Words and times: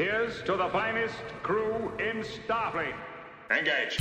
Here's 0.00 0.40
to 0.44 0.56
the 0.56 0.66
finest 0.70 1.14
crew 1.42 1.92
in 1.98 2.22
Starfleet. 2.22 2.94
Engage. 3.50 3.98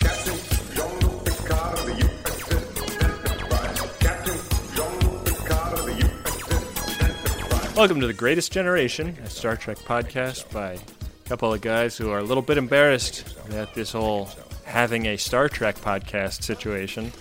Captain 0.00 0.38
Jean-Luc 0.74 1.24
Picard 1.24 1.78
of 1.78 1.86
the 1.86 1.92
USS 1.92 3.30
Enterprise. 3.30 3.80
Captain 4.00 4.38
Jean-Luc 4.74 5.24
Picard 5.24 5.78
of 5.78 5.86
the 5.86 5.92
USS 5.92 7.00
Enterprise. 7.00 7.76
Welcome 7.76 8.00
to 8.00 8.08
the 8.08 8.12
Greatest 8.12 8.50
Generation, 8.50 9.16
a 9.24 9.30
Star 9.30 9.56
Trek 9.56 9.78
podcast 9.78 10.52
by 10.52 10.72
a 10.72 11.28
couple 11.28 11.54
of 11.54 11.60
guys 11.60 11.96
who 11.96 12.10
are 12.10 12.18
a 12.18 12.24
little 12.24 12.42
bit 12.42 12.58
embarrassed 12.58 13.36
at 13.52 13.72
this 13.74 13.92
whole 13.92 14.30
having 14.64 15.06
a 15.06 15.16
Star 15.16 15.48
Trek 15.48 15.76
podcast 15.76 16.42
situation. 16.42 17.12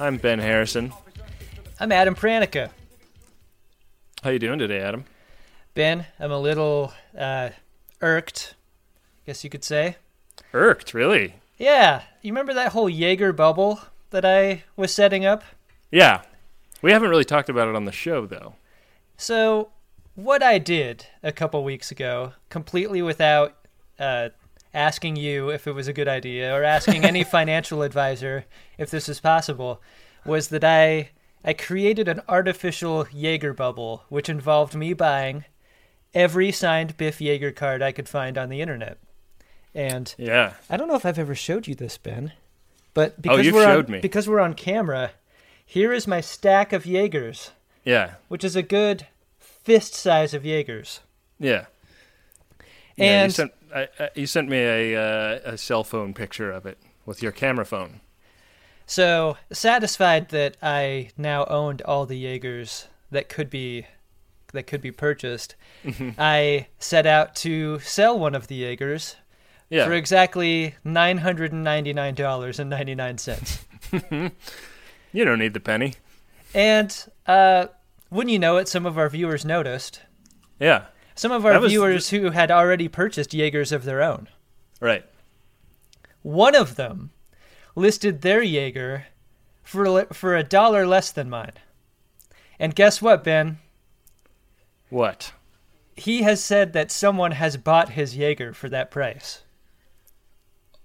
I'm 0.00 0.16
Ben 0.16 0.38
Harrison. 0.38 0.94
I'm 1.78 1.92
Adam 1.92 2.14
Pranica. 2.14 2.70
How 4.22 4.30
you 4.30 4.38
doing 4.38 4.58
today, 4.58 4.80
Adam? 4.80 5.04
Ben, 5.74 6.06
I'm 6.18 6.32
a 6.32 6.38
little 6.38 6.92
uh, 7.16 7.50
irked, 8.00 8.54
I 9.22 9.26
guess 9.26 9.44
you 9.44 9.50
could 9.50 9.64
say. 9.64 9.96
Irked, 10.52 10.94
really? 10.94 11.34
Yeah, 11.56 12.02
you 12.22 12.32
remember 12.32 12.54
that 12.54 12.72
whole 12.72 12.90
Yeager 12.90 13.34
bubble 13.34 13.80
that 14.10 14.24
I 14.24 14.64
was 14.76 14.94
setting 14.94 15.24
up? 15.24 15.42
Yeah. 15.90 16.22
We 16.82 16.92
haven't 16.92 17.10
really 17.10 17.24
talked 17.24 17.48
about 17.48 17.68
it 17.68 17.74
on 17.74 17.84
the 17.84 17.92
show, 17.92 18.26
though. 18.26 18.54
So, 19.16 19.70
what 20.14 20.42
I 20.42 20.58
did 20.58 21.06
a 21.22 21.32
couple 21.32 21.62
weeks 21.64 21.90
ago, 21.90 22.32
completely 22.50 23.02
without 23.02 23.56
uh, 23.98 24.28
asking 24.72 25.16
you 25.16 25.50
if 25.50 25.66
it 25.66 25.72
was 25.72 25.88
a 25.88 25.92
good 25.92 26.08
idea 26.08 26.54
or 26.54 26.62
asking 26.62 27.04
any 27.04 27.24
financial 27.38 27.82
advisor 27.82 28.44
if 28.78 28.90
this 28.90 29.08
is 29.08 29.20
possible, 29.20 29.82
was 30.24 30.48
that 30.48 30.64
I 30.64 31.10
I 31.44 31.52
created 31.52 32.08
an 32.08 32.20
artificial 32.28 33.04
Yeager 33.06 33.54
bubble, 33.54 34.04
which 34.08 34.28
involved 34.28 34.74
me 34.74 34.92
buying 34.92 35.44
every 36.14 36.50
signed 36.52 36.96
Biff 36.96 37.18
Yeager 37.18 37.54
card 37.54 37.82
I 37.82 37.92
could 37.92 38.08
find 38.08 38.36
on 38.38 38.48
the 38.48 38.60
internet. 38.60 38.98
And 39.74 40.14
Yeah. 40.18 40.54
I 40.70 40.76
don't 40.76 40.88
know 40.88 40.96
if 40.96 41.04
I've 41.06 41.18
ever 41.18 41.34
showed 41.34 41.66
you 41.68 41.74
this, 41.74 41.98
Ben, 41.98 42.32
but 42.94 43.20
because 43.20 43.38
Oh, 43.38 43.42
you've 43.42 43.54
we're 43.54 43.64
showed 43.64 43.86
on, 43.86 43.92
me. 43.92 44.00
because 44.00 44.28
we're 44.28 44.40
on 44.40 44.54
camera, 44.54 45.12
here 45.64 45.92
is 45.92 46.06
my 46.06 46.20
stack 46.20 46.72
of 46.72 46.84
Yeagers, 46.84 47.50
Yeah. 47.84 48.14
which 48.28 48.42
is 48.44 48.56
a 48.56 48.62
good 48.62 49.06
fist 49.38 49.94
size 49.94 50.32
of 50.34 50.42
Yeagers. 50.44 51.00
Yeah. 51.38 51.66
Yeah, 52.96 53.04
you 53.04 53.04
And- 53.24 53.34
sent, 53.34 53.52
I, 53.74 53.88
I, 54.00 54.10
you 54.14 54.26
sent 54.26 54.48
me 54.48 54.58
a, 54.58 54.96
uh, 54.96 55.40
a 55.52 55.58
cell 55.58 55.84
phone 55.84 56.14
picture 56.14 56.50
of 56.50 56.64
it 56.66 56.78
with 57.06 57.22
your 57.22 57.32
camera 57.32 57.66
phone. 57.66 58.00
So 58.86 59.36
satisfied 59.52 60.30
that 60.30 60.56
I 60.62 61.10
now 61.18 61.44
owned 61.44 61.82
all 61.82 62.06
the 62.06 62.24
Yeagers 62.24 62.86
that 63.10 63.28
could 63.28 63.50
be 63.50 63.86
that 64.52 64.66
could 64.66 64.80
be 64.80 64.90
purchased, 64.92 65.54
I 66.18 66.66
set 66.78 67.06
out 67.06 67.34
to 67.36 67.78
sell 67.80 68.18
one 68.18 68.34
of 68.34 68.46
the 68.48 68.62
Yeagers 68.62 69.16
Yeah. 69.70 69.84
for 69.86 69.92
exactly 69.92 70.74
nine 70.84 71.18
hundred 71.18 71.52
and 71.52 71.62
ninety 71.64 71.92
nine 71.92 72.14
dollars 72.14 72.58
and 72.58 72.68
ninety 72.70 72.94
nine 72.94 73.18
cents. 73.18 73.64
you 74.10 75.24
don't 75.24 75.38
need 75.38 75.54
the 75.54 75.60
penny. 75.60 75.94
And 76.54 76.96
uh, 77.26 77.66
wouldn't 78.10 78.32
you 78.32 78.38
know 78.38 78.56
it, 78.56 78.68
some 78.68 78.86
of 78.86 78.96
our 78.98 79.08
viewers 79.08 79.44
noticed. 79.44 80.00
Yeah. 80.58 80.86
Some 81.14 81.32
of 81.32 81.44
our 81.44 81.60
was 81.60 81.70
viewers 81.72 82.10
who 82.10 82.30
had 82.30 82.50
already 82.50 82.88
purchased 82.88 83.30
Yeagers 83.32 83.72
of 83.72 83.84
their 83.84 84.02
own. 84.02 84.28
Right. 84.80 85.04
One 86.22 86.54
of 86.54 86.76
them 86.76 87.10
listed 87.74 88.22
their 88.22 88.40
Yeager 88.40 89.04
for 89.62 90.04
for 90.06 90.36
a 90.36 90.42
dollar 90.42 90.86
less 90.86 91.10
than 91.12 91.28
mine. 91.28 91.52
And 92.58 92.74
guess 92.74 93.00
what, 93.02 93.22
Ben? 93.24 93.58
What? 94.90 95.32
He 95.96 96.22
has 96.22 96.42
said 96.42 96.72
that 96.72 96.90
someone 96.90 97.32
has 97.32 97.56
bought 97.56 97.90
his 97.90 98.16
Yeager 98.16 98.54
for 98.54 98.68
that 98.68 98.90
price. 98.90 99.42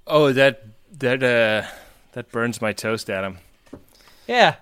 Oh, 0.07 0.33
that 0.33 0.63
that 0.91 1.23
uh 1.23 1.69
that 2.13 2.31
burns 2.31 2.61
my 2.61 2.73
toast, 2.73 3.09
Adam. 3.09 3.37
Yeah, 4.27 4.55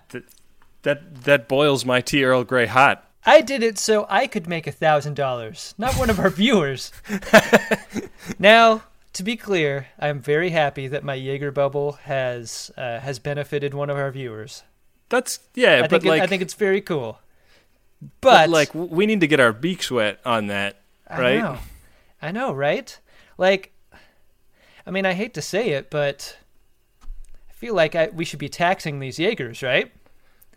That 0.84 1.24
that 1.24 1.48
boils 1.48 1.86
my 1.86 2.02
tea 2.02 2.24
Earl 2.24 2.44
Grey 2.44 2.66
hot. 2.66 3.08
I 3.26 3.42
did 3.42 3.62
it 3.62 3.78
so 3.78 4.08
I 4.10 4.26
could 4.26 4.48
make 4.48 4.66
a 4.66 4.72
thousand 4.72 5.16
dollars, 5.16 5.76
not 5.78 5.96
one 5.96 6.10
of 6.10 6.20
our 6.20 6.32
viewers. 6.32 6.92
now, 8.40 8.84
to 9.14 9.24
be 9.24 9.36
clear, 9.36 9.88
I'm 10.00 10.20
very 10.20 10.50
happy 10.50 10.88
that 10.88 11.04
my 11.04 11.16
Yeager 11.18 11.54
bubble 11.54 11.94
has 12.04 12.72
uh, 12.78 13.00
has 13.00 13.20
benefited 13.20 13.74
one 13.74 13.90
of 13.90 13.98
our 13.98 14.12
viewers. 14.12 14.64
That's 15.10 15.40
yeah, 15.54 15.78
I 15.78 15.82
but 15.82 15.90
think 16.02 16.06
it, 16.06 16.22
I 16.22 16.28
think 16.28 16.42
it's 16.42 16.56
very 16.56 16.82
cool. 16.82 17.20
But 18.02 18.10
But, 18.22 18.50
like 18.50 18.74
we 18.74 19.06
need 19.06 19.22
to 19.22 19.28
get 19.28 19.40
our 19.40 19.54
beaks 19.54 19.92
wet 19.92 20.20
on 20.26 20.48
that, 20.48 20.82
I 21.08 21.20
right? 21.22 21.40
know, 21.40 21.58
I 22.22 22.32
know, 22.32 22.52
right? 22.54 22.98
Like, 23.38 23.74
I 24.86 24.92
mean, 24.92 25.06
I 25.06 25.14
hate 25.14 25.34
to 25.36 25.42
say 25.42 25.70
it, 25.70 25.90
but 25.90 26.38
I 27.14 27.54
feel 27.54 27.76
like 27.76 27.96
I, 27.96 28.08
we 28.08 28.26
should 28.26 28.40
be 28.40 28.50
taxing 28.50 29.00
these 29.00 29.18
Yeagers, 29.18 29.62
right? 29.62 29.92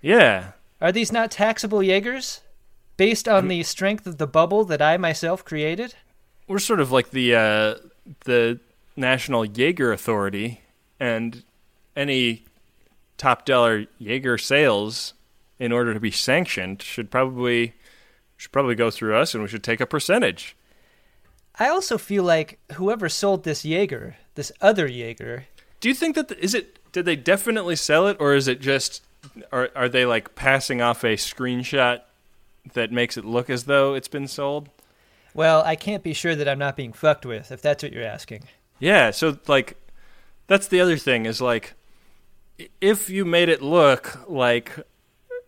Yeah. 0.00 0.52
Are 0.80 0.92
these 0.92 1.12
not 1.12 1.30
taxable 1.30 1.78
Yeagers? 1.80 2.40
Based 2.96 3.26
on 3.26 3.48
the 3.48 3.62
strength 3.64 4.06
of 4.06 4.18
the 4.18 4.26
bubble 4.26 4.64
that 4.66 4.80
I 4.80 4.96
myself 4.98 5.44
created? 5.44 5.94
We're 6.46 6.60
sort 6.60 6.78
of 6.80 6.92
like 6.92 7.10
the 7.10 7.34
uh 7.34 7.74
the 8.24 8.60
National 8.96 9.44
Yeager 9.44 9.92
Authority 9.92 10.60
and 11.00 11.42
any 11.96 12.44
top 13.16 13.44
dollar 13.44 13.86
Jaeger 13.98 14.38
sales 14.38 15.14
in 15.58 15.72
order 15.72 15.94
to 15.94 16.00
be 16.00 16.10
sanctioned 16.10 16.82
should 16.82 17.10
probably 17.10 17.74
should 18.36 18.52
probably 18.52 18.74
go 18.74 18.90
through 18.90 19.16
us 19.16 19.34
and 19.34 19.42
we 19.42 19.48
should 19.48 19.62
take 19.62 19.80
a 19.80 19.86
percentage. 19.86 20.56
I 21.56 21.68
also 21.68 21.98
feel 21.98 22.24
like 22.24 22.58
whoever 22.72 23.08
sold 23.08 23.44
this 23.44 23.62
Yeager, 23.62 24.14
this 24.34 24.50
other 24.60 24.88
Yeager, 24.88 25.44
Do 25.80 25.88
you 25.88 25.94
think 25.94 26.16
that 26.16 26.28
the, 26.28 26.42
is 26.42 26.54
it 26.54 26.78
did 26.92 27.04
they 27.04 27.16
definitely 27.16 27.76
sell 27.76 28.06
it 28.08 28.16
or 28.20 28.34
is 28.34 28.48
it 28.48 28.60
just 28.60 29.04
are 29.52 29.70
are 29.76 29.88
they 29.88 30.04
like 30.04 30.34
passing 30.34 30.80
off 30.82 31.04
a 31.04 31.14
screenshot 31.16 32.00
that 32.72 32.90
makes 32.90 33.16
it 33.16 33.24
look 33.24 33.48
as 33.50 33.64
though 33.64 33.94
it's 33.94 34.08
been 34.08 34.26
sold? 34.28 34.68
well, 35.34 35.62
I 35.64 35.74
can't 35.74 36.02
be 36.04 36.12
sure 36.12 36.36
that 36.36 36.46
I'm 36.48 36.60
not 36.60 36.76
being 36.76 36.92
fucked 36.92 37.26
with, 37.26 37.50
if 37.50 37.60
that's 37.60 37.82
what 37.82 37.92
you're 37.92 38.04
asking. 38.04 38.44
Yeah, 38.78 39.10
so 39.10 39.38
like 39.46 39.76
that's 40.46 40.68
the 40.68 40.80
other 40.80 40.96
thing 40.96 41.26
is 41.26 41.40
like 41.40 41.74
if 42.80 43.08
you 43.10 43.24
made 43.24 43.48
it 43.48 43.62
look 43.62 44.28
like 44.28 44.78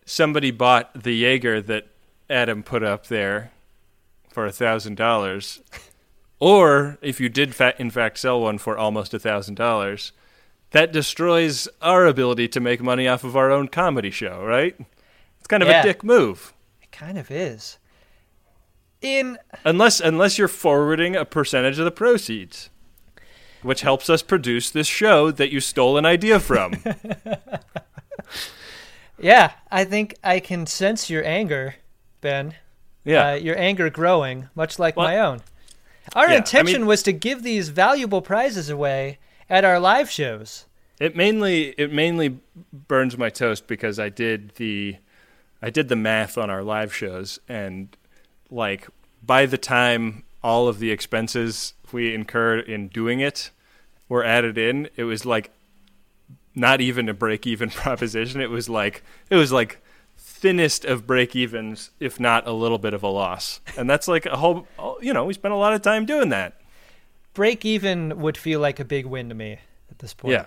somebody 0.07 0.49
bought 0.49 1.03
the 1.03 1.23
Yeager 1.23 1.63
that 1.67 1.87
Adam 2.29 2.63
put 2.63 2.81
up 2.81 3.07
there 3.07 3.51
for 4.29 4.45
a 4.47 4.51
thousand 4.51 4.95
dollars, 4.95 5.61
or 6.39 6.97
if 7.01 7.19
you 7.19 7.29
did 7.29 7.53
fa- 7.53 7.75
in 7.77 7.91
fact 7.91 8.17
sell 8.17 8.41
one 8.41 8.57
for 8.57 8.77
almost 8.77 9.13
a 9.13 9.19
thousand 9.19 9.55
dollars, 9.55 10.11
that 10.71 10.91
destroys 10.91 11.67
our 11.81 12.05
ability 12.05 12.47
to 12.47 12.59
make 12.59 12.81
money 12.81 13.07
off 13.07 13.23
of 13.23 13.35
our 13.37 13.51
own 13.51 13.67
comedy 13.67 14.09
show, 14.11 14.43
right? 14.43 14.75
It's 15.39 15.47
kind 15.47 15.61
of 15.63 15.69
Yeah. 15.69 15.81
a 15.81 15.83
dick 15.83 16.03
move. 16.03 16.53
It 16.81 16.91
kind 16.91 17.17
of 17.17 17.29
is. 17.29 17.77
In 19.01 19.37
Unless 19.63 19.99
unless 19.99 20.37
you're 20.39 20.47
forwarding 20.47 21.15
a 21.15 21.23
percentage 21.25 21.77
of 21.77 21.85
the 21.85 21.91
proceeds, 21.91 22.69
which 23.61 23.81
helps 23.81 24.09
us 24.09 24.21
produce 24.23 24.69
this 24.71 24.87
show 24.87 25.29
that 25.31 25.51
you 25.51 25.59
stole 25.59 25.97
an 25.97 26.05
idea 26.05 26.39
from. 26.39 26.73
yeah, 29.19 29.51
I 29.71 29.83
think 29.83 30.15
I 30.23 30.39
can 30.39 30.65
sense 30.65 31.09
your 31.09 31.23
anger, 31.25 31.75
Ben. 32.21 32.55
yeah. 33.03 33.31
Uh, 33.31 33.33
your 33.35 33.57
anger 33.57 33.89
growing, 33.89 34.49
much 34.55 34.79
like 34.79 34.95
Well- 34.95 35.07
my 35.07 35.17
own. 35.19 35.41
Our 36.15 36.27
Yeah, 36.27 36.35
I 36.35 36.37
intention 36.37 36.81
mean- 36.81 36.87
was 36.87 37.03
to 37.03 37.11
give 37.11 37.43
these 37.43 37.69
valuable 37.69 38.21
prizes 38.21 38.69
away 38.69 39.19
at 39.49 39.65
our 39.65 39.79
live 39.79 40.09
shows. 40.09 40.65
It 40.99 41.15
mainly 41.15 41.75
it 41.77 41.91
mainly 41.91 42.39
burns 42.73 43.17
my 43.17 43.29
toast 43.29 43.67
because 43.67 43.99
I 43.99 44.09
did 44.09 44.53
the 44.55 44.95
I 45.61 45.69
did 45.69 45.89
the 45.89 45.95
math 45.95 46.37
on 46.37 46.49
our 46.49 46.63
live 46.63 46.95
shows 46.95 47.39
and 47.47 47.95
like 48.49 48.87
by 49.21 49.45
the 49.45 49.57
time 49.57 50.23
all 50.43 50.67
of 50.67 50.79
the 50.79 50.91
expenses 50.91 51.73
we 51.91 52.13
incurred 52.15 52.67
in 52.69 52.87
doing 52.87 53.19
it 53.19 53.51
were 54.09 54.23
added 54.23 54.57
in, 54.57 54.89
it 54.95 55.03
was 55.03 55.25
like 55.25 55.51
not 56.57 56.81
even 56.81 57.07
a 57.07 57.13
break 57.13 57.45
even 57.47 57.69
proposition. 57.83 58.41
It 58.41 58.49
was 58.49 58.67
like 58.67 59.03
it 59.29 59.35
was 59.35 59.51
like 59.51 59.79
thinnest 60.17 60.83
of 60.85 61.07
break 61.07 61.35
evens, 61.35 61.91
if 61.99 62.19
not 62.19 62.47
a 62.47 62.51
little 62.51 62.77
bit 62.77 62.93
of 62.93 63.03
a 63.03 63.07
loss. 63.07 63.59
And 63.77 63.89
that's 63.89 64.07
like 64.07 64.25
a 64.25 64.37
whole 64.37 64.67
you 65.01 65.13
know, 65.13 65.25
we 65.25 65.33
spent 65.33 65.53
a 65.53 65.57
lot 65.57 65.73
of 65.73 65.81
time 65.81 66.05
doing 66.05 66.29
that. 66.29 66.59
Break 67.33 67.63
even 67.65 68.19
would 68.19 68.35
feel 68.37 68.59
like 68.59 68.79
a 68.79 68.85
big 68.85 69.05
win 69.05 69.29
to 69.29 69.35
me 69.35 69.59
at 69.91 69.99
this 69.99 70.13
point. 70.13 70.33
Yeah. 70.33 70.45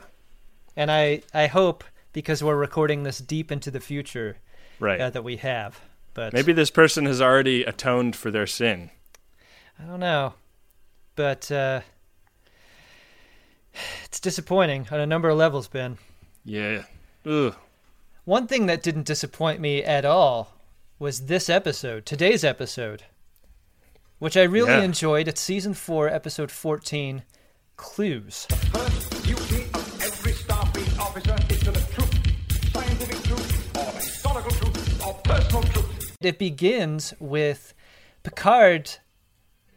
And 0.76 0.90
I, 0.90 1.22
I 1.32 1.46
hope 1.46 1.84
because 2.12 2.42
we're 2.42 2.56
recording 2.56 3.04
this 3.04 3.18
deep 3.18 3.52
into 3.52 3.70
the 3.70 3.80
future 3.80 4.38
Right. 4.80 5.00
uh, 5.00 5.10
that 5.10 5.22
we 5.22 5.36
have. 5.36 5.78
But 6.14 6.32
Maybe 6.32 6.52
this 6.52 6.70
person 6.70 7.04
has 7.06 7.20
already 7.20 7.62
atoned 7.64 8.16
for 8.16 8.30
their 8.32 8.46
sin. 8.46 8.90
I 9.78 9.84
don't 9.84 10.00
know. 10.00 10.34
But 11.14 11.50
uh, 11.52 11.82
it's 14.04 14.20
disappointing 14.20 14.86
on 14.90 15.00
a 15.00 15.06
number 15.06 15.28
of 15.28 15.38
levels, 15.38 15.68
Ben. 15.68 15.98
Yeah. 16.44 16.84
Ugh. 17.26 17.54
One 18.24 18.46
thing 18.46 18.66
that 18.66 18.82
didn't 18.82 19.06
disappoint 19.06 19.60
me 19.60 19.82
at 19.82 20.04
all 20.04 20.54
was 20.98 21.26
this 21.26 21.48
episode, 21.48 22.06
today's 22.06 22.44
episode. 22.44 23.04
which 24.18 24.36
I 24.36 24.42
really 24.42 24.70
Yeah. 24.72 24.82
enjoyed. 24.82 25.28
It's 25.28 25.40
season 25.40 25.72
four, 25.72 26.06
episode 26.06 26.50
14, 26.50 27.22
Clues. 27.78 28.46
First 28.70 29.22
duty 29.22 29.62
of 29.72 30.02
every 30.02 30.32
Starfleet 30.32 30.98
officer 30.98 31.36
is 31.48 31.60
to 31.60 31.70
the 31.70 31.80
truth. 31.80 32.70
Scientific 32.74 33.22
truth, 33.22 33.76
or 33.78 33.92
historical 33.98 34.50
truth, 34.50 35.06
or 35.06 35.14
personal 35.24 35.62
truth. 35.62 36.16
It 36.20 36.38
begins 36.38 37.14
with 37.18 37.72
Picard 38.22 38.90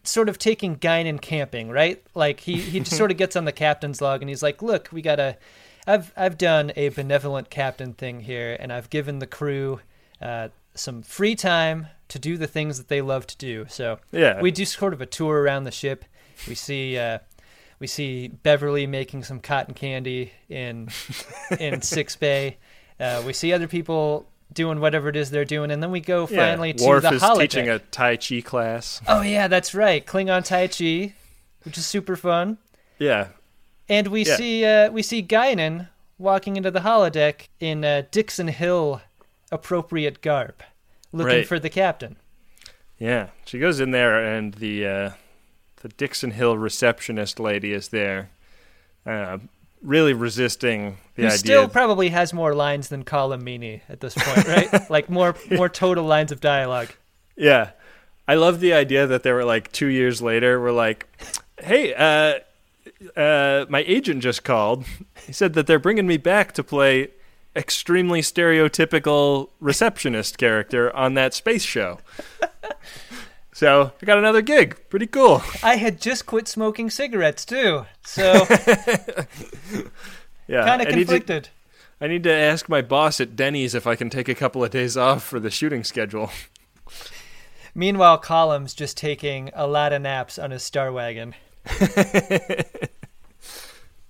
sort 0.03 0.29
of 0.29 0.38
taking 0.38 0.75
Guinan 0.75 1.21
camping, 1.21 1.69
right? 1.69 2.03
Like 2.13 2.41
he, 2.41 2.57
he 2.57 2.79
just 2.79 2.97
sort 2.97 3.11
of 3.11 3.17
gets 3.17 3.35
on 3.35 3.45
the 3.45 3.51
captain's 3.51 4.01
log 4.01 4.21
and 4.21 4.29
he's 4.29 4.44
like, 4.44 4.61
"Look, 4.61 4.89
we 4.91 5.01
gotta. 5.01 5.38
I've 5.85 6.13
I've 6.15 6.38
done 6.38 6.71
a 6.75 6.89
benevolent 6.89 7.50
captain 7.50 7.94
thing 7.94 8.21
here, 8.21 8.55
and 8.59 8.71
I've 8.71 8.89
given 8.89 9.19
the 9.19 9.27
crew 9.27 9.81
uh, 10.21 10.50
some 10.75 11.01
free 11.01 11.35
time 11.35 11.88
to 12.09 12.19
do 12.19 12.38
the 12.38 12.47
things 12.47 12.77
that 12.77 12.88
they 12.89 13.01
love 13.01 13.25
to 13.27 13.38
do. 13.38 13.65
So 13.69 14.00
Yeah. 14.11 14.39
we 14.41 14.51
do 14.51 14.65
sort 14.65 14.94
of 14.94 15.01
a 15.01 15.05
tour 15.05 15.41
around 15.41 15.63
the 15.63 15.71
ship. 15.71 16.06
We 16.47 16.56
see 16.56 16.97
uh, 16.97 17.19
we 17.79 17.88
see 17.88 18.27
Beverly 18.29 18.88
making 18.88 19.23
some 19.23 19.39
cotton 19.39 19.73
candy 19.73 20.31
in 20.47 20.89
in 21.59 21.81
Sick 21.94 22.17
Bay. 22.19 22.57
Uh, 22.99 23.21
we 23.25 23.33
see 23.33 23.51
other 23.51 23.67
people 23.67 24.27
doing 24.53 24.79
whatever 24.79 25.09
it 25.09 25.15
is 25.15 25.31
they're 25.31 25.45
doing, 25.45 25.71
and 25.71 25.81
then 25.81 25.91
we 25.91 26.00
go 26.00 26.27
Yeah. 26.29 26.38
finally 26.38 26.73
to 26.73 26.85
Worf 26.85 27.03
the 27.03 27.13
is 27.13 27.21
holodeck. 27.21 27.39
teaching 27.41 27.69
a 27.69 27.79
Tai 27.79 28.17
Chi 28.17 28.41
class. 28.41 29.01
Oh 29.07 29.21
yeah, 29.21 29.47
that's 29.47 29.73
right, 29.73 30.05
Klingon 30.05 30.45
Tai 30.45 30.67
Chi, 30.67 31.13
which 31.63 31.77
is 31.77 31.85
super 31.85 32.15
fun. 32.15 32.57
Yeah. 33.00 33.27
And 33.89 34.07
we 34.07 34.25
Yeah. 34.25 34.35
see 34.38 34.65
uh, 34.65 34.91
we 34.91 35.01
see 35.01 35.21
Guinan 35.23 35.89
walking 36.17 36.55
into 36.55 36.71
the 36.71 36.81
holodeck 36.81 37.47
in 37.59 37.83
uh, 37.83 38.03
Dixon 38.11 38.47
Hill 38.47 39.01
appropriate 39.51 40.21
garb, 40.21 40.61
looking 41.11 41.38
Right. 41.38 41.47
for 41.47 41.59
the 41.59 41.69
captain. 41.69 42.15
Yeah. 42.97 43.27
She 43.45 43.59
goes 43.59 43.79
in 43.79 43.91
there 43.91 44.23
and 44.23 44.53
the 44.56 44.85
uh, 44.88 45.09
the 45.81 45.89
Dixon 45.89 46.31
Hill 46.31 46.57
receptionist 46.57 47.39
lady 47.39 47.73
is 47.73 47.89
there. 47.89 48.29
Uh, 49.06 49.39
really 49.83 50.13
resisting 50.13 50.97
the 51.15 51.24
Who 51.24 51.27
idea. 51.27 51.38
still 51.38 51.68
probably 51.68 52.09
has 52.09 52.33
more 52.33 52.56
lines 52.56 52.88
than 52.88 53.03
Colm 53.03 53.81
at 53.89 54.00
this 54.00 54.15
point, 54.15 54.47
right? 54.47 54.89
like 54.89 55.09
more 55.09 55.35
more 55.51 55.69
total 55.69 56.06
lines 56.06 56.31
of 56.31 56.39
dialogue. 56.39 56.89
Yeah. 57.35 57.71
I 58.27 58.35
love 58.35 58.62
the 58.62 58.74
idea 58.74 59.06
that 59.06 59.24
they 59.24 59.33
were 59.33 59.44
like 59.44 59.71
two 59.71 59.88
years 59.88 60.21
later, 60.21 60.59
we're 60.59 60.71
like, 60.71 61.07
hey, 61.59 61.94
uh, 61.94 62.39
uh, 63.19 63.65
my 63.69 63.83
agent 63.85 64.24
just 64.24 64.44
called. 64.45 64.85
He 65.27 65.33
said 65.33 65.53
that 65.53 65.68
they're 65.68 65.80
bringing 65.80 66.07
me 66.07 66.18
back 66.18 66.53
to 66.53 66.63
play 66.63 67.09
extremely 67.56 68.21
stereotypical 68.21 69.50
receptionist 69.59 70.38
character 70.38 70.95
on 70.95 71.13
that 71.15 71.33
space 71.33 71.63
show. 71.63 72.00
so 73.53 73.91
I 74.01 74.05
got 74.05 74.17
another 74.17 74.41
gig. 74.41 74.77
Pretty 74.89 75.07
cool. 75.07 75.41
I 75.61 75.75
had 75.77 76.01
just 76.01 76.25
quit 76.25 76.47
smoking 76.47 76.89
cigarettes 76.89 77.45
too, 77.45 77.85
so 78.03 78.45
Yeah. 80.47 80.65
kind 80.65 80.81
of 80.81 80.88
conflicted. 80.89 81.50
I 82.01 82.07
need 82.07 82.23
to 82.23 82.33
ask 82.33 82.67
my 82.67 82.81
boss 82.81 83.21
at 83.21 83.35
Denny's 83.35 83.73
if 83.73 83.88
I 83.88 83.95
can 83.95 84.09
take 84.09 84.27
a 84.27 84.35
couple 84.35 84.63
of 84.63 84.71
days 84.71 84.97
off 84.97 85.23
for 85.23 85.39
the 85.39 85.50
shooting 85.50 85.83
schedule. 85.85 86.31
Meanwhile, 87.73 88.19
Colm's 88.19 88.73
just 88.73 88.97
taking 88.97 89.50
a 89.56 89.65
lot 89.65 89.94
of 89.94 90.01
naps 90.01 90.38
on 90.38 90.51
his 90.51 90.63
Star 90.63 90.91
Wagon. 90.91 91.33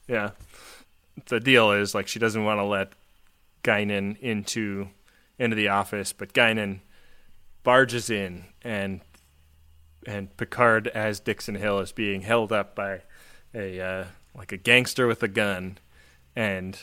Yeah. 0.07 0.31
The 1.27 1.39
deal 1.39 1.71
is 1.71 1.95
like 1.95 2.07
she 2.07 2.19
doesn't 2.19 2.43
want 2.43 2.59
to 2.59 2.63
let 2.65 2.91
Guinan 3.63 4.17
into 4.19 4.89
into 5.39 5.55
the 5.55 5.69
office, 5.69 6.11
but 6.13 6.33
Guinan 6.33 6.79
barges 7.63 8.09
in 8.09 8.43
and 8.63 9.01
and 10.05 10.35
Picard 10.37 10.87
as 10.87 11.19
Dixon 11.19 11.55
Hill 11.55 11.79
is 11.79 11.91
being 11.91 12.21
held 12.21 12.51
up 12.51 12.75
by 12.75 13.01
a 13.53 13.79
uh, 13.79 14.05
like 14.35 14.51
a 14.51 14.57
gangster 14.57 15.07
with 15.07 15.21
a 15.23 15.27
gun 15.27 15.77
and 16.35 16.77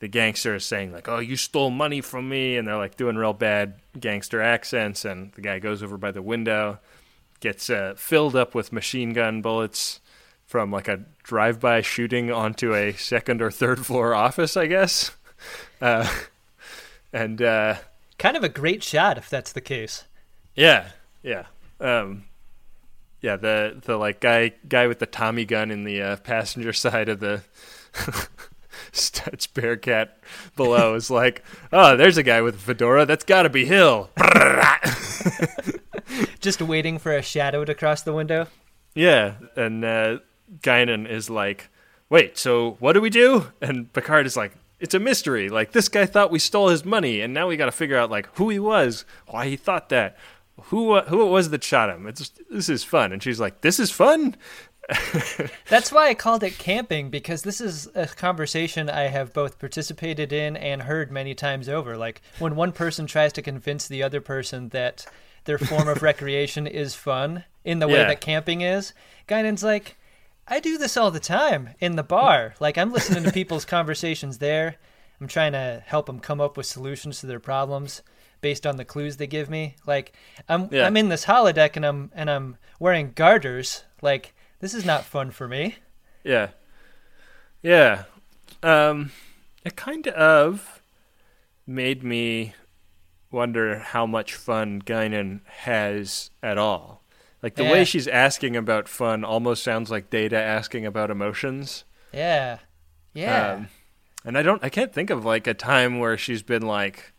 the 0.00 0.08
gangster 0.08 0.54
is 0.54 0.64
saying 0.64 0.92
like, 0.92 1.08
"Oh, 1.08 1.18
you 1.18 1.36
stole 1.36 1.70
money 1.70 2.00
from 2.00 2.28
me," 2.28 2.56
and 2.56 2.68
they're 2.68 2.76
like 2.76 2.96
doing 2.96 3.16
real 3.16 3.32
bad 3.32 3.74
gangster 3.98 4.40
accents. 4.40 5.04
And 5.04 5.32
the 5.32 5.40
guy 5.40 5.58
goes 5.58 5.82
over 5.82 5.96
by 5.96 6.12
the 6.12 6.22
window, 6.22 6.78
gets 7.40 7.68
uh, 7.68 7.94
filled 7.96 8.36
up 8.36 8.54
with 8.54 8.72
machine 8.72 9.12
gun 9.12 9.42
bullets 9.42 10.00
from 10.46 10.70
like 10.70 10.88
a 10.88 11.04
drive-by 11.24 11.82
shooting 11.82 12.30
onto 12.30 12.74
a 12.74 12.92
second 12.92 13.42
or 13.42 13.50
third 13.50 13.84
floor 13.84 14.14
office, 14.14 14.56
I 14.56 14.66
guess. 14.66 15.12
Uh, 15.80 16.08
and 17.12 17.40
uh, 17.40 17.76
Kind 18.18 18.36
of 18.36 18.42
a 18.42 18.48
great 18.48 18.82
shot 18.82 19.16
if 19.16 19.30
that's 19.30 19.52
the 19.52 19.60
case. 19.60 20.06
yeah, 20.56 20.88
yeah, 21.22 21.46
um, 21.78 22.24
yeah. 23.20 23.36
The 23.36 23.80
the 23.84 23.96
like 23.96 24.20
guy 24.20 24.52
guy 24.68 24.86
with 24.86 24.98
the 24.98 25.06
Tommy 25.06 25.44
gun 25.44 25.70
in 25.70 25.84
the 25.84 26.02
uh, 26.02 26.16
passenger 26.16 26.72
side 26.74 27.08
of 27.08 27.20
the 27.20 27.42
Stutz 28.92 29.52
Bearcat 29.52 30.18
below 30.56 30.94
is 30.94 31.10
like, 31.10 31.44
oh, 31.72 31.96
there's 31.96 32.16
a 32.16 32.22
guy 32.22 32.40
with 32.40 32.56
a 32.56 32.58
fedora. 32.58 33.06
That's 33.06 33.24
got 33.24 33.42
to 33.42 33.50
be 33.50 33.64
Hill. 33.64 34.10
Just 36.40 36.62
waiting 36.62 36.98
for 36.98 37.12
a 37.12 37.22
shadow 37.22 37.64
to 37.64 37.74
cross 37.74 38.02
the 38.02 38.12
window. 38.12 38.46
Yeah, 38.94 39.34
and 39.56 39.84
uh, 39.84 40.18
Guinan 40.60 41.08
is 41.08 41.28
like, 41.28 41.68
"Wait, 42.08 42.38
so 42.38 42.76
what 42.80 42.94
do 42.94 43.00
we 43.00 43.10
do?" 43.10 43.48
And 43.60 43.92
Picard 43.92 44.26
is 44.26 44.36
like, 44.36 44.52
"It's 44.80 44.94
a 44.94 44.98
mystery. 44.98 45.48
Like 45.48 45.72
this 45.72 45.88
guy 45.88 46.06
thought 46.06 46.30
we 46.30 46.38
stole 46.38 46.68
his 46.68 46.84
money, 46.84 47.20
and 47.20 47.34
now 47.34 47.48
we 47.48 47.56
got 47.56 47.66
to 47.66 47.72
figure 47.72 47.96
out 47.98 48.10
like 48.10 48.28
who 48.36 48.48
he 48.48 48.58
was, 48.58 49.04
why 49.26 49.46
he 49.46 49.56
thought 49.56 49.90
that, 49.90 50.16
who 50.64 50.92
uh, 50.92 51.04
who 51.06 51.22
it 51.26 51.30
was 51.30 51.50
that 51.50 51.64
shot 51.64 51.90
him. 51.90 52.06
It's 52.06 52.30
this 52.50 52.68
is 52.68 52.84
fun." 52.84 53.12
And 53.12 53.22
she's 53.22 53.40
like, 53.40 53.60
"This 53.62 53.78
is 53.80 53.90
fun." 53.90 54.36
That's 55.68 55.92
why 55.92 56.08
I 56.08 56.14
called 56.14 56.42
it 56.42 56.58
camping 56.58 57.10
because 57.10 57.42
this 57.42 57.60
is 57.60 57.88
a 57.94 58.06
conversation 58.06 58.88
I 58.88 59.02
have 59.08 59.34
both 59.34 59.58
participated 59.58 60.32
in 60.32 60.56
and 60.56 60.82
heard 60.82 61.12
many 61.12 61.34
times 61.34 61.68
over. 61.68 61.96
Like 61.96 62.22
when 62.38 62.56
one 62.56 62.72
person 62.72 63.06
tries 63.06 63.32
to 63.34 63.42
convince 63.42 63.86
the 63.86 64.02
other 64.02 64.20
person 64.22 64.70
that 64.70 65.06
their 65.44 65.58
form 65.58 65.88
of 65.88 66.02
recreation 66.02 66.66
is 66.66 66.94
fun 66.94 67.44
in 67.64 67.80
the 67.80 67.86
way 67.88 67.94
Yeah. 67.98 68.08
that 68.08 68.20
camping 68.22 68.62
is, 68.62 68.94
Guinan's 69.26 69.62
like, 69.62 69.96
I 70.46 70.58
do 70.60 70.78
this 70.78 70.96
all 70.96 71.10
the 71.10 71.20
time 71.20 71.70
in 71.80 71.96
the 71.96 72.02
bar. 72.02 72.54
Like 72.58 72.78
I'm 72.78 72.92
listening 72.92 73.24
to 73.24 73.32
people's 73.32 73.66
conversations 73.66 74.38
there. 74.38 74.76
I'm 75.20 75.28
trying 75.28 75.52
to 75.52 75.82
help 75.84 76.06
them 76.06 76.20
come 76.20 76.40
up 76.40 76.56
with 76.56 76.64
solutions 76.66 77.20
to 77.20 77.26
their 77.26 77.40
problems 77.40 78.02
based 78.40 78.66
on 78.66 78.76
the 78.76 78.84
clues 78.84 79.16
they 79.16 79.26
give 79.26 79.48
me. 79.50 79.76
Like 79.86 80.12
I'm 80.48 80.68
Yeah. 80.72 80.86
I'm 80.86 80.96
in 80.96 81.08
this 81.08 81.24
holodeck 81.26 81.76
and 81.76 81.84
I'm 81.86 82.10
and 82.14 82.30
I'm 82.30 82.56
wearing 82.78 83.12
garters. 83.14 83.84
Like 84.02 84.34
this 84.60 84.74
is 84.74 84.84
not 84.84 85.04
fun 85.04 85.30
for 85.30 85.46
me. 85.48 85.76
Yeah, 86.24 86.48
yeah. 87.62 88.04
Um, 88.62 89.12
it 89.64 89.76
kind 89.76 90.08
of 90.08 90.82
made 91.66 92.02
me 92.02 92.54
wonder 93.30 93.78
how 93.78 94.06
much 94.06 94.34
fun 94.34 94.80
Guinan 94.82 95.40
has 95.46 96.30
at 96.42 96.58
all. 96.58 97.02
Like 97.42 97.54
the 97.54 97.64
Yeah. 97.64 97.72
way 97.72 97.84
she's 97.84 98.08
asking 98.08 98.56
about 98.56 98.88
fun 98.88 99.22
almost 99.24 99.62
sounds 99.62 99.90
like 99.90 100.10
Data 100.10 100.36
asking 100.40 100.86
about 100.86 101.10
emotions. 101.10 101.84
Yeah. 102.12 102.58
Yeah. 103.14 103.52
Um, 103.52 103.68
and 104.24 104.36
I 104.38 104.42
don't, 104.42 104.64
I 104.64 104.68
can't 104.70 104.92
think 104.92 105.10
of 105.10 105.24
like 105.24 105.46
a 105.46 105.54
time 105.54 105.98
where 105.98 106.16
she's 106.16 106.42
been 106.42 106.62
like 106.62 107.12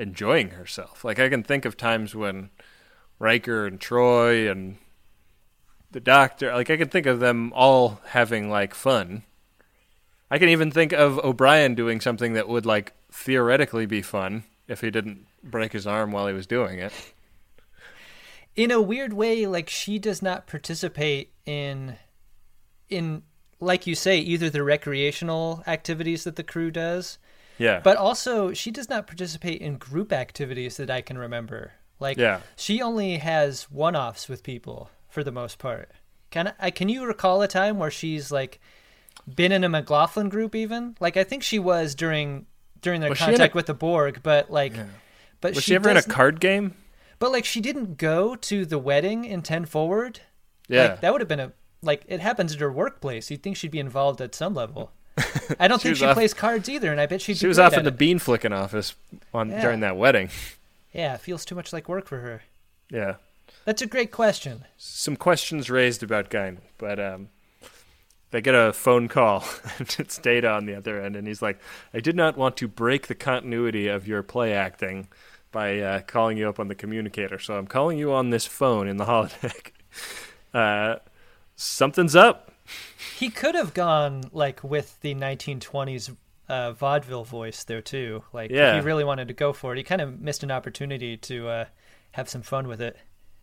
enjoying 0.00 0.50
herself. 0.50 1.04
Like 1.04 1.18
I 1.18 1.28
can 1.28 1.42
think 1.42 1.64
of 1.64 1.76
times 1.76 2.14
when 2.14 2.50
Riker 3.18 3.66
and 3.66 3.78
Troi 3.78 4.50
and 4.50 4.78
the 5.90 6.00
Doctor, 6.00 6.52
like 6.52 6.70
I 6.70 6.76
can 6.76 6.88
think 6.88 7.06
of 7.06 7.20
them 7.20 7.52
all 7.54 8.00
having 8.06 8.48
like 8.48 8.74
fun. 8.74 9.24
I 10.30 10.38
can 10.38 10.48
even 10.48 10.70
think 10.70 10.92
of 10.92 11.18
O'Brien 11.18 11.74
doing 11.74 12.00
something 12.00 12.32
that 12.32 12.48
would 12.48 12.64
like 12.64 12.94
theoretically 13.12 13.86
be 13.86 14.00
fun 14.00 14.44
if 14.66 14.80
he 14.80 14.90
didn't 14.90 15.26
break 15.42 15.72
his 15.72 15.86
arm 15.86 16.12
while 16.12 16.26
he 16.26 16.34
was 16.34 16.46
doing 16.46 16.78
it. 16.78 16.92
in 18.56 18.70
a 18.70 18.80
weird 18.80 19.12
way, 19.12 19.46
like 19.46 19.68
she 19.68 19.98
does 19.98 20.22
not 20.22 20.46
participate 20.46 21.32
in 21.44 21.96
in 22.88 23.22
like 23.62 23.86
you 23.86 23.94
say, 23.94 24.18
either 24.18 24.48
the 24.48 24.62
recreational 24.62 25.62
activities 25.66 26.24
that 26.24 26.36
the 26.36 26.42
crew 26.42 26.70
does, 26.70 27.18
Yeah. 27.60 27.80
but 27.84 27.96
also 27.96 28.52
she 28.52 28.70
does 28.70 28.88
not 28.88 29.06
participate 29.06 29.60
in 29.60 29.76
group 29.76 30.12
activities 30.12 30.76
that 30.78 30.90
I 30.90 31.00
can 31.02 31.16
remember. 31.18 31.72
Like 32.00 32.16
Yeah. 32.16 32.40
she 32.56 32.80
only 32.82 33.18
has 33.18 33.64
one 33.70 33.94
offs 33.94 34.28
with 34.28 34.42
people 34.42 34.90
for 35.08 35.22
the 35.22 35.30
most 35.32 35.58
part. 35.58 35.90
Can 36.30 36.54
I 36.58 36.70
can 36.70 36.88
you 36.88 37.04
recall 37.04 37.42
a 37.42 37.48
time 37.48 37.78
where 37.78 37.90
she's 37.90 38.30
like 38.32 38.60
been 39.32 39.52
in 39.52 39.64
a 39.64 39.68
McLaughlin 39.68 40.28
group 40.28 40.54
even? 40.54 40.96
Like 41.00 41.16
I 41.16 41.24
think 41.24 41.42
she 41.42 41.58
was 41.58 41.94
during 41.94 42.46
during 42.80 43.00
their 43.00 43.10
Was 43.10 43.18
contact 43.18 43.54
a- 43.54 43.56
with 43.56 43.66
the 43.66 43.74
Borg, 43.74 44.20
but 44.22 44.50
like 44.50 44.72
but 45.40 45.54
was 45.54 45.62
she, 45.64 45.70
she 45.72 45.74
ever 45.74 45.90
in 45.90 45.96
a 45.96 46.02
card 46.02 46.40
game? 46.40 46.74
But 47.18 47.32
like 47.32 47.44
she 47.44 47.60
didn't 47.60 47.98
go 47.98 48.34
to 48.36 48.64
the 48.64 48.78
wedding 48.78 49.24
in 49.26 49.42
Ten 49.42 49.66
Forward. 49.66 50.20
Yeah. 50.68 50.82
Like 50.82 51.00
that 51.02 51.12
would 51.12 51.20
have 51.20 51.28
been 51.28 51.40
a 51.40 51.52
like 51.82 52.04
it 52.08 52.20
happens 52.20 52.54
at 52.54 52.60
her 52.60 52.72
workplace. 52.72 53.30
You'd 53.30 53.42
think 53.42 53.56
she'd 53.56 53.70
be 53.70 53.78
involved 53.80 54.20
at 54.20 54.34
some 54.34 54.54
level. 54.54 54.92
I 55.58 55.68
don't 55.68 55.78
She 55.82 55.88
think 55.88 55.96
she 55.98 56.04
off- 56.04 56.14
plays 56.14 56.34
cards 56.34 56.68
either, 56.68 56.90
and 56.92 57.00
I 57.00 57.06
bet 57.06 57.20
she 57.22 57.34
be 57.34 57.46
was 57.48 57.58
off 57.58 57.72
at 57.72 57.78
in 57.80 57.84
the 57.84 57.90
it. 57.90 57.98
bean 57.98 58.18
flicking 58.18 58.52
office 58.52 58.94
on 59.34 59.50
Yeah. 59.50 59.60
during 59.62 59.80
that 59.80 59.96
wedding. 59.96 60.30
Yeah, 60.92 61.14
it 61.14 61.20
feels 61.20 61.44
too 61.44 61.54
much 61.54 61.72
like 61.72 61.88
work 61.88 62.06
for 62.06 62.18
her. 62.20 62.42
Yeah. 62.90 63.14
That's 63.64 63.82
a 63.82 63.86
great 63.86 64.10
question. 64.10 64.64
some 64.76 65.16
questions 65.16 65.68
raised 65.70 66.02
about 66.02 66.30
Guinan, 66.30 66.58
but 66.78 66.98
um, 66.98 67.28
they 68.30 68.40
get 68.40 68.54
a 68.54 68.72
phone 68.72 69.06
call 69.08 69.44
and 69.78 69.94
it's 69.98 70.18
Data 70.18 70.48
on 70.50 70.66
the 70.66 70.74
other 70.74 71.00
end, 71.00 71.14
and 71.16 71.26
he's 71.28 71.42
like, 71.42 71.60
"I 71.94 72.00
did 72.00 72.16
not 72.16 72.36
want 72.36 72.56
to 72.58 72.68
break 72.68 73.06
the 73.08 73.14
continuity 73.14 73.86
of 73.88 74.06
your 74.08 74.22
play 74.22 74.52
acting 74.54 75.08
by 75.52 75.80
uh, 75.80 76.00
calling 76.02 76.38
you 76.38 76.48
up 76.48 76.58
on 76.60 76.68
the 76.68 76.74
communicator, 76.76 77.38
so 77.38 77.54
I'm 77.58 77.66
calling 77.66 77.98
you 77.98 78.12
on 78.12 78.30
this 78.30 78.46
phone 78.46 78.86
in 78.88 78.96
the 78.98 79.04
holodeck. 79.06 79.72
uh, 80.54 80.96
something's 81.56 82.16
up." 82.16 82.52
He 83.18 83.30
could 83.30 83.54
have 83.54 83.74
gone 83.74 84.22
like 84.32 84.62
with 84.64 85.00
the 85.00 85.14
1920s 85.14 86.14
uh, 86.48 86.72
vaudeville 86.72 87.24
voice 87.24 87.64
there 87.64 87.80
too. 87.82 88.24
Like 88.32 88.50
Yeah. 88.50 88.76
if 88.76 88.82
he 88.82 88.86
really 88.86 89.04
wanted 89.04 89.28
to 89.28 89.34
go 89.34 89.52
for 89.52 89.72
it, 89.72 89.78
he 89.78 89.84
kind 89.84 90.00
of 90.00 90.20
missed 90.20 90.42
an 90.42 90.50
opportunity 90.50 91.16
to 91.16 91.48
uh, 91.48 91.64
have 92.12 92.28
some 92.28 92.42
fun 92.42 92.66
with 92.68 92.80
it. 92.80 92.96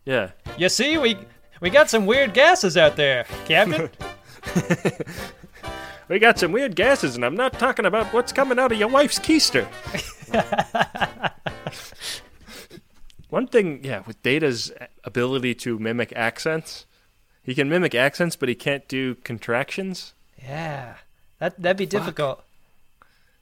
Yeah, 0.04 0.30
You 0.56 0.68
see, 0.68 0.96
we 0.98 1.18
we 1.60 1.70
got 1.70 1.90
some 1.90 2.06
weird 2.06 2.32
gases 2.34 2.76
out 2.76 2.96
there, 2.96 3.24
Captain. 3.46 3.90
we 6.08 6.18
got 6.18 6.38
some 6.38 6.52
weird 6.52 6.74
gases, 6.76 7.14
and 7.16 7.24
I'm 7.24 7.34
not 7.34 7.52
talking 7.58 7.84
about 7.84 8.12
what's 8.14 8.32
coming 8.32 8.58
out 8.58 8.72
of 8.72 8.78
your 8.78 8.88
wife's 8.88 9.18
keister. 9.18 9.66
One 13.30 13.46
thing, 13.46 13.84
yeah, 13.84 14.02
with 14.06 14.22
Data's 14.22 14.72
ability 15.04 15.54
to 15.56 15.78
mimic 15.78 16.12
accents, 16.16 16.86
he 17.48 17.54
can 17.54 17.68
mimic 17.68 17.94
accents, 17.94 18.36
but 18.36 18.48
he 18.48 18.54
can't 18.54 18.86
do 18.88 19.14
contractions. 19.16 20.12
yeah, 20.42 20.94
that 21.38 21.60
that'd 21.60 21.76
be 21.76 21.86
difficult. 21.86 22.44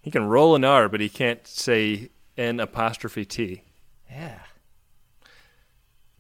He 0.01 0.11
can 0.11 0.27
roll 0.29 0.55
an 0.55 0.65
R, 0.65 0.89
but 0.89 1.01
he 1.01 1.09
can't 1.09 1.45
say 1.47 2.11
N 2.39 2.61
apostrophe 2.61 3.25
T. 3.25 3.63
Yeah. 4.11 4.39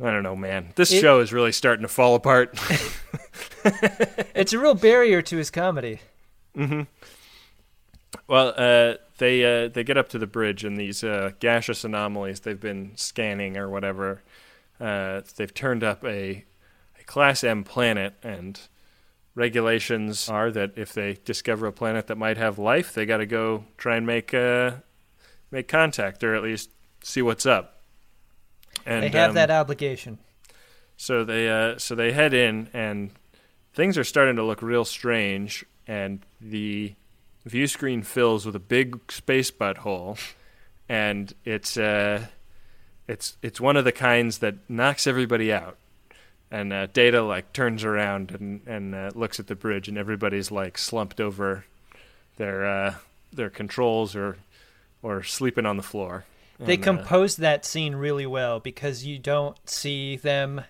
I 0.02 0.10
don't 0.10 0.22
know, 0.24 0.36
man. 0.36 0.72
This 0.74 0.92
It- 0.92 1.00
show 1.00 1.20
is 1.20 1.32
really 1.32 1.52
starting 1.52 1.82
to 1.82 1.88
fall 1.88 2.14
apart. 2.14 2.58
It's 4.34 4.52
a 4.52 4.58
real 4.58 4.74
barrier 4.74 5.22
to 5.22 5.36
his 5.36 5.50
comedy. 5.50 5.98
Hmm. 6.54 6.82
well, 8.28 8.54
uh, 8.56 8.94
they 9.18 9.44
uh, 9.64 9.68
they 9.68 9.82
get 9.82 9.96
up 9.96 10.08
to 10.10 10.18
the 10.18 10.26
bridge, 10.26 10.62
and 10.64 10.76
these 10.76 11.02
uh, 11.02 11.32
gaseous 11.40 11.82
anomalies 11.84 12.40
they've 12.40 12.60
been 12.60 12.92
scanning 12.96 13.56
or 13.56 13.68
whatever, 13.68 14.22
uh, 14.80 15.22
they've 15.36 15.52
turned 15.52 15.82
up 15.82 16.04
a, 16.04 16.08
a 16.08 16.44
Class 17.06 17.44
M 17.44 17.64
planet, 17.64 18.14
and 18.22 18.60
regulations 19.34 20.28
are 20.28 20.50
that 20.50 20.72
if 20.76 20.92
they 20.92 21.18
discover 21.25 21.66
a 21.66 21.72
planet 21.72 22.08
that 22.08 22.16
might 22.16 22.36
have 22.36 22.58
life, 22.58 22.92
they 22.92 23.06
got 23.06 23.18
to 23.18 23.26
go 23.26 23.64
try 23.78 23.96
and 23.96 24.06
make 24.06 24.34
uh, 24.34 24.72
make 25.50 25.68
contact, 25.68 26.25
or 26.25 26.34
at 26.34 26.42
least 26.42 26.70
see 27.02 27.22
what's 27.22 27.46
up. 27.46 27.80
And 28.84 29.04
They 29.04 29.08
have 29.10 29.30
um, 29.30 29.34
that 29.36 29.50
obligation. 29.50 30.18
So 30.96 31.25
they 31.25 31.48
uh, 31.48 31.78
so 31.78 31.94
they 31.94 32.12
head 32.12 32.34
in, 32.34 32.68
and 32.72 33.10
things 33.72 33.96
are 33.96 34.04
starting 34.04 34.36
to 34.36 34.42
look 34.42 34.62
real 34.62 34.84
strange. 34.84 35.64
And 35.86 36.26
the 36.40 36.94
view 37.44 37.68
screen 37.68 38.02
fills 38.02 38.44
with 38.44 38.56
a 38.56 38.60
big 38.60 39.12
space 39.12 39.50
butthole, 39.50 40.18
and 40.88 41.32
it's 41.44 41.76
uh, 41.76 42.26
it's 43.06 43.36
it's 43.42 43.60
one 43.60 43.76
of 43.76 43.84
the 43.84 43.92
kinds 43.92 44.38
that 44.38 44.56
knocks 44.68 45.06
everybody 45.06 45.52
out. 45.52 45.76
And 46.50 46.72
uh, 46.72 46.86
Data 46.86 47.22
like 47.22 47.52
turns 47.52 47.84
around 47.84 48.30
and 48.30 48.60
and 48.66 48.94
uh, 48.94 49.10
looks 49.14 49.40
at 49.40 49.48
the 49.48 49.56
bridge, 49.56 49.88
and 49.88 49.98
everybody's 49.98 50.50
like 50.50 50.78
slumped 50.78 51.20
over 51.20 51.64
their 52.36 52.66
uh, 52.66 52.94
their 53.32 53.50
controls 53.50 54.14
or 54.14 54.36
or 55.02 55.22
sleeping 55.22 55.66
on 55.66 55.76
the 55.76 55.82
floor. 55.82 56.24
They 56.58 56.74
And, 56.74 56.82
uh, 56.82 56.86
composed 56.86 57.38
that 57.40 57.64
scene 57.64 57.96
really 57.96 58.26
well 58.26 58.60
because 58.60 59.04
you 59.04 59.18
don't 59.18 59.56
see 59.68 60.16
them 60.16 60.62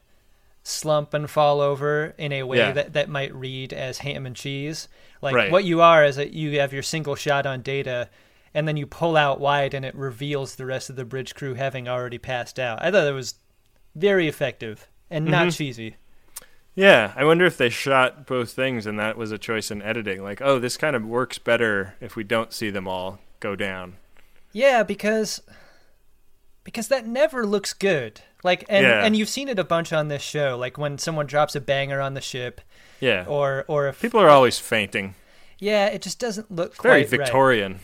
slump 0.63 1.15
and 1.15 1.31
fall 1.31 1.61
over 1.61 2.13
in 2.19 2.33
a 2.33 2.43
way 2.43 2.59
Yeah. 2.59 2.73
that, 2.73 2.93
that 2.95 3.09
might 3.09 3.33
read 3.33 3.73
as 3.73 3.99
ham 3.99 4.27
and 4.27 4.35
cheese. 4.35 4.89
Like 5.23 5.35
Right. 5.37 5.51
what 5.53 5.63
you 5.65 5.81
are 5.81 6.05
is 6.05 6.17
that 6.17 6.33
you 6.33 6.59
have 6.59 6.73
your 6.73 6.83
single 6.83 7.15
shot 7.15 7.47
on 7.47 7.63
data 7.63 8.09
and 8.53 8.67
then 8.67 8.77
you 8.77 8.85
pull 8.85 9.17
out 9.17 9.39
wide 9.39 9.75
and 9.75 9.85
it 9.85 9.95
reveals 9.95 10.57
the 10.57 10.67
rest 10.67 10.91
of 10.91 10.97
the 10.97 11.05
bridge 11.05 11.37
crew 11.37 11.55
having 11.55 11.87
already 11.87 12.19
passed 12.19 12.59
out. 12.59 12.83
I 12.83 12.91
thought 12.91 13.07
it 13.07 13.13
was 13.13 13.37
very 13.95 14.27
effective 14.27 14.89
and 15.11 15.25
not 15.27 15.43
Mm-hmm. 15.49 15.51
cheesy. 15.51 15.97
Yeah, 16.75 17.13
I 17.17 17.25
wonder 17.25 17.47
if 17.47 17.57
they 17.57 17.71
shot 17.71 18.27
both 18.27 18.51
things 18.53 18.87
and 18.87 18.99
that 18.99 19.17
was 19.17 19.33
a 19.33 19.39
choice 19.39 19.71
in 19.71 19.81
editing. 19.81 20.23
Like, 20.23 20.43
oh, 20.43 20.59
this 20.59 20.77
kind 20.77 20.95
of 20.95 21.05
works 21.07 21.39
better 21.39 21.95
if 22.01 22.17
we 22.17 22.25
don't 22.25 22.53
see 22.53 22.69
them 22.69 22.87
all 22.87 23.19
go 23.41 23.57
down. 23.57 23.97
Yeah, 24.53 24.83
because 24.83 25.41
because 26.65 26.89
that 26.89 27.07
never 27.07 27.47
looks 27.47 27.73
good. 27.73 28.21
Like 28.43 28.65
and 28.69 28.85
Yeah. 28.85 29.05
and 29.05 29.17
you've 29.17 29.29
seen 29.29 29.49
it 29.49 29.59
a 29.59 29.65
bunch 29.65 29.93
on 29.93 30.09
this 30.09 30.23
show 30.23 30.57
like 30.59 30.77
when 30.79 30.99
someone 30.99 31.27
drops 31.27 31.55
a 31.55 31.61
banger 31.61 32.01
on 32.01 32.15
the 32.15 32.21
ship 32.21 32.61
Yeah. 33.01 33.25
or 33.27 33.65
or 33.69 33.89
if 33.89 34.01
People 34.03 34.21
are 34.21 34.29
always 34.29 34.59
fainting. 34.59 35.15
Yeah, 35.59 35.87
it 35.87 36.03
just 36.03 36.19
doesn't 36.19 36.51
look 36.51 36.81
Very 36.83 37.05
quite 37.05 37.11
right. 37.19 37.21
Victorian. 37.25 37.81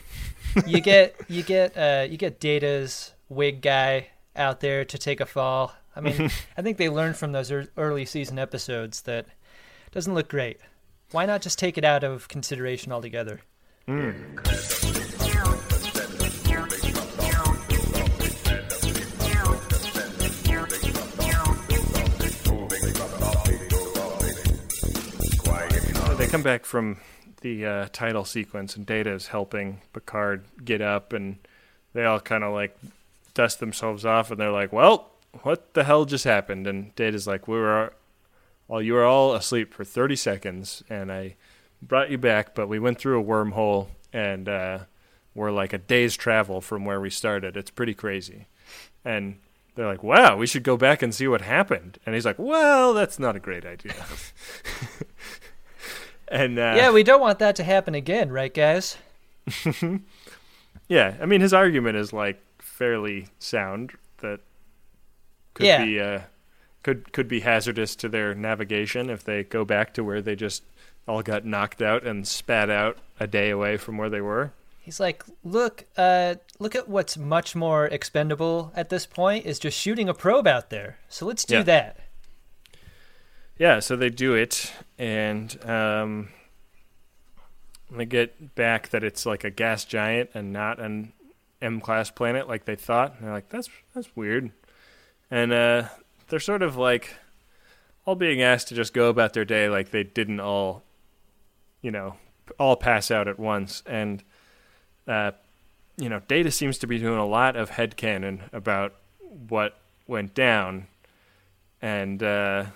You 0.66 0.80
get 0.80 1.16
you 1.28 1.42
get 1.42 1.76
uh 1.78 2.06
you 2.08 2.16
get 2.18 2.40
Data's 2.40 3.12
wig 3.30 3.62
guy 3.62 4.08
out 4.36 4.60
there 4.60 4.84
to 4.84 4.98
take 4.98 5.20
a 5.20 5.26
fall. 5.26 5.72
I 5.94 6.00
mean, 6.00 6.30
I 6.56 6.62
think 6.62 6.76
they 6.78 6.88
learned 6.88 7.16
from 7.16 7.32
those 7.32 7.52
early 7.76 8.04
season 8.04 8.38
episodes 8.38 9.02
that 9.02 9.26
it 9.26 9.92
doesn't 9.92 10.14
look 10.14 10.28
great. 10.28 10.58
Why 11.10 11.26
not 11.26 11.42
just 11.42 11.58
take 11.58 11.76
it 11.76 11.84
out 11.84 12.04
of 12.04 12.28
consideration 12.28 12.92
altogether? 12.92 13.40
They 26.16 26.28
come 26.28 26.42
back 26.42 26.64
from 26.64 26.98
the 27.40 27.66
uh, 27.66 27.88
title 27.92 28.24
sequence, 28.24 28.76
and 28.76 28.86
Data 28.86 29.12
is 29.12 29.26
helping 29.26 29.80
Picard 29.92 30.44
get 30.64 30.80
up, 30.80 31.12
and 31.12 31.36
they 31.92 32.04
all 32.04 32.20
kind 32.20 32.44
of 32.44 32.54
like 32.54 32.78
dust 33.34 33.58
themselves 33.60 34.06
off, 34.06 34.30
and 34.30 34.40
they're 34.40 34.52
like, 34.52 34.72
"Well, 34.72 35.11
what 35.42 35.74
the 35.74 35.84
hell 35.84 36.04
just 36.04 36.24
happened?" 36.24 36.66
And 36.66 36.94
Data's 36.94 37.26
like, 37.26 37.48
"We 37.48 37.56
were, 37.56 37.94
well, 38.68 38.82
you 38.82 38.94
were 38.94 39.04
all 39.04 39.34
asleep 39.34 39.72
for 39.74 39.84
30 39.84 40.16
seconds, 40.16 40.82
and 40.88 41.10
I 41.10 41.36
brought 41.80 42.10
you 42.10 42.18
back, 42.18 42.54
but 42.54 42.68
we 42.68 42.78
went 42.78 42.98
through 42.98 43.20
a 43.20 43.24
wormhole, 43.24 43.88
and 44.12 44.48
uh, 44.48 44.78
we're 45.34 45.50
like 45.50 45.72
a 45.72 45.78
day's 45.78 46.16
travel 46.16 46.60
from 46.60 46.84
where 46.84 47.00
we 47.00 47.10
started. 47.10 47.56
It's 47.56 47.70
pretty 47.70 47.94
crazy." 47.94 48.46
And 49.04 49.38
they're 49.74 49.86
like, 49.86 50.02
"Wow, 50.02 50.36
we 50.36 50.46
should 50.46 50.62
go 50.62 50.76
back 50.76 51.02
and 51.02 51.14
see 51.14 51.28
what 51.28 51.40
happened." 51.40 51.98
And 52.04 52.14
he's 52.14 52.26
like, 52.26 52.38
"Well, 52.38 52.94
that's 52.94 53.18
not 53.18 53.36
a 53.36 53.40
great 53.40 53.64
idea." 53.64 53.94
and 56.28 56.58
uh, 56.58 56.74
yeah, 56.76 56.90
we 56.90 57.02
don't 57.02 57.20
want 57.20 57.38
that 57.40 57.56
to 57.56 57.64
happen 57.64 57.94
again, 57.94 58.30
right, 58.30 58.52
guys? 58.52 58.96
Yeah, 60.88 61.16
I 61.22 61.26
mean 61.26 61.40
his 61.40 61.54
argument 61.54 61.96
is 61.96 62.12
like 62.12 62.38
fairly 62.58 63.28
sound 63.38 63.92
that 64.18 64.40
could 65.54 65.66
Yeah. 65.66 65.84
be 65.84 66.00
uh, 66.00 66.20
could 66.82 67.12
could 67.12 67.28
be 67.28 67.40
hazardous 67.40 67.94
to 67.96 68.08
their 68.08 68.34
navigation 68.34 69.08
if 69.10 69.22
they 69.24 69.44
go 69.44 69.64
back 69.64 69.94
to 69.94 70.04
where 70.04 70.20
they 70.22 70.34
just 70.36 70.62
all 71.06 71.22
got 71.22 71.44
knocked 71.44 71.82
out 71.82 72.04
and 72.06 72.26
spat 72.26 72.70
out 72.70 72.96
a 73.18 73.26
day 73.26 73.50
away 73.50 73.76
from 73.76 73.96
where 73.98 74.08
they 74.10 74.20
were. 74.20 74.52
He's 74.80 74.98
like, 74.98 75.22
look, 75.44 75.84
uh, 75.96 76.36
look 76.58 76.74
at 76.74 76.88
what's 76.88 77.16
much 77.16 77.54
more 77.54 77.86
expendable 77.86 78.72
at 78.74 78.88
this 78.88 79.06
point 79.06 79.46
is 79.46 79.58
just 79.60 79.78
shooting 79.78 80.08
a 80.08 80.14
probe 80.14 80.46
out 80.48 80.70
there. 80.70 80.98
So 81.08 81.24
let's 81.26 81.44
do 81.44 81.56
Yeah. 81.56 81.62
that. 81.64 81.96
Yeah, 83.58 83.78
so 83.80 83.94
they 83.94 84.10
do 84.10 84.34
it, 84.34 84.72
and 84.98 85.56
um, 85.68 86.30
they 87.90 88.06
get 88.06 88.54
back 88.56 88.88
that 88.88 89.04
it's 89.04 89.24
like 89.26 89.44
a 89.44 89.50
gas 89.50 89.84
giant 89.84 90.30
and 90.34 90.52
not 90.52 90.80
an 90.80 91.12
M 91.60 91.80
class 91.80 92.10
planet 92.10 92.48
like 92.48 92.64
they 92.64 92.74
thought. 92.76 93.14
And 93.16 93.26
they're 93.26 93.32
like, 93.34 93.50
that's 93.50 93.68
that's 93.94 94.14
weird, 94.16 94.50
and 95.32 95.52
uh, 95.52 95.88
they're 96.28 96.38
sort 96.38 96.62
of 96.62 96.76
like 96.76 97.16
all 98.04 98.14
being 98.14 98.42
asked 98.42 98.68
to 98.68 98.74
just 98.74 98.92
go 98.92 99.08
about 99.08 99.32
their 99.32 99.46
day 99.46 99.68
like 99.68 99.90
they 99.90 100.04
didn't 100.04 100.40
all, 100.40 100.82
you 101.80 101.90
know, 101.90 102.16
all 102.58 102.76
pass 102.76 103.10
out 103.10 103.26
at 103.26 103.38
once, 103.38 103.82
and 103.86 104.22
uh, 105.08 105.32
you 105.96 106.08
know, 106.08 106.20
Data 106.28 106.50
seems 106.50 106.78
to 106.78 106.86
be 106.86 106.98
doing 106.98 107.18
a 107.18 107.26
lot 107.26 107.56
of 107.56 107.70
headcanon 107.70 108.40
about 108.52 108.94
what 109.48 109.76
went 110.06 110.34
down, 110.34 110.86
and. 111.80 112.22
Uh, 112.22 112.66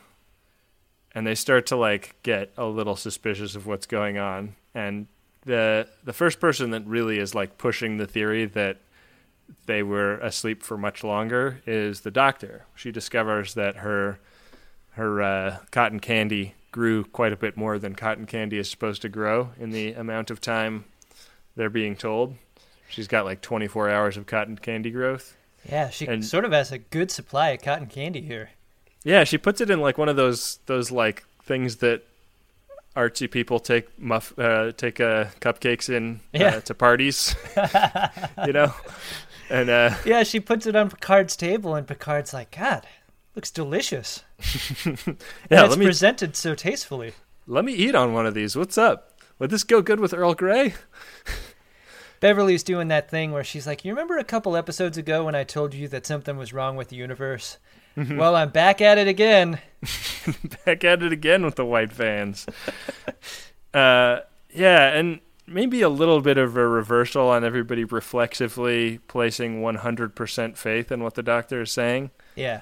and 1.15 1.27
they 1.27 1.35
start 1.35 1.65
to 1.65 1.77
like 1.77 2.15
get 2.23 2.53
a 2.59 2.67
little 2.67 2.95
suspicious 2.95 3.57
of 3.57 3.67
what's 3.67 3.87
going 3.87 4.19
on 4.19 4.55
and 4.75 5.07
the 5.47 5.89
the 6.05 6.13
first 6.13 6.39
person 6.39 6.73
that 6.73 6.87
really 6.87 7.19
is 7.19 7.35
like 7.35 7.57
pushing 7.57 7.97
the 7.97 8.07
theory 8.07 8.45
that 8.45 8.77
they 9.67 9.83
were 9.83 10.15
asleep 10.19 10.63
for 10.63 10.77
much 10.79 11.03
longer 11.05 11.61
is 11.67 12.01
the 12.01 12.11
doctor. 12.11 12.65
She 12.75 12.91
discovers 12.93 13.55
that 13.55 13.77
her 13.77 14.19
her 14.93 15.21
uh, 15.23 15.59
cotton 15.71 16.01
candy 16.01 16.55
grew 16.73 17.05
quite 17.05 17.33
a 17.33 17.37
bit 17.37 17.57
more 17.57 17.79
than 17.79 17.95
cotton 17.95 18.27
candy 18.27 18.59
is 18.59 18.71
supposed 18.71 19.03
to 19.03 19.09
grow 19.09 19.51
in 19.59 19.71
the 19.71 19.93
amount 19.93 20.31
of 20.31 20.41
time 20.41 20.85
they're 21.55 21.71
being 21.71 21.97
told. 21.97 22.37
She's 22.89 23.09
got 23.09 23.25
like 23.25 23.41
24 23.41 23.91
hours 23.91 24.17
of 24.17 24.27
cotton 24.27 24.57
candy 24.57 24.91
growth. 24.91 25.37
Yeah, 25.69 25.91
she 25.91 26.07
And- 26.07 26.25
sort 26.25 26.45
of 26.45 26.53
has 26.53 26.71
a 26.73 26.79
good 26.79 27.11
supply 27.11 27.51
of 27.51 27.63
cotton 27.63 27.87
candy 27.89 28.21
here. 28.21 28.51
Yeah, 29.05 29.25
she 29.25 29.39
puts 29.39 29.61
it 29.61 29.71
in 29.71 29.81
like 29.81 29.99
one 29.99 30.09
of 30.09 30.17
those 30.17 30.59
those 30.67 30.91
like 30.91 31.25
things 31.43 31.77
that 31.77 32.03
artsy 32.97 33.31
people 33.31 33.59
take 33.61 33.99
muff 33.99 34.37
uh, 34.39 34.73
take 34.73 35.01
uh, 35.01 35.27
cupcakes 35.41 35.89
in 35.89 36.21
Yeah. 36.33 36.57
uh, 36.57 36.61
to 36.63 36.75
parties, 36.75 37.35
you 38.47 38.53
know, 38.53 38.73
and 39.51 39.69
uh, 39.71 39.95
Yeah, 40.05 40.23
she 40.23 40.41
puts 40.41 40.67
it 40.67 40.77
on 40.77 40.91
Picard's 40.91 41.37
table, 41.37 41.75
and 41.75 41.87
Picard's 41.87 42.33
like, 42.35 42.57
God, 42.57 42.87
looks 43.35 43.51
delicious. 43.51 44.23
yeah, 44.85 44.95
and 44.97 45.17
it's 45.51 45.77
me 45.77 45.87
presented 45.87 46.37
so 46.37 46.55
tastefully. 46.55 47.13
let 47.47 47.65
me 47.65 47.73
eat 47.73 47.95
on 47.95 48.13
one 48.13 48.27
of 48.27 48.35
these. 48.35 48.57
What's 48.57 48.79
up? 48.79 49.13
Would 49.39 49.51
this 49.51 49.65
go 49.65 49.83
good 49.83 50.01
with 50.01 50.15
Earl 50.15 50.35
Grey? 50.35 50.75
Beverly's 52.21 52.63
doing 52.63 52.89
that 52.89 53.11
thing 53.11 53.33
where 53.33 53.45
she's 53.45 53.67
like, 53.67 53.85
You 53.85 53.93
remember 53.93 54.17
a 54.17 54.25
couple 54.25 54.57
episodes 54.57 54.97
ago 54.97 55.25
when 55.25 55.35
I 55.35 55.45
told 55.45 55.75
you 55.75 55.87
that 55.89 56.07
something 56.07 56.37
was 56.37 56.53
wrong 56.53 56.77
with 56.77 56.89
the 56.89 56.97
universe? 56.97 57.59
Mm-hmm. 57.97 58.17
Well, 58.17 58.35
I'm 58.37 58.51
back 58.51 58.81
at 58.81 58.99
it 58.99 59.09
again. 59.09 59.59
Back 60.67 60.85
at 60.85 61.03
it 61.03 61.13
again 61.13 61.45
with 61.45 61.55
the 61.55 61.65
white 61.65 61.93
Vans. 61.93 62.45
uh, 63.73 64.21
yeah, 64.53 64.89
and 64.93 65.21
maybe 65.47 65.83
a 65.83 65.89
little 65.89 66.21
bit 66.21 66.39
of 66.39 66.57
a 66.57 66.67
reversal 66.67 67.29
on 67.29 67.45
everybody 67.45 67.85
reflexively 67.85 68.99
placing 69.09 69.61
100% 69.61 70.57
faith 70.57 70.91
in 70.91 71.03
what 71.03 71.15
the 71.15 71.23
doctor 71.23 71.63
is 71.63 71.73
saying. 71.73 72.11
Yeah. 72.35 72.61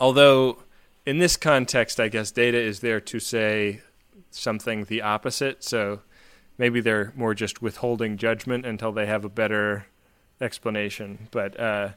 Although, 0.00 0.62
in 1.06 1.18
this 1.18 1.36
context, 1.36 2.00
I 2.00 2.08
guess 2.08 2.30
Data 2.30 2.58
is 2.58 2.80
there 2.80 3.00
to 3.00 3.20
say 3.20 3.80
something 4.30 4.84
the 4.84 5.02
opposite. 5.02 5.62
So 5.62 6.00
maybe 6.58 6.80
they're 6.80 7.12
more 7.16 7.34
just 7.34 7.62
withholding 7.62 8.16
judgment 8.16 8.66
until 8.66 8.92
they 8.92 9.06
have 9.06 9.24
a 9.24 9.28
better 9.28 9.86
explanation. 10.40 11.28
But 11.30 11.58
uh, 11.58 11.90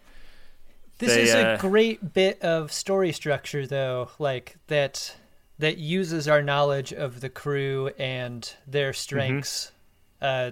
This 0.99 1.15
They, 1.15 1.23
is 1.23 1.33
a 1.33 1.47
uh, 1.47 1.57
great 1.57 2.13
bit 2.13 2.41
of 2.41 2.71
story 2.71 3.11
structure, 3.11 3.65
though, 3.65 4.09
like 4.19 4.57
that 4.67 5.15
that 5.59 5.79
uses 5.79 6.27
our 6.27 6.43
knowledge 6.43 6.93
of 6.93 7.19
the 7.19 7.29
crew 7.29 7.89
and 7.97 8.53
their 8.67 8.93
strengths 8.93 9.71
uh, 10.21 10.51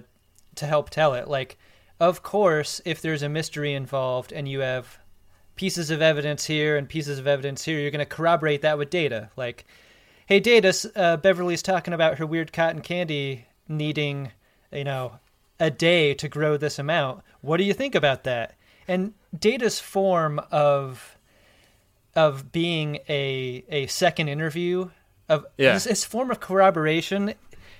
to 0.54 0.66
help 0.66 0.90
tell 0.90 1.14
it. 1.14 1.28
Like, 1.28 1.58
of 2.00 2.22
course, 2.22 2.80
if 2.84 3.00
there's 3.00 3.22
a 3.22 3.28
mystery 3.28 3.72
involved 3.74 4.32
and 4.32 4.48
you 4.48 4.60
have 4.60 4.98
pieces 5.56 5.90
of 5.90 6.02
evidence 6.02 6.44
here 6.46 6.76
and 6.76 6.88
pieces 6.88 7.18
of 7.18 7.26
evidence 7.26 7.64
here, 7.64 7.78
you're 7.78 7.90
going 7.90 7.98
to 7.98 8.16
corroborate 8.16 8.62
that 8.62 8.76
with 8.78 8.90
data. 8.90 9.30
Like, 9.36 9.64
hey, 10.26 10.40
Data, 10.40 10.74
uh, 10.94 11.16
Beverly's 11.16 11.62
talking 11.62 11.94
about 11.94 12.18
her 12.18 12.26
weird 12.26 12.52
cotton 12.52 12.82
candy 12.82 13.46
needing, 13.68 14.32
you 14.72 14.84
know, 14.84 15.18
a 15.58 15.70
day 15.70 16.12
to 16.14 16.28
grow 16.28 16.56
this 16.56 16.78
amount. 16.78 17.22
What 17.40 17.56
do 17.56 17.64
you 17.64 17.72
think 17.72 17.94
about 17.94 18.24
that? 18.24 18.54
And 18.86 19.14
Data's 19.38 19.80
form 19.80 20.40
of 20.50 21.16
of 22.14 22.50
being 22.52 22.98
a 23.08 23.64
a 23.68 23.86
second 23.88 24.28
interview 24.28 24.90
of 25.28 25.44
Yeah. 25.58 25.74
his, 25.74 25.84
his 25.84 26.04
form 26.04 26.30
of 26.30 26.40
corroboration 26.40 27.34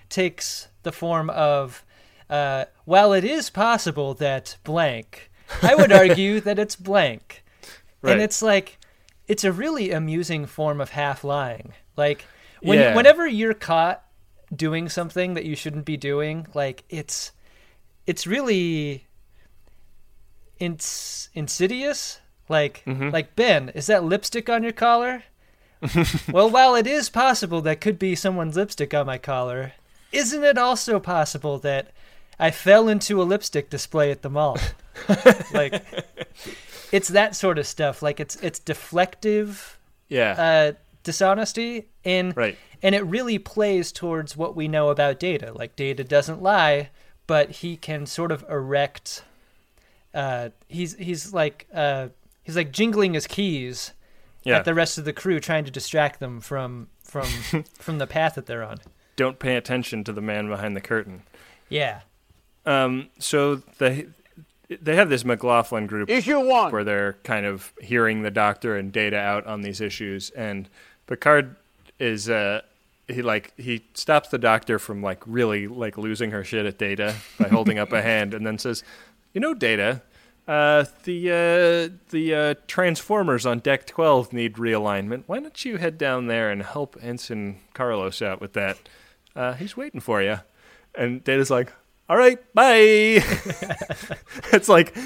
takes 0.09 0.69
the 0.83 0.93
form 0.93 1.31
of 1.31 1.85
uh, 2.31 2.65
while 2.85 3.13
it 3.13 3.25
is 3.25 3.51
possible 3.51 4.15
that 4.15 4.57
blank, 4.65 5.31
I 5.63 5.75
would 5.75 5.93
argue 6.03 6.41
that 6.41 6.59
it's 6.59 6.77
blank. 6.77 7.45
Right. 8.03 8.13
And 8.13 8.21
it's 8.23 8.43
like 8.43 8.79
it's 9.29 9.45
a 9.45 9.53
really 9.53 9.91
amusing 9.91 10.47
form 10.47 10.81
of 10.81 10.91
half 10.91 11.25
lying. 11.25 11.73
Like 11.97 12.25
when 12.63 12.79
Yeah. 12.79 12.95
whenever 12.95 13.27
you're 13.27 13.55
caught 13.55 14.03
doing 14.55 14.89
something 14.89 15.35
that 15.35 15.45
you 15.45 15.57
shouldn't 15.57 15.85
be 15.85 15.97
doing, 15.97 16.47
like 16.55 16.85
it's 16.89 17.33
it's 18.07 18.27
really 18.27 19.07
ins- 20.59 21.29
insidious. 21.35 22.21
Like 22.49 22.83
Mm-hmm. 22.87 23.11
like 23.11 23.35
Ben, 23.35 23.71
is 23.71 23.87
that 23.89 24.05
lipstick 24.05 24.49
on 24.49 24.63
your 24.63 24.73
collar? 24.73 25.25
well, 26.33 26.49
while 26.49 26.75
it 26.75 26.87
is 26.87 27.11
possible 27.11 27.61
that 27.63 27.81
could 27.81 27.99
be 27.99 28.15
someone's 28.15 28.57
lipstick 28.57 28.95
on 28.95 29.07
my 29.07 29.19
collar, 29.19 29.73
isn't 30.13 30.45
it 30.45 30.59
also 30.59 30.99
possible 31.01 31.59
that 31.59 31.93
I 32.39 32.51
fell 32.51 32.89
into 32.89 33.21
a 33.21 33.25
lipstick 33.25 33.71
display 33.71 34.11
at 34.11 34.23
the 34.23 34.31
mall? 34.31 34.59
like 35.53 35.83
it's 36.93 37.09
that 37.09 37.35
sort 37.37 37.59
of 37.59 37.67
stuff. 37.67 38.03
Like 38.03 38.21
it's 38.21 38.37
it's 38.37 38.59
deflective 38.61 39.75
yeah, 40.09 40.31
uh, 40.33 40.73
dishonesty 41.03 41.89
and 42.05 42.37
right. 42.37 42.57
and 42.83 42.95
it 42.95 43.03
really 43.07 43.39
plays 43.39 43.93
towards 43.93 44.37
what 44.37 44.55
we 44.57 44.69
know 44.69 44.89
about 44.91 45.19
data 45.21 45.53
like 45.53 45.75
data 45.77 46.03
doesn't 46.05 46.43
lie 46.43 46.89
but 47.29 47.51
he 47.51 47.77
can 47.77 48.07
sort 48.07 48.31
of 48.33 48.45
erect 48.51 49.23
uh, 50.15 50.49
he's 50.69 50.95
he's 50.97 51.33
like 51.33 51.67
uh, 51.73 52.09
he's 52.45 52.57
like 52.57 52.73
jingling 52.73 53.15
his 53.15 53.27
keys 53.27 53.93
Yeah. 54.45 54.59
at 54.59 54.65
the 54.65 54.75
rest 54.75 54.97
of 54.99 55.05
the 55.05 55.13
crew 55.13 55.39
trying 55.41 55.65
to 55.65 55.71
distract 55.71 56.19
them 56.21 56.41
from 56.41 56.89
from 57.05 57.27
from 57.79 57.99
the 57.99 58.07
path 58.07 58.35
that 58.37 58.47
they're 58.47 58.65
on 58.65 58.79
Don't 59.17 59.39
pay 59.39 59.57
attention 59.57 60.05
to 60.05 60.13
the 60.13 60.21
man 60.21 60.49
behind 60.49 60.77
the 60.77 60.81
curtain. 60.81 61.23
yeah 61.69 62.01
Um, 62.65 63.09
so 63.19 63.57
they 63.79 64.07
they 64.69 64.97
have 64.97 65.09
this 65.09 65.25
McLaughlin 65.25 65.87
group 65.87 66.11
Issue 66.11 66.41
one. 66.41 66.73
where 66.73 66.85
they're 66.85 67.15
kind 67.23 67.47
of 67.47 67.73
hearing 67.81 68.23
the 68.23 68.31
doctor 68.31 68.77
and 68.77 68.93
data 68.93 69.17
out 69.17 69.47
on 69.47 69.63
these 69.63 69.81
issues, 69.81 70.31
and 70.31 70.69
Picard 71.07 71.57
is 71.99 72.29
uh 72.29 72.61
he 73.09 73.23
like 73.23 73.53
he 73.57 73.85
stops 73.95 74.29
the 74.31 74.39
doctor 74.39 74.79
from 74.79 75.03
like 75.03 75.23
really 75.27 75.67
like 75.69 75.97
losing 75.97 76.33
her 76.33 76.43
shit 76.45 76.67
at 76.67 76.77
data 76.79 77.15
by 77.39 77.49
holding 77.49 77.79
up 77.79 77.93
a 77.93 78.03
hand, 78.13 78.35
and 78.35 78.45
then 78.47 78.59
says, 78.59 78.83
"You 79.33 79.41
know, 79.41 79.55
data." 79.55 80.03
Uh, 80.49 80.85
the 81.05 81.31
uh, 81.31 81.97
the 82.11 82.35
uh, 82.35 82.55
transformers 82.69 83.47
on 83.47 83.59
deck 83.61 83.87
twelve 83.87 84.33
need 84.33 84.55
realignment. 84.55 85.25
Why 85.27 85.41
don't 85.41 85.65
you 85.65 85.77
head 85.77 85.99
down 85.99 86.27
there 86.29 86.51
and 86.51 86.63
help 86.63 86.97
Ensign 87.03 87.61
Carlos 87.75 88.21
out 88.23 88.41
with 88.41 88.53
that? 88.53 88.79
Uh, 89.37 89.53
he's 89.55 89.77
waiting 89.77 90.01
for 90.01 90.21
you. 90.23 90.39
And 90.95 91.23
Data's 91.23 91.51
like, 91.51 91.73
"All 92.09 92.17
right, 92.17 92.39
bye." 92.55 92.73
it's 94.53 94.69
like, 94.69 94.97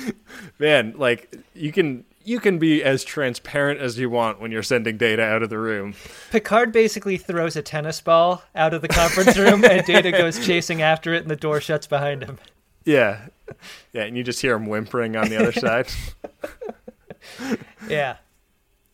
man, 0.59 0.95
like 0.97 1.35
you 1.55 1.73
can 1.73 2.05
you 2.25 2.39
can 2.39 2.59
be 2.59 2.83
as 2.85 3.03
transparent 3.03 3.81
as 3.81 3.99
you 3.99 4.09
want 4.09 4.41
when 4.41 4.53
you're 4.53 4.63
sending 4.63 4.97
data 4.97 5.23
out 5.23 5.43
of 5.43 5.51
the 5.51 5.59
room. 5.59 5.95
picard 6.31 6.71
basically 6.71 7.17
throws 7.17 7.57
a 7.57 7.63
tennis 7.63 8.01
ball 8.01 8.43
out 8.55 8.73
of 8.75 8.83
the 8.83 8.89
conference 8.89 9.37
room 9.39 9.65
and 9.65 9.85
data 9.87 10.13
goes 10.13 10.39
chasing 10.47 10.83
after 10.83 11.13
it 11.15 11.23
and 11.23 11.31
the 11.31 11.35
door 11.37 11.61
shuts 11.63 11.87
behind 11.87 12.23
him 12.23 12.39
Yeah, 12.85 13.29
yeah, 13.95 14.03
and 14.03 14.17
you 14.19 14.23
just 14.23 14.43
hear 14.43 14.55
him 14.55 14.67
whimpering 14.67 15.17
on 15.17 15.31
the 15.31 15.39
other 15.39 15.53
side. 15.67 15.89
yeah 17.89 18.17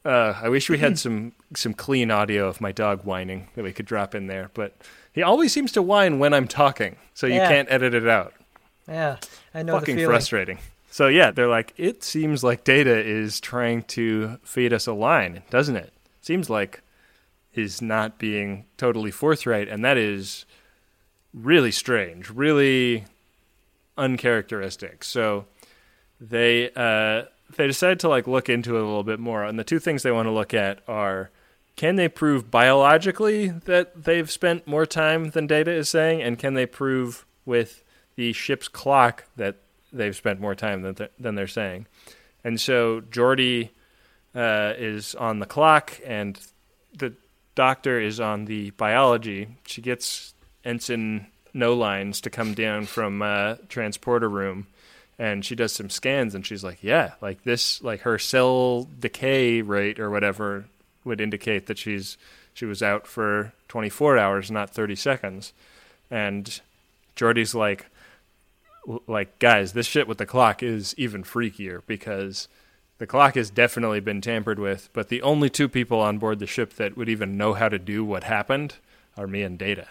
Uh, 0.05 0.35
I 0.41 0.49
wish 0.49 0.71
we 0.71 0.79
had 0.79 0.97
some 1.05 1.33
some 1.55 1.75
clean 1.75 2.11
audio 2.11 2.49
of 2.49 2.61
my 2.61 2.73
dog 2.73 3.05
whining 3.05 3.49
that 3.55 3.63
we 3.65 3.73
could 3.73 3.87
drop 3.87 4.15
in 4.15 4.27
there, 4.27 4.51
but 4.55 4.75
he 5.13 5.23
always 5.23 5.53
seems 5.53 5.73
to 5.73 5.83
whine 5.83 6.19
when 6.19 6.35
I'm 6.35 6.49
talking, 6.49 6.97
so 7.15 7.27
you 7.27 7.35
Yeah. 7.35 7.49
can't 7.49 7.71
edit 7.71 7.95
it 7.95 8.09
out. 8.09 8.35
yeah 8.89 9.17
i 9.55 9.63
know 9.63 9.79
Fucking 9.79 10.05
frustrating. 10.05 10.59
So 10.91 11.09
yeah, 11.09 11.31
they're 11.31 11.49
like, 11.49 11.75
it 11.77 12.03
seems 12.03 12.43
like 12.45 12.65
Data 12.65 12.97
is 12.99 13.41
trying 13.41 13.83
to 13.85 14.39
feed 14.43 14.73
us 14.73 14.87
a 14.87 14.93
line, 14.93 15.43
doesn't 15.51 15.77
it? 15.77 15.93
Seems 16.23 16.49
like 16.49 16.81
is 17.55 17.83
not 17.83 18.19
being 18.19 18.65
totally 18.77 19.11
forthright, 19.11 19.69
and 19.69 19.85
that 19.85 19.97
is 19.99 20.47
really 21.35 21.71
strange, 21.73 22.31
really 22.31 23.05
uncharacteristic. 23.97 25.05
So 25.05 25.47
they 26.21 26.71
uh, 26.75 27.25
they 27.57 27.67
decide 27.67 28.01
to 28.01 28.09
like 28.09 28.27
look 28.27 28.49
into 28.49 28.77
it 28.77 28.83
a 28.83 28.85
little 28.87 29.05
bit 29.05 29.21
more, 29.21 29.45
and 29.45 29.59
the 29.59 29.65
two 29.65 29.79
things 29.79 30.03
they 30.03 30.13
want 30.13 30.27
to 30.27 30.33
look 30.33 30.55
at 30.55 30.81
are 30.89 31.31
can 31.77 31.97
they 31.97 32.09
prove 32.09 32.51
biologically 32.51 33.49
that 33.49 34.05
they've 34.05 34.31
spent 34.31 34.67
more 34.67 34.87
time 34.87 35.31
than 35.31 35.47
Data 35.47 35.71
is 35.71 35.91
saying, 35.91 36.23
and 36.23 36.39
can 36.39 36.55
they 36.55 36.67
prove 36.67 37.27
with 37.45 37.85
the 38.17 38.33
ship's 38.33 38.67
clock 38.67 39.25
that 39.37 39.57
they've 39.93 40.17
spent 40.17 40.41
more 40.41 40.55
time 40.55 40.83
than 40.83 40.95
th- 40.95 41.13
than 41.19 41.35
they're 41.35 41.47
saying? 41.47 41.87
And 42.43 42.59
so 42.59 43.03
Geordi 43.03 43.71
uh, 44.35 44.73
is 44.79 45.15
on 45.15 45.39
the 45.39 45.47
clock, 45.47 46.01
and 46.05 46.41
the 46.97 47.13
doctor 47.55 48.01
is 48.01 48.21
on 48.21 48.47
the 48.47 48.71
biology. 48.71 49.49
She 49.67 49.83
gets 49.83 50.33
Ensign 50.65 51.27
No 51.53 51.75
Lines 51.75 52.23
to 52.23 52.31
come 52.31 52.55
down 52.55 52.87
from 52.87 53.21
uh, 53.21 53.57
transporter 53.69 54.31
room, 54.31 54.67
and 55.19 55.45
she 55.45 55.55
does 55.55 55.73
some 55.73 55.91
scans, 55.91 56.35
and 56.35 56.47
she's 56.47 56.65
like, 56.65 56.83
"Yeah, 56.83 57.13
like 57.21 57.45
this, 57.45 57.83
like 57.83 58.01
her 58.01 58.19
cell 58.19 58.89
decay 58.99 59.61
rate 59.61 60.01
or 60.01 60.09
whatever 60.09 60.65
would 61.07 61.21
indicate 61.21 61.67
that 61.67 61.79
she's 61.79 62.19
she 62.53 62.65
was 62.65 62.83
out 62.83 63.07
for 63.07 63.53
24 63.69 64.19
hours, 64.19 64.51
not 64.51 64.71
30 64.71 64.97
seconds." 64.97 65.53
And 66.11 66.61
Geordi's 67.15 67.55
like, 67.55 67.87
like 69.07 69.39
guys, 69.39 69.73
this 69.73 69.87
shit 69.87 70.07
with 70.07 70.19
the 70.19 70.27
clock 70.27 70.63
is 70.63 70.95
even 70.99 71.25
freakier 71.25 71.83
because 71.87 72.49
the 72.99 73.07
clock 73.07 73.35
has 73.35 73.51
definitely 73.51 74.01
been 74.01 74.21
tampered 74.21 74.59
with, 74.59 74.89
but 74.93 75.09
the 75.09 75.23
only 75.23 75.51
two 75.51 75.69
people 75.69 76.01
on 76.01 76.19
board 76.19 76.39
the 76.39 76.47
ship 76.47 76.75
that 76.75 76.97
would 76.97 77.09
even 77.09 77.37
know 77.37 77.55
how 77.55 77.69
to 77.69 77.79
do 77.79 78.05
what 78.05 78.25
happened 78.25 78.75
are 79.17 79.27
me 79.27 79.43
and 79.43 79.59
Data. 79.59 79.89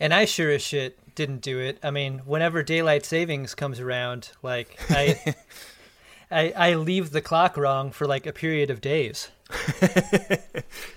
And 0.00 0.14
I 0.14 0.24
sure 0.24 0.50
as 0.50 0.62
shit 0.62 0.98
didn't 1.14 1.40
do 1.40 1.58
it. 1.58 1.78
I 1.82 1.90
mean, 1.90 2.20
whenever 2.20 2.62
daylight 2.62 3.04
savings 3.04 3.54
comes 3.54 3.80
around, 3.80 4.30
like 4.42 4.78
I 4.90 5.34
I, 6.30 6.52
I 6.56 6.74
leave 6.74 7.10
the 7.10 7.20
clock 7.22 7.56
wrong 7.56 7.90
for 7.90 8.06
like 8.06 8.26
a 8.26 8.32
period 8.32 8.70
of 8.70 8.80
days. 8.80 9.30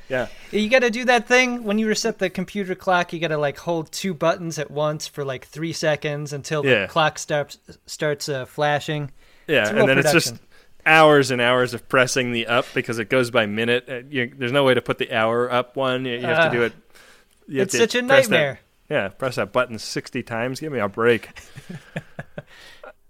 Yeah. 0.10 0.28
You 0.52 0.67
got 0.67 0.80
to 0.80 0.89
do 0.89 1.06
that 1.06 1.26
thing 1.30 1.63
when 1.63 1.80
you 1.80 1.88
reset 1.88 2.20
the 2.20 2.30
computer 2.30 2.76
clock. 2.76 3.13
You 3.13 3.20
got 3.22 3.30
to 3.30 3.38
like 3.38 3.58
hold 3.58 3.89
two 3.94 4.13
buttons 4.13 4.60
at 4.60 4.70
once 4.70 5.08
for 5.08 5.24
like 5.24 5.46
three 5.46 5.72
seconds 5.72 6.34
until 6.34 6.65
Yeah. 6.65 6.82
the 6.82 6.88
clock 6.89 7.17
starts 7.17 7.58
starts 7.86 8.28
uh, 8.28 8.44
flashing. 8.46 9.12
Yeah, 9.48 9.70
and 9.70 9.88
then 9.88 9.98
it's 9.98 10.12
just 10.12 10.36
hours 10.86 11.32
and 11.32 11.39
hours 11.39 11.74
of 11.74 11.88
pressing 11.88 12.34
the 12.34 12.48
up 12.48 12.65
because 12.74 13.00
it 13.00 13.10
goes 13.10 13.32
by 13.32 13.46
minute. 13.46 13.86
Uh, 13.88 14.02
You, 14.10 14.34
there's 14.38 14.52
no 14.52 14.65
way 14.65 14.74
to 14.74 14.82
put 14.82 14.98
the 14.98 15.13
hour 15.13 15.50
up 15.50 15.78
one. 15.78 16.04
You, 16.04 16.15
you 16.15 16.26
have 16.26 16.52
to 16.52 16.58
do 16.58 16.63
Ah. 16.63 16.65
it. 16.65 16.74
It's 17.48 17.78
such 17.78 17.96
a 17.96 18.04
press 18.04 18.28
that- 18.28 18.32
nightmare. 18.34 18.60
yeah, 18.89 19.08
press 19.08 19.36
that 19.38 19.54
button 19.54 19.80
60 19.80 20.24
times. 20.24 20.60
Give 20.60 20.74
me 20.74 20.80
a 20.80 20.89
break. 20.89 21.30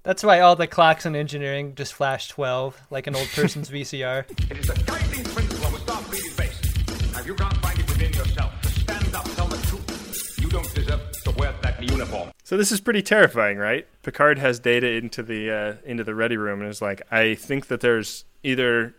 That's 0.04 0.24
why 0.24 0.40
all 0.40 0.56
the 0.56 0.66
clocks 0.68 1.06
in 1.06 1.16
engineering 1.16 1.76
just 1.76 1.94
flash 1.94 2.28
twelve, 2.28 2.80
like 2.90 3.08
an 3.08 3.16
old 3.16 3.28
person's 3.36 3.70
VCR. 3.70 4.26
It 4.50 4.58
is 4.58 4.68
the 4.68 4.84
guiding 4.86 5.24
principle 5.26 5.68
of 5.68 5.76
a 5.76 5.78
Starfleet 5.78 6.26
is 6.26 6.36
based. 6.36 7.14
Now, 7.14 7.20
if 7.20 7.28
you 7.28 7.36
can't 7.36 7.58
find 7.58 7.80
it 7.80 7.88
within 7.88 8.12
yourself 8.14 8.62
to 8.62 8.68
stand 8.70 9.16
up, 9.16 9.26
tell 9.36 9.48
the 9.48 9.58
truth. 9.68 10.40
You 10.40 10.50
don't 10.50 10.74
deserve 10.74 11.02
to 11.24 11.32
wear 11.32 11.54
that 11.62 11.84
uniform. 11.84 12.32
So 12.44 12.58
this 12.58 12.72
is 12.72 12.82
pretty 12.82 13.04
terrifying, 13.04 13.58
right? 13.58 13.88
Picard 14.02 14.40
has 14.40 14.60
data 14.60 14.92
into 14.92 15.22
the 15.22 15.52
uh, 15.52 15.74
into 15.86 16.04
the 16.04 16.16
ready 16.16 16.38
room 16.38 16.62
and 16.62 16.70
is 16.70 16.82
like, 16.82 17.04
"I 17.12 17.36
think 17.36 17.68
that 17.68 17.82
there's 17.82 18.26
either 18.42 18.96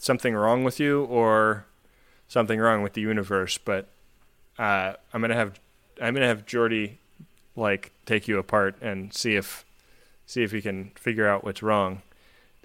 something 0.00 0.34
wrong 0.34 0.64
with 0.64 0.80
you 0.80 1.04
or 1.04 1.66
something 2.26 2.58
wrong 2.58 2.82
with 2.82 2.94
the 2.94 3.00
universe, 3.00 3.58
but 3.58 3.88
uh, 4.58 4.94
I'm 5.14 5.20
gonna 5.20 5.36
have 5.36 5.60
I'm 6.00 6.14
gonna 6.14 6.26
have 6.26 6.46
Geordi 6.46 6.96
like 7.54 7.92
take 8.06 8.26
you 8.26 8.38
apart 8.38 8.74
and 8.80 9.14
see 9.14 9.36
if 9.36 9.64
see 10.32 10.42
if 10.42 10.52
we 10.52 10.62
can 10.62 10.90
figure 10.96 11.28
out 11.28 11.44
what's 11.44 11.62
wrong." 11.62 12.02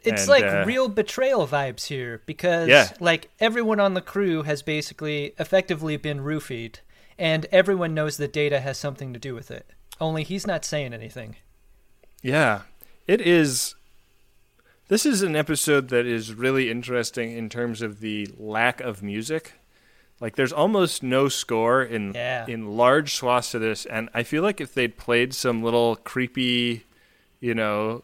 It's 0.03 0.21
And, 0.23 0.30
like 0.30 0.43
uh, 0.43 0.63
real 0.65 0.88
betrayal 0.89 1.47
vibes 1.47 1.88
here 1.88 2.21
because 2.25 2.67
Yeah. 2.69 2.89
like 2.99 3.30
everyone 3.39 3.80
on 3.80 3.93
the 3.95 4.01
crew 4.01 4.43
has 4.43 4.62
basically 4.62 5.34
effectively 5.39 5.97
been 5.97 6.19
roofied 6.19 6.75
and 7.17 7.47
everyone 7.51 7.93
knows 7.95 8.17
that 8.17 8.32
data 8.32 8.60
has 8.60 8.77
something 8.77 9.12
to 9.13 9.19
do 9.19 9.34
with 9.34 9.49
it. 9.49 9.65
Only 9.99 10.23
he's 10.23 10.45
not 10.45 10.63
saying 10.63 10.93
anything. 10.93 11.36
Yeah, 12.21 12.62
it 13.08 13.21
is. 13.21 13.73
This 14.88 15.06
is 15.06 15.21
an 15.23 15.36
episode 15.36 15.89
that 15.89 16.06
is 16.06 16.34
really 16.34 16.69
interesting 16.69 17.32
in 17.36 17.49
terms 17.49 17.82
of 17.82 17.99
the 17.99 18.30
lack 18.38 18.80
of 18.80 19.01
music. 19.03 19.53
Like, 20.19 20.36
there's 20.36 20.53
almost 20.53 21.03
no 21.03 21.27
score 21.27 21.84
in 21.84 22.13
Yeah. 22.13 22.45
in 22.47 22.77
large 22.77 23.13
swaths 23.15 23.53
of 23.53 23.62
this, 23.62 23.86
and 23.86 24.10
I 24.13 24.23
feel 24.23 24.41
like 24.43 24.62
if 24.62 24.73
they'd 24.73 24.97
played 24.97 25.34
some 25.34 25.62
little 25.62 25.95
creepy, 25.97 26.84
you 27.39 27.54
know, 27.54 28.04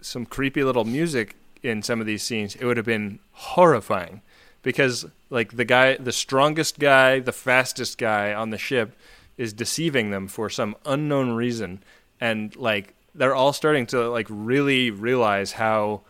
some 0.00 0.26
creepy 0.26 0.62
little 0.62 0.84
music 0.84 1.36
in 1.62 1.82
some 1.82 2.00
of 2.00 2.06
these 2.06 2.22
scenes, 2.22 2.54
it 2.56 2.64
would 2.64 2.76
have 2.76 2.86
been 2.86 3.18
horrifying. 3.32 4.22
Because 4.62 5.06
like 5.30 5.56
the 5.56 5.64
guy, 5.64 5.96
the 5.96 6.12
strongest 6.12 6.78
guy, 6.78 7.20
the 7.20 7.32
fastest 7.32 7.98
guy 7.98 8.32
on 8.32 8.50
the 8.50 8.58
ship 8.58 8.96
is 9.36 9.52
deceiving 9.52 10.10
them 10.10 10.26
for 10.26 10.50
some 10.50 10.76
unknown 10.84 11.30
reason, 11.30 11.80
and 12.20 12.54
like 12.56 12.94
they're 13.14 13.34
all 13.34 13.52
starting 13.52 13.86
to 13.86 14.10
like 14.10 14.26
really 14.28 14.90
realize 14.90 15.52
how 15.52 16.02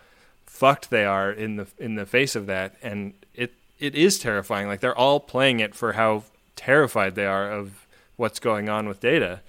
fucked 0.47 0.91
they 0.91 1.05
are 1.05 1.31
in 1.31 1.57
the 1.57 1.67
in 1.79 1.95
the 1.95 2.07
face 2.07 2.35
of 2.35 2.47
that, 2.47 2.75
and 2.83 3.13
it 3.35 3.53
it 3.79 3.95
is 3.95 4.19
terrifying. 4.19 4.67
Like 4.67 4.81
they're 4.81 4.97
all 4.97 5.21
playing 5.21 5.61
it 5.61 5.75
for 5.75 5.93
how 5.93 6.25
terrified 6.57 7.15
they 7.15 7.27
are 7.27 7.51
of 7.51 7.87
what's 8.17 8.41
going 8.41 8.69
on 8.69 8.89
with 8.89 8.99
Data, 9.01 9.41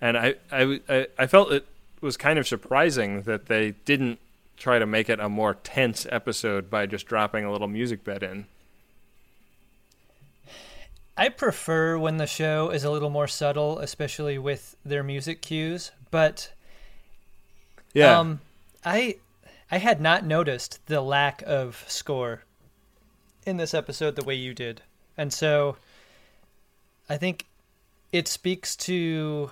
and 0.00 0.16
I 0.16 0.34
I 0.50 0.80
I, 0.88 1.06
I 1.18 1.26
felt 1.26 1.52
it 1.52 1.66
was 2.00 2.16
kind 2.16 2.38
of 2.38 2.46
surprising 2.46 3.22
that 3.22 3.46
they 3.46 3.72
didn't 3.84 4.18
try 4.56 4.78
to 4.78 4.86
make 4.86 5.08
it 5.08 5.20
a 5.20 5.28
more 5.28 5.54
tense 5.54 6.06
episode 6.10 6.70
by 6.70 6.86
just 6.86 7.06
dropping 7.06 7.44
a 7.44 7.52
little 7.52 7.68
music 7.68 8.04
bed 8.04 8.22
in. 8.22 8.46
I 11.16 11.28
prefer 11.30 11.96
when 11.98 12.18
the 12.18 12.26
show 12.26 12.70
is 12.70 12.84
a 12.84 12.90
little 12.90 13.10
more 13.10 13.26
subtle, 13.28 13.78
especially 13.78 14.38
with 14.38 14.76
their 14.84 15.02
music 15.02 15.40
cues, 15.42 15.92
but 16.10 16.52
Yeah. 17.94 18.18
um 18.18 18.40
I 18.84 19.16
I 19.70 19.78
had 19.78 20.00
not 20.00 20.24
noticed 20.24 20.84
the 20.86 21.00
lack 21.00 21.42
of 21.42 21.84
score 21.88 22.44
in 23.44 23.56
this 23.56 23.74
episode 23.74 24.14
the 24.16 24.24
way 24.24 24.34
you 24.34 24.54
did. 24.54 24.82
And 25.16 25.32
so 25.32 25.76
I 27.08 27.16
think 27.16 27.46
it 28.12 28.28
speaks 28.28 28.76
to 28.76 29.50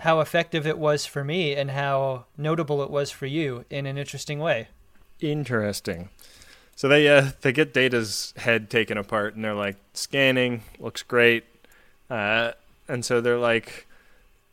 how 0.00 0.20
effective 0.20 0.66
it 0.66 0.78
was 0.78 1.06
for 1.06 1.24
me 1.24 1.54
and 1.54 1.70
how 1.70 2.26
notable 2.36 2.82
it 2.82 2.90
was 2.90 3.10
for 3.10 3.26
you 3.26 3.64
in 3.70 3.86
an 3.86 3.96
interesting 3.96 4.38
way. 4.38 4.68
Interesting. 5.20 6.10
So 6.74 6.88
they 6.88 7.08
uh, 7.08 7.30
they 7.40 7.52
get 7.52 7.72
Data's 7.72 8.34
head 8.36 8.68
taken 8.68 8.98
apart, 8.98 9.34
and 9.34 9.42
they're 9.42 9.54
like 9.54 9.76
scanning, 9.94 10.62
looks 10.78 11.02
great, 11.02 11.44
uh, 12.10 12.52
and 12.86 13.02
so 13.02 13.22
they're 13.22 13.38
like, 13.38 13.86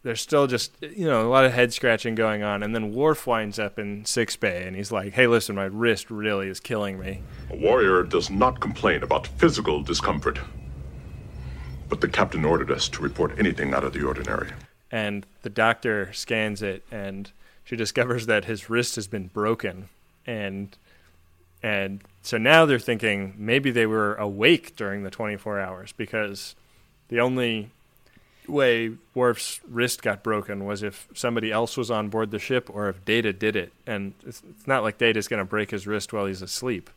there's 0.03 0.21
still 0.21 0.47
just 0.47 0.71
you 0.81 1.05
know 1.05 1.27
a 1.27 1.29
lot 1.29 1.43
of 1.43 1.51
head 1.51 1.73
scratching 1.73 2.15
going 2.15 2.41
on, 2.41 2.63
and 2.63 2.73
then 2.73 2.93
Worf 2.93 3.27
winds 3.27 3.59
up 3.59 3.77
in 3.77 4.05
sickbay, 4.05 4.65
and 4.65 4.73
he's 4.77 4.89
like, 4.89 5.11
hey, 5.11 5.27
listen, 5.27 5.55
my 5.55 5.65
wrist 5.65 6.09
really 6.09 6.47
is 6.47 6.61
killing 6.61 6.97
me. 6.97 7.21
A 7.49 7.57
warrior 7.57 8.03
does 8.03 8.29
not 8.29 8.61
complain 8.61 9.03
about 9.03 9.27
physical 9.27 9.83
discomfort. 9.83 10.39
But 11.89 11.99
the 11.99 12.07
captain 12.07 12.45
ordered 12.45 12.71
us 12.71 12.87
to 12.89 13.03
report 13.03 13.37
anything 13.37 13.73
out 13.73 13.83
of 13.83 13.91
the 13.91 14.03
ordinary. 14.03 14.49
And 14.93 15.25
the 15.41 15.49
doctor 15.49 16.13
scans 16.13 16.61
it 16.61 16.83
and 16.91 17.31
she 17.65 17.75
discovers 17.75 18.27
that 18.27 18.45
his 18.45 18.69
wrist 18.69 18.95
has 18.95 19.07
been 19.07 19.25
broken. 19.27 19.89
And 20.27 20.77
and 21.63 22.01
so 22.21 22.37
now 22.37 22.65
they're 22.67 22.77
thinking 22.77 23.33
maybe 23.35 23.71
they 23.71 23.87
were 23.87 24.13
awake 24.15 24.75
during 24.75 25.03
the 25.03 25.09
24 25.09 25.59
hours 25.59 25.93
because 25.93 26.55
the 27.07 27.19
only 27.19 27.71
way 28.47 28.91
Worf's 29.15 29.61
wrist 29.67 30.03
got 30.03 30.21
broken 30.21 30.65
was 30.65 30.83
if 30.83 31.07
somebody 31.15 31.51
else 31.51 31.75
was 31.75 31.89
on 31.89 32.09
board 32.09 32.29
the 32.29 32.37
ship 32.37 32.69
or 32.71 32.87
if 32.87 33.03
Data 33.03 33.33
did 33.33 33.55
it. 33.55 33.73
And 33.87 34.13
it's, 34.27 34.43
it's 34.47 34.67
not 34.67 34.83
like 34.83 34.99
Data's 34.99 35.27
going 35.27 35.39
to 35.39 35.45
break 35.45 35.71
his 35.71 35.87
wrist 35.87 36.13
while 36.13 36.27
he's 36.27 36.43
asleep. 36.43 36.91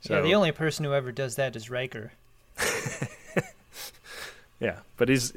So 0.00 0.16
yeah, 0.16 0.22
the 0.22 0.34
only 0.34 0.50
person 0.50 0.84
who 0.84 0.92
ever 0.92 1.12
does 1.12 1.36
that 1.36 1.54
is 1.54 1.70
Riker. 1.70 2.10
yeah 4.60 4.78
but 4.96 5.08
he's 5.08 5.32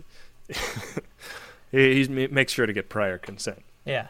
he 1.71 2.03
he 2.05 2.27
makes 2.27 2.51
sure 2.53 2.65
to 2.65 2.73
get 2.73 2.89
prior 2.89 3.17
consent 3.17 3.63
Yeah. 3.85 4.07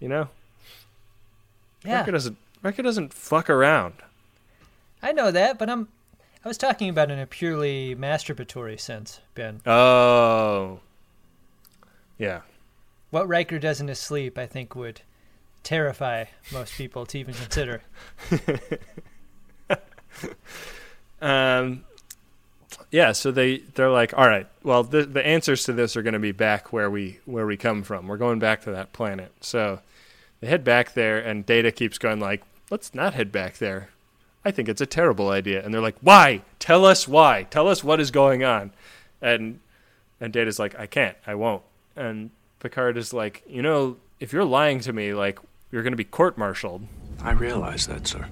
you 0.00 0.08
know 0.08 0.28
Yeah. 1.84 1.98
Riker 2.00 2.12
doesn't 2.12 2.36
Riker 2.62 2.82
doesn't 2.82 3.12
fuck 3.14 3.48
around. 3.50 3.94
I 5.02 5.12
know 5.12 5.30
that, 5.30 5.58
but 5.58 5.68
I'm 5.70 5.88
I 6.44 6.48
was 6.48 6.58
talking 6.58 6.88
about 6.88 7.10
in 7.10 7.18
a 7.18 7.26
purely 7.26 7.94
masturbatory 7.96 8.78
sense, 8.80 9.20
Ben. 9.34 9.60
Oh. 9.66 10.80
Yeah. 12.18 12.40
What 13.10 13.28
Riker 13.28 13.58
does 13.58 13.80
in 13.80 13.88
his 13.88 13.98
sleep, 13.98 14.38
I 14.38 14.46
think, 14.46 14.74
would 14.74 15.00
terrify 15.62 16.24
most 16.52 16.74
people 16.74 17.04
to 17.06 17.18
even 17.18 17.34
consider. 17.34 17.82
Um 21.20 21.84
yeah, 22.96 23.12
so 23.12 23.30
they 23.30 23.58
they're 23.58 23.90
like, 23.90 24.16
"All 24.16 24.26
right, 24.26 24.46
well 24.62 24.82
the 24.82 25.04
the 25.04 25.24
answers 25.24 25.64
to 25.64 25.74
this 25.74 25.98
are 25.98 26.02
going 26.02 26.14
to 26.14 26.18
be 26.18 26.32
back 26.32 26.72
where 26.72 26.90
we 26.90 27.18
where 27.26 27.44
we 27.44 27.58
come 27.58 27.82
from. 27.82 28.08
We're 28.08 28.16
going 28.16 28.38
back 28.38 28.62
to 28.62 28.70
that 28.70 28.94
planet." 28.94 29.32
So 29.42 29.80
they 30.40 30.46
head 30.46 30.64
back 30.64 30.94
there 30.94 31.18
and 31.18 31.44
Data 31.44 31.70
keeps 31.70 31.98
going 31.98 32.20
like, 32.20 32.42
"Let's 32.70 32.94
not 32.94 33.12
head 33.12 33.30
back 33.30 33.58
there. 33.58 33.90
I 34.46 34.50
think 34.50 34.70
it's 34.70 34.80
a 34.80 34.86
terrible 34.86 35.28
idea." 35.28 35.62
And 35.62 35.74
they're 35.74 35.82
like, 35.82 35.98
"Why? 36.00 36.40
Tell 36.58 36.86
us 36.86 37.06
why. 37.06 37.42
Tell 37.50 37.68
us 37.68 37.84
what 37.84 38.00
is 38.00 38.10
going 38.10 38.44
on." 38.44 38.72
And 39.20 39.60
and 40.18 40.32
Data's 40.32 40.58
like, 40.58 40.74
"I 40.78 40.86
can't. 40.86 41.18
I 41.26 41.34
won't." 41.34 41.64
And 41.96 42.30
Picard 42.60 42.96
is 42.96 43.12
like, 43.12 43.42
"You 43.46 43.60
know, 43.60 43.98
if 44.20 44.32
you're 44.32 44.46
lying 44.46 44.80
to 44.80 44.94
me, 44.94 45.12
like 45.12 45.38
you're 45.70 45.82
going 45.82 45.92
to 45.92 45.98
be 45.98 46.04
court-martialed." 46.04 46.86
I 47.22 47.32
realize 47.32 47.86
that, 47.88 48.06
sir. 48.06 48.26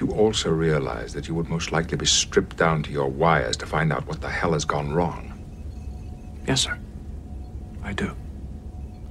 You 0.00 0.12
also 0.12 0.50
realize 0.50 1.12
that 1.12 1.28
you 1.28 1.34
would 1.34 1.50
most 1.50 1.72
likely 1.72 1.98
be 1.98 2.06
stripped 2.06 2.56
down 2.56 2.82
to 2.84 2.90
your 2.90 3.08
wires 3.08 3.56
to 3.58 3.66
find 3.66 3.92
out 3.92 4.06
what 4.06 4.22
the 4.22 4.30
hell 4.30 4.54
has 4.54 4.64
gone 4.64 4.92
wrong. 4.92 5.26
Yes, 6.48 6.62
sir. 6.62 6.78
I 7.84 7.92
do. 7.92 8.16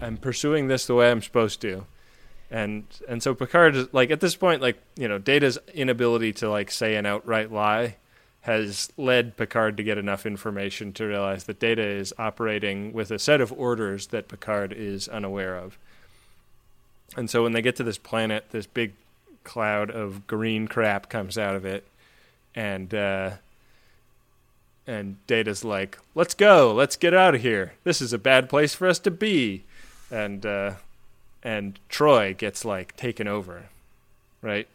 I'm 0.02 0.17
pursuing 0.17 0.67
this 0.67 0.88
the 0.88 0.95
way 0.95 1.12
I'm 1.12 1.21
supposed 1.21 1.62
to. 1.62 1.86
And 2.49 2.86
and 3.08 3.21
so 3.21 3.36
Picard 3.36 3.75
is 3.75 3.88
like 3.93 4.10
at 4.10 4.19
this 4.19 4.36
point, 4.36 4.62
like, 4.62 4.82
you 4.97 5.08
know, 5.08 5.19
Data's 5.19 5.60
inability 5.73 6.34
to 6.34 6.49
like 6.49 6.71
say 6.71 6.95
an 6.95 7.06
outright 7.06 7.52
lie 7.52 7.97
has 8.41 8.89
led 8.97 9.38
Picard 9.38 9.78
to 9.78 9.84
get 9.84 9.99
enough 9.99 10.25
information 10.25 10.91
to 10.93 11.06
realize 11.06 11.43
that 11.43 11.60
Data 11.60 11.86
is 11.86 12.13
operating 12.17 12.93
with 12.93 13.12
a 13.12 13.19
set 13.19 13.41
of 13.41 13.52
orders 13.54 14.08
that 14.08 14.28
Picard 14.28 14.73
is 14.73 15.08
unaware 15.08 15.56
of. 15.56 15.78
And 17.15 17.30
so 17.30 17.43
when 17.43 17.52
they 17.52 17.62
get 17.62 17.75
to 17.75 17.84
this 17.84 17.97
planet, 17.99 18.45
this 18.49 18.65
big 18.65 18.93
cloud 19.43 19.89
of 19.91 20.28
green 20.28 20.67
crap 20.67 21.10
comes 21.10 21.38
out 21.38 21.56
of 21.56 21.65
it, 21.65 21.86
and 22.56 22.93
uh, 22.93 23.32
and 24.88 25.15
Data's 25.28 25.63
like, 25.63 25.97
"Let's 26.15 26.34
go, 26.34 26.73
let's 26.73 26.95
get 26.95 27.13
out 27.13 27.36
of 27.36 27.41
here. 27.41 27.73
This 27.84 28.02
is 28.02 28.13
a 28.13 28.17
bad 28.17 28.49
place 28.49 28.73
for 28.75 28.88
us 28.88 28.99
to 28.99 29.12
be." 29.12 29.63
And 30.12 30.45
uh, 30.45 30.73
and 31.43 31.80
Troi 31.89 32.36
gets 32.38 32.65
like 32.65 32.95
taken 32.97 33.28
over, 33.28 33.65
right? 34.41 34.67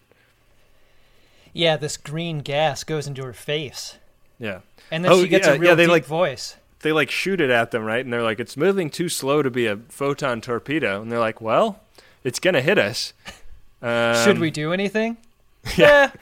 Yeah, 1.52 1.76
this 1.76 1.96
green 1.96 2.38
gas 2.40 2.82
goes 2.84 3.06
into 3.06 3.22
her 3.24 3.32
face, 3.32 3.98
Yeah. 4.40 4.60
and 4.90 5.04
then 5.04 5.12
Oh, 5.12 5.22
she 5.22 5.28
gets 5.28 5.46
yeah, 5.46 5.54
a 5.54 5.58
real 5.58 5.70
yeah, 5.70 5.74
they, 5.76 5.84
deep 5.84 5.90
like- 5.92 6.04
voice. 6.04 6.56
They 6.80 6.92
like 6.92 7.10
shoot 7.10 7.40
it 7.40 7.48
at 7.48 7.70
them, 7.70 7.82
right? 7.84 8.04
And 8.04 8.12
they're 8.12 8.22
like, 8.22 8.38
"It's 8.40 8.56
moving 8.58 8.90
too 8.90 9.08
slow 9.08 9.40
to 9.40 9.50
be 9.50 9.66
a 9.66 9.76
photon 9.88 10.40
torpedo." 10.42 11.00
And 11.00 11.10
they're 11.10 11.18
like, 11.18 11.40
"Well, 11.40 11.80
it's 12.22 12.38
gonna 12.38 12.60
hit 12.60 12.76
us." 12.78 13.12
Um, 13.84 14.24
Should 14.24 14.38
we 14.38 14.50
do 14.50 14.72
anything? 14.72 15.16
Yeah. 15.76 16.10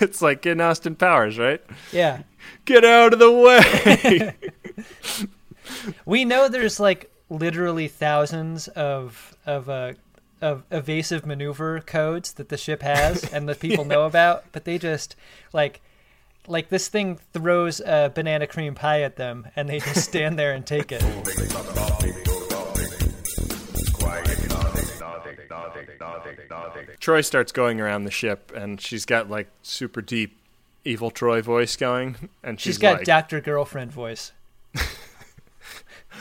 It's 0.00 0.22
like 0.22 0.42
getting 0.42 0.60
Austin 0.60 0.94
Powers, 0.94 1.38
right? 1.38 1.60
yeah. 1.92 2.22
Get 2.64 2.84
out 2.84 3.12
of 3.12 3.18
the 3.18 3.32
way. 3.32 4.34
We 6.06 6.24
know 6.24 6.48
there's 6.48 6.78
like 6.78 7.10
literally 7.30 7.88
thousands 7.88 8.68
of 8.68 9.36
of 9.46 9.68
uh, 9.68 9.92
of 10.40 10.64
evasive 10.70 11.24
maneuver 11.26 11.80
codes 11.80 12.32
that 12.34 12.48
the 12.48 12.56
ship 12.56 12.82
has 12.82 13.24
and 13.32 13.48
that 13.48 13.58
people 13.60 13.84
know 13.84 14.04
about, 14.06 14.44
but 14.52 14.64
they 14.64 14.78
just 14.78 15.16
like 15.52 15.80
like 16.46 16.68
this 16.68 16.88
thing 16.88 17.18
throws 17.32 17.80
a 17.80 18.10
banana 18.14 18.46
cream 18.46 18.74
pie 18.74 19.02
at 19.02 19.16
them 19.16 19.46
and 19.56 19.68
they 19.68 19.78
just 19.78 20.04
stand 20.04 20.38
there 20.38 20.52
and 20.52 20.66
take 20.66 20.92
it. 20.92 21.02
Troi 27.00 27.24
starts 27.24 27.52
going 27.52 27.80
around 27.80 28.04
the 28.04 28.10
ship, 28.10 28.52
and 28.54 28.80
she's 28.80 29.04
got 29.04 29.30
like 29.30 29.48
super 29.62 30.00
deep, 30.00 30.38
evil 30.84 31.10
Troi 31.10 31.42
voice 31.42 31.76
going, 31.76 32.30
and 32.42 32.60
she's, 32.60 32.74
She's 32.74 32.78
got 32.78 32.98
like, 32.98 33.06
Dr. 33.06 33.40
Girlfriend 33.40 33.92
voice. 33.92 34.32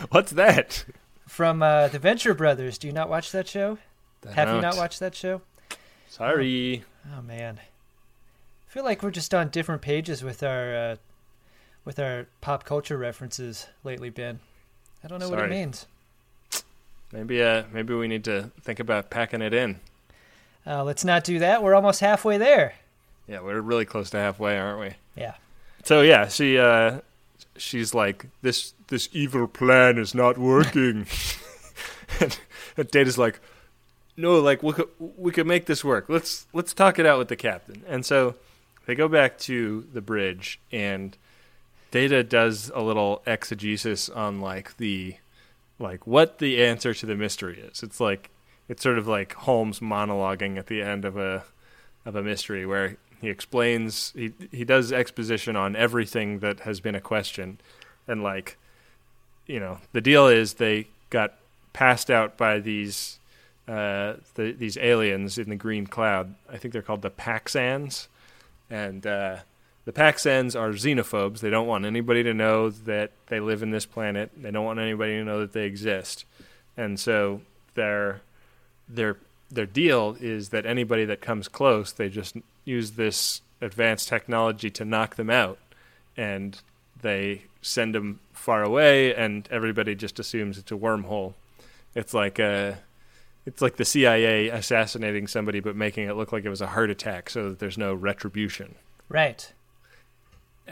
"What's 0.09 0.31
that?" 0.31 0.85
From 1.27 1.63
uh, 1.63 1.87
the 1.87 1.99
Venture 1.99 2.33
Brothers. 2.33 2.77
Do 2.77 2.87
you 2.87 2.93
not 2.93 3.09
watch 3.09 3.31
that 3.31 3.47
show? 3.47 3.77
Have 4.33 4.53
you 4.53 4.61
not 4.61 4.77
watched 4.77 4.99
that 4.99 5.15
show? 5.15 5.41
Sorry. 6.09 6.83
Oh 7.17 7.21
man, 7.21 7.59
I 7.59 8.71
feel 8.71 8.83
like 8.83 9.01
we're 9.01 9.11
just 9.11 9.33
on 9.33 9.49
different 9.49 9.81
pages 9.81 10.23
with 10.23 10.43
our 10.43 10.75
uh, 10.75 10.95
with 11.85 11.99
our 11.99 12.27
pop 12.41 12.63
culture 12.63 12.97
references 12.97 13.67
lately, 13.83 14.09
Ben. 14.09 14.39
I 15.03 15.07
don't 15.07 15.19
know 15.19 15.29
what 15.29 15.39
it 15.39 15.49
means. 15.49 15.87
Maybe 17.11 17.43
uh, 17.43 17.63
maybe 17.71 17.93
we 17.93 18.07
need 18.07 18.23
to 18.25 18.51
think 18.61 18.79
about 18.79 19.09
packing 19.09 19.41
it 19.41 19.53
in. 19.53 19.79
Uh, 20.65 20.83
let's 20.83 21.03
not 21.03 21.23
do 21.23 21.39
that. 21.39 21.63
We're 21.63 21.75
almost 21.75 21.99
halfway 21.99 22.37
there. 22.37 22.75
Yeah, 23.27 23.41
we're 23.41 23.61
really 23.61 23.85
close 23.85 24.09
to 24.11 24.17
halfway, 24.17 24.57
aren't 24.57 24.79
we? 24.79 24.95
Yeah. 25.15 25.35
So 25.83 26.01
yeah, 26.01 26.27
she 26.27 26.57
uh, 26.57 27.01
she's 27.57 27.93
like, 27.93 28.27
"This 28.41 28.73
this 28.87 29.09
evil 29.11 29.47
plan 29.47 29.97
is 29.97 30.13
not 30.13 30.37
working," 30.37 31.07
and, 32.19 32.37
and 32.77 32.91
Data's 32.91 33.17
like, 33.17 33.39
"No, 34.15 34.39
like 34.39 34.63
we 34.63 34.73
could 34.73 34.89
we 35.17 35.31
could 35.31 35.47
make 35.47 35.65
this 35.65 35.83
work. 35.83 36.05
Let's 36.07 36.45
let's 36.53 36.73
talk 36.73 36.99
it 36.99 37.05
out 37.05 37.17
with 37.17 37.27
the 37.27 37.35
captain." 37.35 37.83
And 37.87 38.05
so 38.05 38.35
they 38.85 38.95
go 38.95 39.07
back 39.07 39.37
to 39.39 39.87
the 39.93 40.01
bridge, 40.01 40.59
and 40.71 41.17
Data 41.89 42.23
does 42.23 42.71
a 42.73 42.81
little 42.81 43.21
exegesis 43.25 44.07
on 44.09 44.39
like 44.39 44.77
the 44.77 45.15
like 45.81 46.07
what 46.07 46.37
the 46.37 46.63
answer 46.63 46.93
to 46.93 47.05
the 47.05 47.15
mystery 47.15 47.59
is. 47.59 47.83
It's 47.83 47.99
like 47.99 48.29
it's 48.69 48.83
sort 48.83 48.97
of 48.97 49.07
like 49.07 49.33
Holmes 49.33 49.79
monologuing 49.79 50.57
at 50.57 50.67
the 50.67 50.81
end 50.81 51.05
of 51.05 51.17
a 51.17 51.43
of 52.05 52.15
a 52.15 52.23
mystery 52.23 52.65
where 52.65 52.97
he 53.19 53.29
explains 53.29 54.13
he 54.15 54.33
he 54.51 54.63
does 54.63 54.91
exposition 54.91 55.55
on 55.55 55.75
everything 55.75 56.39
that 56.39 56.61
has 56.61 56.79
been 56.79 56.95
a 56.95 57.01
question. 57.01 57.59
And 58.07 58.23
like 58.23 58.57
you 59.45 59.59
know 59.59 59.79
the 59.91 60.01
deal 60.01 60.27
is 60.27 60.55
they 60.55 60.87
got 61.09 61.35
passed 61.73 62.09
out 62.09 62.37
by 62.37 62.59
these 62.59 63.19
uh 63.67 64.15
the, 64.35 64.53
these 64.57 64.77
aliens 64.77 65.37
in 65.37 65.49
the 65.49 65.55
green 65.55 65.87
cloud. 65.87 66.35
I 66.49 66.57
think 66.57 66.73
they're 66.73 66.81
called 66.81 67.01
the 67.01 67.11
paxans. 67.11 68.07
And 68.69 69.05
uh 69.05 69.37
the 69.85 69.91
Paxans 69.91 70.59
are 70.59 70.71
xenophobes 70.71 71.39
they 71.39 71.49
don't 71.49 71.67
want 71.67 71.85
anybody 71.85 72.23
to 72.23 72.33
know 72.33 72.69
that 72.69 73.11
they 73.27 73.39
live 73.39 73.63
in 73.63 73.71
this 73.71 73.85
planet 73.85 74.31
they 74.37 74.51
don't 74.51 74.65
want 74.65 74.79
anybody 74.79 75.13
to 75.13 75.23
know 75.23 75.39
that 75.39 75.53
they 75.53 75.65
exist 75.65 76.25
and 76.77 76.99
so 76.99 77.41
their 77.73 78.21
their 78.87 79.17
their 79.49 79.65
deal 79.65 80.15
is 80.19 80.49
that 80.49 80.65
anybody 80.65 81.05
that 81.05 81.21
comes 81.21 81.47
close, 81.47 81.91
they 81.91 82.09
just 82.09 82.37
use 82.63 82.91
this 82.91 83.41
advanced 83.59 84.07
technology 84.07 84.69
to 84.71 84.85
knock 84.85 85.15
them 85.15 85.29
out, 85.29 85.59
and 86.15 86.61
they 87.01 87.43
send 87.61 87.93
them 87.93 88.19
far 88.33 88.63
away, 88.63 89.13
and 89.13 89.47
everybody 89.51 89.93
just 89.93 90.19
assumes 90.19 90.57
it's 90.57 90.71
a 90.71 90.75
wormhole. 90.75 91.33
It's 91.93 92.13
like 92.13 92.39
a, 92.39 92.79
it's 93.45 93.61
like 93.61 93.75
the 93.75 93.85
CIA 93.85 94.47
assassinating 94.47 95.27
somebody, 95.27 95.59
but 95.59 95.75
making 95.75 96.07
it 96.07 96.15
look 96.15 96.31
like 96.31 96.45
it 96.45 96.49
was 96.49 96.61
a 96.61 96.67
heart 96.67 96.89
attack, 96.89 97.29
so 97.29 97.49
that 97.49 97.59
there's 97.59 97.77
no 97.77 97.93
retribution. 97.93 98.75
Right. 99.09 99.51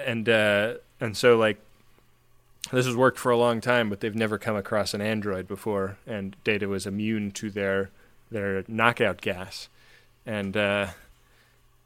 And 0.05 0.27
uh, 0.29 0.75
and 0.99 1.15
so 1.15 1.38
like 1.38 1.59
this 2.71 2.85
has 2.85 2.95
worked 2.95 3.17
for 3.17 3.31
a 3.31 3.38
long 3.38 3.62
time, 3.62 3.89
but 3.89 3.99
they've 3.99 4.15
never 4.15 4.38
come 4.38 4.55
across 4.55 4.93
an 4.93 5.01
android 5.01 5.47
before, 5.47 5.97
and 6.05 6.35
Data 6.43 6.67
was 6.67 6.85
immune 6.85 7.31
to 7.31 7.49
their 7.49 7.89
their 8.31 8.63
knockout 8.67 9.21
gas, 9.21 9.69
and 10.25 10.55
uh, 10.55 10.88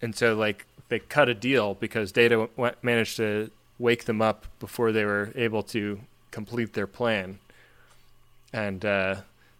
and 0.01 0.15
so 0.15 0.35
like 0.35 0.65
they 0.89 0.99
cut 0.99 1.29
a 1.29 1.33
deal 1.33 1.73
because 1.75 2.11
Data 2.11 2.49
w- 2.55 2.75
managed 2.81 3.17
to 3.17 3.49
wake 3.79 4.05
them 4.05 4.21
up 4.21 4.45
before 4.59 4.91
they 4.91 5.05
were 5.05 5.31
able 5.35 5.63
to 5.63 5.99
complete 6.31 6.73
their 6.73 6.87
plan, 6.87 7.39
and 8.51 8.83
uh, 8.83 9.15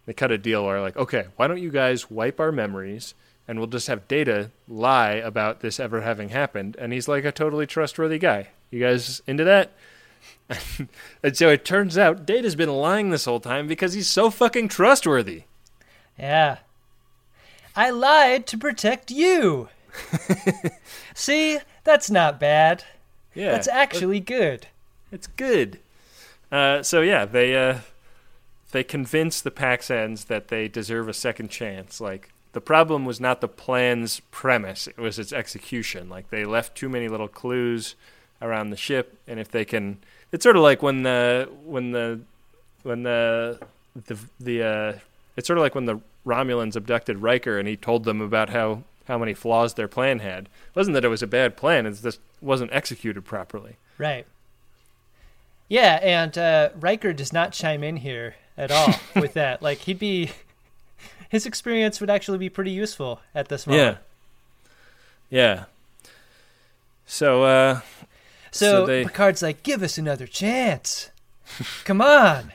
they 0.06 0.12
cut 0.12 0.30
a 0.30 0.38
deal 0.38 0.64
where 0.64 0.80
like, 0.80 0.96
okay, 0.96 1.26
why 1.36 1.46
don't 1.46 1.62
you 1.62 1.70
guys 1.70 2.10
wipe 2.10 2.38
our 2.38 2.52
memories? 2.52 3.14
And 3.46 3.58
we'll 3.58 3.68
just 3.68 3.88
have 3.88 4.08
Data 4.08 4.50
lie 4.66 5.12
about 5.12 5.60
this 5.60 5.78
ever 5.78 6.00
having 6.00 6.30
happened, 6.30 6.76
and 6.78 6.92
he's 6.92 7.08
like 7.08 7.24
a 7.24 7.32
totally 7.32 7.66
trustworthy 7.66 8.18
guy. 8.18 8.48
You 8.70 8.80
guys 8.80 9.20
into 9.26 9.44
that? 9.44 9.72
and 11.22 11.36
so 11.36 11.50
it 11.50 11.64
turns 11.64 11.98
out 11.98 12.26
Data's 12.26 12.56
been 12.56 12.70
lying 12.70 13.10
this 13.10 13.24
whole 13.26 13.40
time 13.40 13.66
because 13.66 13.92
he's 13.92 14.08
so 14.08 14.30
fucking 14.30 14.68
trustworthy. 14.68 15.42
Yeah. 16.18 16.58
I 17.76 17.90
lied 17.90 18.46
to 18.48 18.58
protect 18.58 19.10
you. 19.10 19.68
See, 21.14 21.58
that's 21.82 22.10
not 22.10 22.40
bad. 22.40 22.84
Yeah, 23.34 23.50
That's 23.52 23.68
actually 23.68 24.20
good. 24.20 24.68
it's 25.10 25.26
good. 25.26 25.80
Uh, 26.52 26.82
so 26.84 27.00
yeah, 27.00 27.24
they 27.24 27.56
uh, 27.56 27.78
they 28.70 28.84
convince 28.84 29.40
the 29.40 29.50
Paxans 29.50 30.26
that 30.26 30.48
they 30.48 30.68
deserve 30.68 31.08
a 31.08 31.14
second 31.14 31.48
chance. 31.50 32.00
Like 32.00 32.30
the 32.54 32.60
problem 32.60 33.04
was 33.04 33.20
not 33.20 33.40
the 33.40 33.48
plan's 33.48 34.20
premise; 34.30 34.86
it 34.86 34.98
was 34.98 35.18
its 35.18 35.32
execution. 35.32 36.08
Like 36.08 36.30
they 36.30 36.44
left 36.44 36.74
too 36.76 36.88
many 36.88 37.08
little 37.08 37.28
clues 37.28 37.94
around 38.40 38.70
the 38.70 38.76
ship, 38.76 39.18
and 39.28 39.38
if 39.38 39.50
they 39.50 39.64
can, 39.64 39.98
it's 40.32 40.42
sort 40.42 40.56
of 40.56 40.62
like 40.62 40.82
when 40.82 41.02
the 41.02 41.48
when 41.64 41.92
the 41.92 42.20
when 42.82 43.02
the 43.02 43.60
the 44.06 44.18
the 44.40 44.62
uh, 44.62 44.98
it's 45.36 45.46
sort 45.46 45.58
of 45.58 45.62
like 45.62 45.74
when 45.74 45.84
the 45.84 46.00
Romulans 46.24 46.76
abducted 46.76 47.18
Riker, 47.18 47.58
and 47.58 47.68
he 47.68 47.76
told 47.76 48.04
them 48.04 48.20
about 48.20 48.50
how 48.50 48.84
how 49.06 49.18
many 49.18 49.34
flaws 49.34 49.74
their 49.74 49.88
plan 49.88 50.20
had. 50.20 50.44
It 50.44 50.76
wasn't 50.76 50.94
that 50.94 51.04
it 51.04 51.08
was 51.08 51.22
a 51.22 51.26
bad 51.26 51.56
plan; 51.56 51.86
it 51.86 52.00
just 52.00 52.20
wasn't 52.40 52.72
executed 52.72 53.22
properly. 53.24 53.76
Right. 53.98 54.26
Yeah, 55.68 55.98
and 56.02 56.36
uh, 56.36 56.68
Riker 56.78 57.12
does 57.12 57.32
not 57.32 57.52
chime 57.52 57.82
in 57.82 57.96
here 57.96 58.36
at 58.56 58.70
all 58.70 58.94
with 59.20 59.34
that. 59.34 59.62
Like 59.62 59.78
he'd 59.78 59.98
be, 59.98 60.30
his 61.34 61.46
experience 61.46 62.00
would 62.00 62.10
actually 62.10 62.38
be 62.38 62.48
pretty 62.48 62.70
useful 62.70 63.20
at 63.34 63.48
this 63.48 63.66
moment. 63.66 63.98
Yeah. 65.30 65.54
Yeah. 65.58 65.64
So, 67.06 67.42
uh, 67.44 67.80
So, 68.50 68.82
So 68.82 68.86
they- 68.86 69.04
Picard's 69.04 69.42
like, 69.42 69.62
"Give 69.62 69.82
us 69.82 69.98
another 69.98 70.26
chance. 70.26 71.10
Come 71.84 72.00
on. 72.00 72.52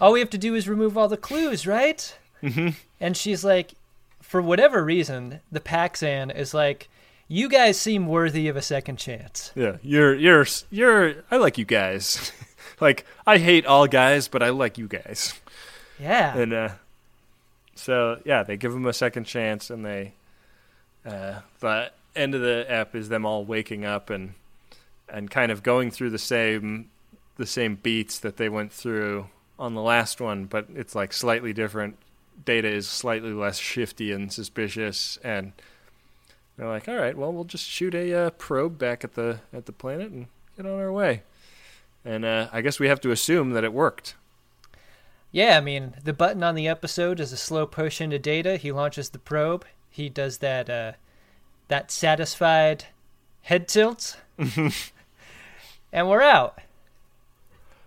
All 0.00 0.12
we 0.12 0.20
have 0.20 0.30
to 0.30 0.38
do 0.38 0.54
is 0.54 0.68
remove 0.68 0.98
all 0.98 1.08
the 1.08 1.16
clues, 1.16 1.66
right?" 1.66 2.16
Mm-hmm. 2.42 2.70
And 3.00 3.16
she's 3.16 3.44
like, 3.44 3.74
for 4.20 4.42
whatever 4.42 4.84
reason, 4.84 5.40
the 5.52 5.60
Paxan 5.60 6.34
is 6.34 6.52
like, 6.52 6.88
"You 7.28 7.48
guys 7.48 7.78
seem 7.80 8.06
worthy 8.08 8.48
of 8.48 8.56
a 8.56 8.62
second 8.62 8.96
chance." 8.98 9.52
yeah, 9.54 9.76
you're, 9.82 10.14
you're, 10.14 10.46
you're, 10.70 11.14
I 11.30 11.36
like 11.36 11.58
you 11.58 11.64
guys. 11.64 12.32
like, 12.80 13.06
I 13.26 13.38
hate 13.38 13.66
all 13.66 13.86
guys, 13.86 14.26
but 14.28 14.42
I 14.42 14.50
like 14.50 14.76
you 14.78 14.88
guys. 14.88 15.32
Yeah. 16.00 16.36
And, 16.36 16.52
uh, 16.52 16.68
so, 17.76 18.20
yeah, 18.24 18.42
they 18.42 18.56
give 18.56 18.72
them 18.72 18.86
a 18.86 18.92
second 18.92 19.24
chance, 19.24 19.70
and 19.70 19.84
they, 19.84 20.12
uh, 21.04 21.40
the 21.60 21.92
end 22.14 22.34
of 22.34 22.40
the 22.40 22.66
app 22.68 22.94
is 22.94 23.08
them 23.08 23.24
all 23.24 23.44
waking 23.44 23.84
up 23.84 24.10
and, 24.10 24.34
and 25.08 25.30
kind 25.30 25.52
of 25.52 25.62
going 25.62 25.90
through 25.90 26.10
the 26.10 26.18
same, 26.18 26.90
the 27.36 27.46
same 27.46 27.76
beats 27.76 28.18
that 28.18 28.36
they 28.36 28.48
went 28.48 28.72
through 28.72 29.28
on 29.58 29.74
the 29.74 29.82
last 29.82 30.20
one, 30.20 30.44
but 30.44 30.66
it's 30.74 30.94
like 30.94 31.12
slightly 31.12 31.52
different. 31.52 31.96
Data 32.44 32.68
is 32.68 32.88
slightly 32.88 33.32
less 33.32 33.58
shifty 33.58 34.12
and 34.12 34.32
suspicious, 34.32 35.18
and 35.24 35.52
they're 36.56 36.68
like, 36.68 36.88
"All 36.88 36.96
right, 36.96 37.16
well, 37.16 37.32
we'll 37.32 37.44
just 37.44 37.64
shoot 37.64 37.94
a 37.94 38.12
uh, 38.12 38.30
probe 38.30 38.78
back 38.78 39.04
at 39.04 39.14
the 39.14 39.40
at 39.52 39.66
the 39.66 39.72
planet 39.72 40.10
and 40.10 40.26
get 40.56 40.66
on 40.66 40.78
our 40.78 40.92
way." 40.92 41.22
And 42.04 42.24
uh, 42.24 42.48
I 42.52 42.60
guess 42.60 42.78
we 42.78 42.88
have 42.88 43.00
to 43.00 43.10
assume 43.10 43.50
that 43.50 43.64
it 43.64 43.72
worked. 43.72 44.14
Yeah, 45.36 45.58
I 45.58 45.60
mean, 45.60 45.92
the 46.02 46.14
button 46.14 46.42
on 46.42 46.54
the 46.54 46.66
episode 46.66 47.20
is 47.20 47.30
a 47.30 47.36
slow 47.36 47.66
push 47.66 48.00
into 48.00 48.18
data. 48.18 48.56
He 48.56 48.72
launches 48.72 49.10
the 49.10 49.18
probe. 49.18 49.66
He 49.90 50.08
does 50.08 50.38
that 50.38 50.70
uh 50.70 50.92
that 51.68 51.90
satisfied 51.90 52.86
head 53.42 53.68
tilt. 53.68 54.16
and 55.92 56.08
we're 56.08 56.22
out. 56.22 56.58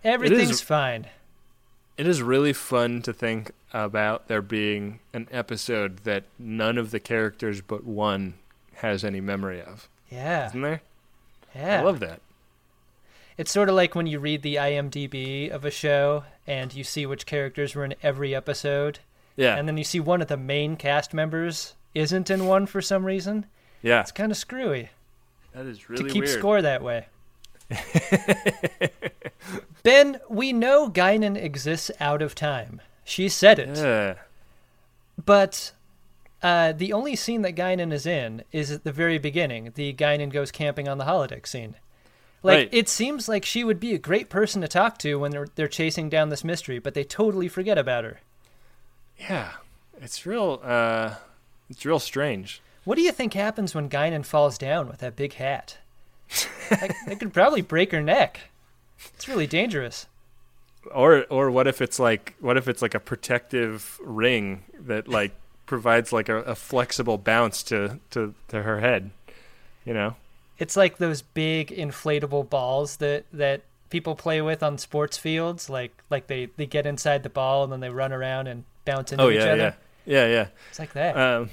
Everything's 0.04 0.60
fine. 0.60 1.08
It 1.96 2.06
is 2.06 2.22
really 2.22 2.52
fun 2.52 3.02
to 3.02 3.12
think 3.12 3.50
about 3.72 4.28
there 4.28 4.42
being 4.42 5.00
an 5.12 5.26
episode 5.32 6.04
that 6.04 6.26
none 6.38 6.78
of 6.78 6.92
the 6.92 7.00
characters 7.00 7.62
but 7.62 7.82
one 7.82 8.34
has 8.74 9.02
any 9.02 9.20
memory 9.20 9.60
of. 9.60 9.88
Yeah. 10.08 10.46
Isn't 10.46 10.62
there? 10.62 10.82
Yeah. 11.56 11.80
I 11.80 11.82
love 11.82 11.98
that. 11.98 12.20
It's 13.40 13.50
sort 13.50 13.70
of 13.70 13.74
like 13.74 13.94
when 13.94 14.06
you 14.06 14.18
read 14.18 14.42
the 14.42 14.56
IMDb 14.56 15.48
of 15.50 15.64
a 15.64 15.70
show 15.70 16.24
and 16.46 16.74
you 16.74 16.84
see 16.84 17.06
which 17.06 17.24
characters 17.24 17.74
were 17.74 17.86
in 17.86 17.94
every 18.02 18.34
episode, 18.34 18.98
Yeah. 19.34 19.56
and 19.56 19.66
then 19.66 19.78
you 19.78 19.84
see 19.84 19.98
one 19.98 20.20
of 20.20 20.28
the 20.28 20.36
main 20.36 20.76
cast 20.76 21.14
members 21.14 21.72
isn't 21.94 22.28
in 22.28 22.46
one 22.46 22.66
for 22.66 22.82
some 22.82 23.06
reason. 23.06 23.46
yeah. 23.80 24.00
It's 24.02 24.12
kind 24.12 24.30
of 24.30 24.36
screwy 24.36 24.90
That 25.54 25.64
is 25.64 25.88
really 25.88 26.04
to 26.04 26.10
keep 26.10 26.24
weird. 26.24 26.38
score 26.38 26.60
that 26.60 26.82
way. 26.82 27.06
ben, 29.82 30.20
we 30.28 30.52
know 30.52 30.90
Guinan 30.90 31.36
exists 31.42 31.90
out 31.98 32.20
of 32.20 32.34
time. 32.34 32.82
She 33.04 33.30
said 33.30 33.58
it. 33.58 33.76
Yeah. 33.76 34.14
But 35.24 35.72
uh, 36.42 36.72
the 36.72 36.92
only 36.92 37.16
scene 37.16 37.40
that 37.42 37.56
Guinan 37.56 37.90
is 37.92 38.04
in 38.04 38.42
is 38.52 38.70
at 38.70 38.84
the 38.84 38.92
very 38.92 39.16
beginning, 39.18 39.72
the 39.76 39.94
Guinan 39.94 40.30
goes 40.30 40.50
camping 40.50 40.88
on 40.88 40.98
the 40.98 41.04
holodeck 41.04 41.46
scene. 41.46 41.76
Like 42.42 42.56
Right. 42.56 42.68
it 42.72 42.88
seems 42.88 43.28
like 43.28 43.44
she 43.44 43.64
would 43.64 43.78
be 43.80 43.94
a 43.94 43.98
great 43.98 44.30
person 44.30 44.62
to 44.62 44.68
talk 44.68 44.98
to 44.98 45.16
when 45.16 45.30
they're 45.30 45.48
they're 45.54 45.68
chasing 45.68 46.08
down 46.08 46.28
this 46.30 46.44
mystery, 46.44 46.78
but 46.78 46.94
they 46.94 47.04
totally 47.04 47.48
forget 47.48 47.76
about 47.78 48.04
her. 48.04 48.20
Yeah. 49.18 49.52
It's 50.00 50.24
real 50.24 50.60
uh 50.62 51.14
it's 51.68 51.84
real 51.84 51.98
strange. 51.98 52.62
What 52.84 52.94
do 52.96 53.02
you 53.02 53.12
think 53.12 53.34
happens 53.34 53.74
when 53.74 53.90
Guinan 53.90 54.24
falls 54.24 54.56
down 54.56 54.88
with 54.88 54.98
that 54.98 55.16
big 55.16 55.34
hat? 55.34 55.78
it 56.70 57.18
could 57.18 57.34
probably 57.34 57.60
break 57.60 57.92
her 57.92 58.00
neck. 58.00 58.40
It's 59.14 59.28
really 59.28 59.46
dangerous. 59.46 60.06
Or 60.94 61.26
or 61.28 61.50
what 61.50 61.66
if 61.66 61.82
it's 61.82 61.98
like 61.98 62.34
what 62.40 62.56
if 62.56 62.68
it's 62.68 62.80
like 62.80 62.94
a 62.94 63.00
protective 63.00 64.00
ring 64.02 64.62
that 64.78 65.08
like 65.08 65.32
provides 65.66 66.12
like 66.12 66.28
a, 66.28 66.38
a 66.38 66.54
flexible 66.56 67.16
bounce 67.16 67.62
to, 67.62 68.00
to, 68.10 68.34
to 68.48 68.62
her 68.62 68.80
head. 68.80 69.10
You 69.84 69.94
know? 69.94 70.16
It's 70.60 70.76
like 70.76 70.98
those 70.98 71.22
big 71.22 71.68
inflatable 71.68 72.48
balls 72.48 72.98
that 72.98 73.24
that 73.32 73.62
people 73.90 74.14
play 74.14 74.40
with 74.40 74.62
on 74.62 74.78
sports 74.78 75.18
fields. 75.18 75.68
Like 75.68 75.92
like 76.10 76.28
they 76.28 76.46
they 76.56 76.66
get 76.66 76.86
inside 76.86 77.24
the 77.24 77.30
ball 77.30 77.64
and 77.64 77.72
then 77.72 77.80
they 77.80 77.90
run 77.90 78.12
around 78.12 78.46
and 78.46 78.62
bounce 78.84 79.10
into 79.10 79.24
oh 79.24 79.30
each 79.30 79.38
yeah, 79.38 79.44
other. 79.44 79.56
yeah. 79.56 79.72
Yeah, 80.06 80.26
yeah. 80.26 80.46
It's 80.70 80.78
like 80.78 80.92
that. 80.94 81.16
Um, 81.16 81.50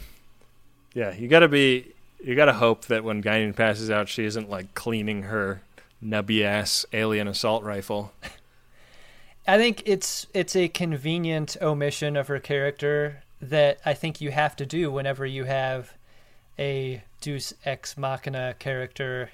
yeah, 0.94 1.14
you 1.14 1.28
gotta 1.28 1.48
be, 1.48 1.94
you 2.24 2.36
gotta 2.36 2.54
hope 2.54 2.86
that 2.86 3.04
when 3.04 3.22
Guinan 3.22 3.56
passes 3.56 3.92
out, 3.92 4.10
she 4.10 4.24
isn't 4.26 4.50
like 4.50 4.74
cleaning 4.74 5.24
her 5.24 5.62
nubby 6.04 6.44
ass 6.44 6.86
alien 6.94 7.28
assault 7.28 7.64
rifle. 7.64 8.14
I 9.48 9.58
think 9.58 9.84
it's 9.86 10.28
it's 10.34 10.56
a 10.56 10.68
convenient 10.68 11.56
omission 11.62 12.18
of 12.18 12.28
her 12.28 12.40
character 12.40 13.24
that 13.40 13.80
I 13.86 13.94
think 13.94 14.20
you 14.20 14.32
have 14.32 14.56
to 14.58 14.66
do 14.66 14.92
whenever 14.92 15.26
you 15.26 15.46
have 15.46 15.94
a 16.60 17.04
Deus 17.22 17.54
ex 17.66 17.98
machina 17.98 18.56
character 18.60 19.32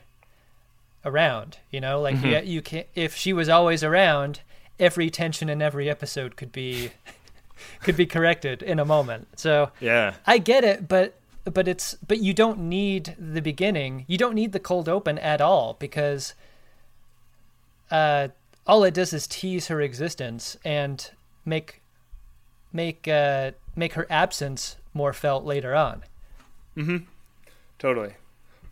around. 1.05 1.57
You 1.71 1.81
know, 1.81 2.01
like 2.01 2.21
you, 2.23 2.39
you 2.39 2.62
can 2.62 2.86
if 2.95 3.15
she 3.15 3.33
was 3.33 3.49
always 3.49 3.83
around, 3.83 4.41
every 4.79 5.09
tension 5.09 5.49
in 5.49 5.62
every 5.62 5.89
episode 5.89 6.36
could 6.36 6.51
be 6.51 6.91
could 7.81 7.97
be 7.97 8.05
corrected 8.05 8.62
in 8.62 8.79
a 8.79 8.86
moment. 8.86 9.27
So 9.39 9.71
Yeah, 9.79 10.15
I 10.25 10.38
get 10.38 10.63
it, 10.63 10.88
but 10.88 11.15
but 11.45 11.67
it's 11.67 11.95
but 12.07 12.19
you 12.19 12.33
don't 12.33 12.59
need 12.59 13.15
the 13.19 13.41
beginning. 13.41 14.05
You 14.07 14.17
don't 14.17 14.36
need 14.36 14.53
the 14.53 14.59
cold 14.59 14.88
open 14.88 15.17
at 15.19 15.41
all 15.41 15.75
because 15.79 16.33
uh 17.91 18.29
all 18.65 18.83
it 18.86 18.93
does 18.93 19.12
is 19.12 19.27
tease 19.27 19.67
her 19.67 19.81
existence 19.81 20.57
and 20.63 21.12
make 21.45 21.81
make 22.71 23.07
uh 23.07 23.51
make 23.75 23.93
her 23.93 24.07
absence 24.09 24.77
more 24.93 25.13
felt 25.13 25.43
later 25.43 25.75
on. 25.75 26.03
Totally. 27.84 28.13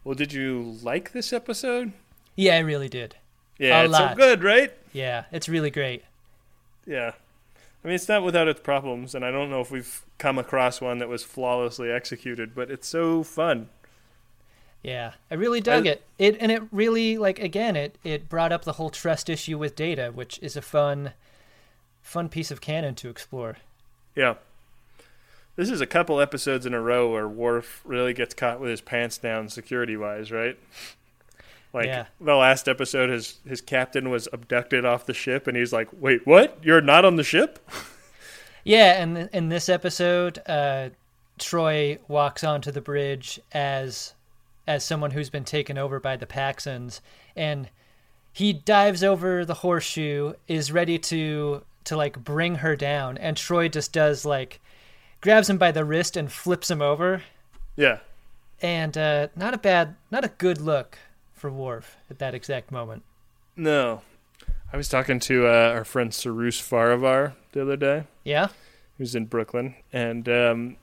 Well, 0.06 0.16
did 0.16 0.32
you 0.34 0.78
like 0.82 1.12
this 1.12 1.32
episode? 1.34 1.92
Yeah, 2.36 2.56
I 2.56 2.60
really 2.60 2.88
did. 2.90 3.16
Yeah, 3.60 3.82
A 3.82 3.84
it's 3.84 3.92
lot. 3.94 4.12
so 4.12 4.16
good, 4.18 4.42
right? 4.44 4.72
Yeah, 4.94 5.26
it's 5.32 5.48
really 5.50 5.70
great. 5.70 6.04
Yeah. 6.88 7.12
I 7.84 7.88
mean, 7.88 7.96
it's 7.96 8.08
not 8.08 8.24
without 8.24 8.48
its 8.48 8.62
problems, 8.62 9.14
and 9.14 9.26
I 9.26 9.30
don't 9.32 9.50
know 9.50 9.60
if 9.60 9.70
we've 9.70 10.02
come 10.18 10.38
across 10.40 10.80
one 10.82 11.00
that 11.00 11.10
was 11.10 11.24
flawlessly 11.24 11.92
executed, 11.92 12.56
but 12.56 12.72
it's 12.72 12.88
so 12.88 13.22
fun. 13.22 13.68
Yeah, 14.82 15.14
I 15.30 15.36
really 15.36 15.60
dug 15.62 15.86
I- 15.86 15.92
it. 15.92 16.04
It 16.18 16.38
and 16.40 16.52
it 16.52 16.64
really 16.72 17.18
like 17.18 17.38
again 17.40 17.76
it 17.76 17.98
it 18.04 18.30
brought 18.30 18.52
up 18.52 18.64
the 18.64 18.74
whole 18.74 18.90
trust 18.90 19.30
issue 19.30 19.58
with 19.58 19.76
data, 19.76 20.12
which 20.14 20.40
is 20.42 20.56
a 20.56 20.62
fun 20.62 21.12
fun 22.02 22.30
piece 22.30 22.50
of 22.50 22.62
canon 22.62 22.96
to 22.96 23.10
explore. 23.10 23.58
Yeah. 24.16 24.36
This 25.56 25.70
is 25.70 25.82
a 25.82 25.86
couple 25.86 26.20
episodes 26.22 26.66
in 26.66 26.74
a 26.74 26.82
row 26.82 27.12
where 27.12 27.28
Worf 27.28 27.82
really 27.84 28.14
gets 28.14 28.34
caught 28.34 28.60
with 28.60 28.70
his 28.70 28.82
pants 28.82 29.18
down 29.18 29.50
security 29.50 29.98
wise, 29.98 30.32
right? 30.32 30.58
Like 31.74 31.86
Yeah. 31.88 32.06
the 32.20 32.36
last 32.36 32.68
episode 32.68 33.10
his 33.10 33.40
his 33.48 33.62
captain 33.62 34.10
was 34.10 34.28
abducted 34.34 34.86
off 34.86 35.06
the 35.06 35.14
ship 35.14 35.48
and 35.48 35.56
he's 35.56 35.72
like, 35.74 35.90
"Wait, 35.94 36.26
what? 36.26 36.58
You're 36.64 36.82
not 36.82 37.06
on 37.06 37.16
the 37.16 37.24
ship?" 37.24 37.60
Yeah, 38.64 39.02
and 39.02 39.16
th- 39.16 39.30
in 39.34 39.50
this 39.50 39.70
episode, 39.70 40.38
uh, 40.46 40.90
Troi 41.40 41.98
walks 42.08 42.44
onto 42.44 42.70
the 42.72 42.80
bridge 42.82 43.40
as 43.52 44.14
as 44.68 44.84
someone 44.86 45.10
who's 45.10 45.32
been 45.32 45.44
taken 45.46 45.80
over 45.80 46.00
by 46.00 46.16
the 46.16 46.28
Paxans, 46.28 47.00
and 47.36 47.70
he 48.32 48.54
dives 48.54 49.04
over 49.04 49.44
the 49.46 49.56
horseshoe, 49.56 50.34
is 50.48 50.72
ready 50.72 51.00
to 51.00 51.64
to 51.86 51.98
like 51.98 52.24
bring 52.24 52.56
her 52.58 52.76
down, 52.76 53.18
and 53.18 53.36
Troi 53.36 53.68
just 53.72 53.92
does 53.94 54.26
like 54.26 54.60
grabs 55.22 55.50
him 55.50 55.58
by 55.58 55.72
the 55.72 55.86
wrist 55.86 56.18
and 56.18 56.32
flips 56.32 56.70
him 56.70 56.82
over, 56.82 57.22
Yeah. 57.76 58.00
and 58.62 58.98
uh, 58.98 59.28
not 59.36 59.54
a 59.54 59.58
bad, 59.58 59.96
not 60.10 60.26
a 60.26 60.30
good 60.38 60.60
look 60.60 60.98
for 61.34 61.50
Worf 61.52 61.98
at 62.10 62.20
that 62.20 62.34
exact 62.36 62.72
moment. 62.72 63.04
No. 63.56 64.02
I 64.74 64.78
was 64.78 64.88
talking 64.88 65.20
to 65.22 65.48
uh, 65.48 65.72
our 65.76 65.84
friend 65.84 66.14
Sarus 66.14 66.60
Faravar 66.62 67.34
the 67.52 67.62
other 67.62 67.76
day. 67.76 68.04
Yeah, 68.24 68.48
who's 68.98 69.16
in 69.16 69.26
Brooklyn, 69.26 69.76
and 69.92 70.30
um, 70.30 70.78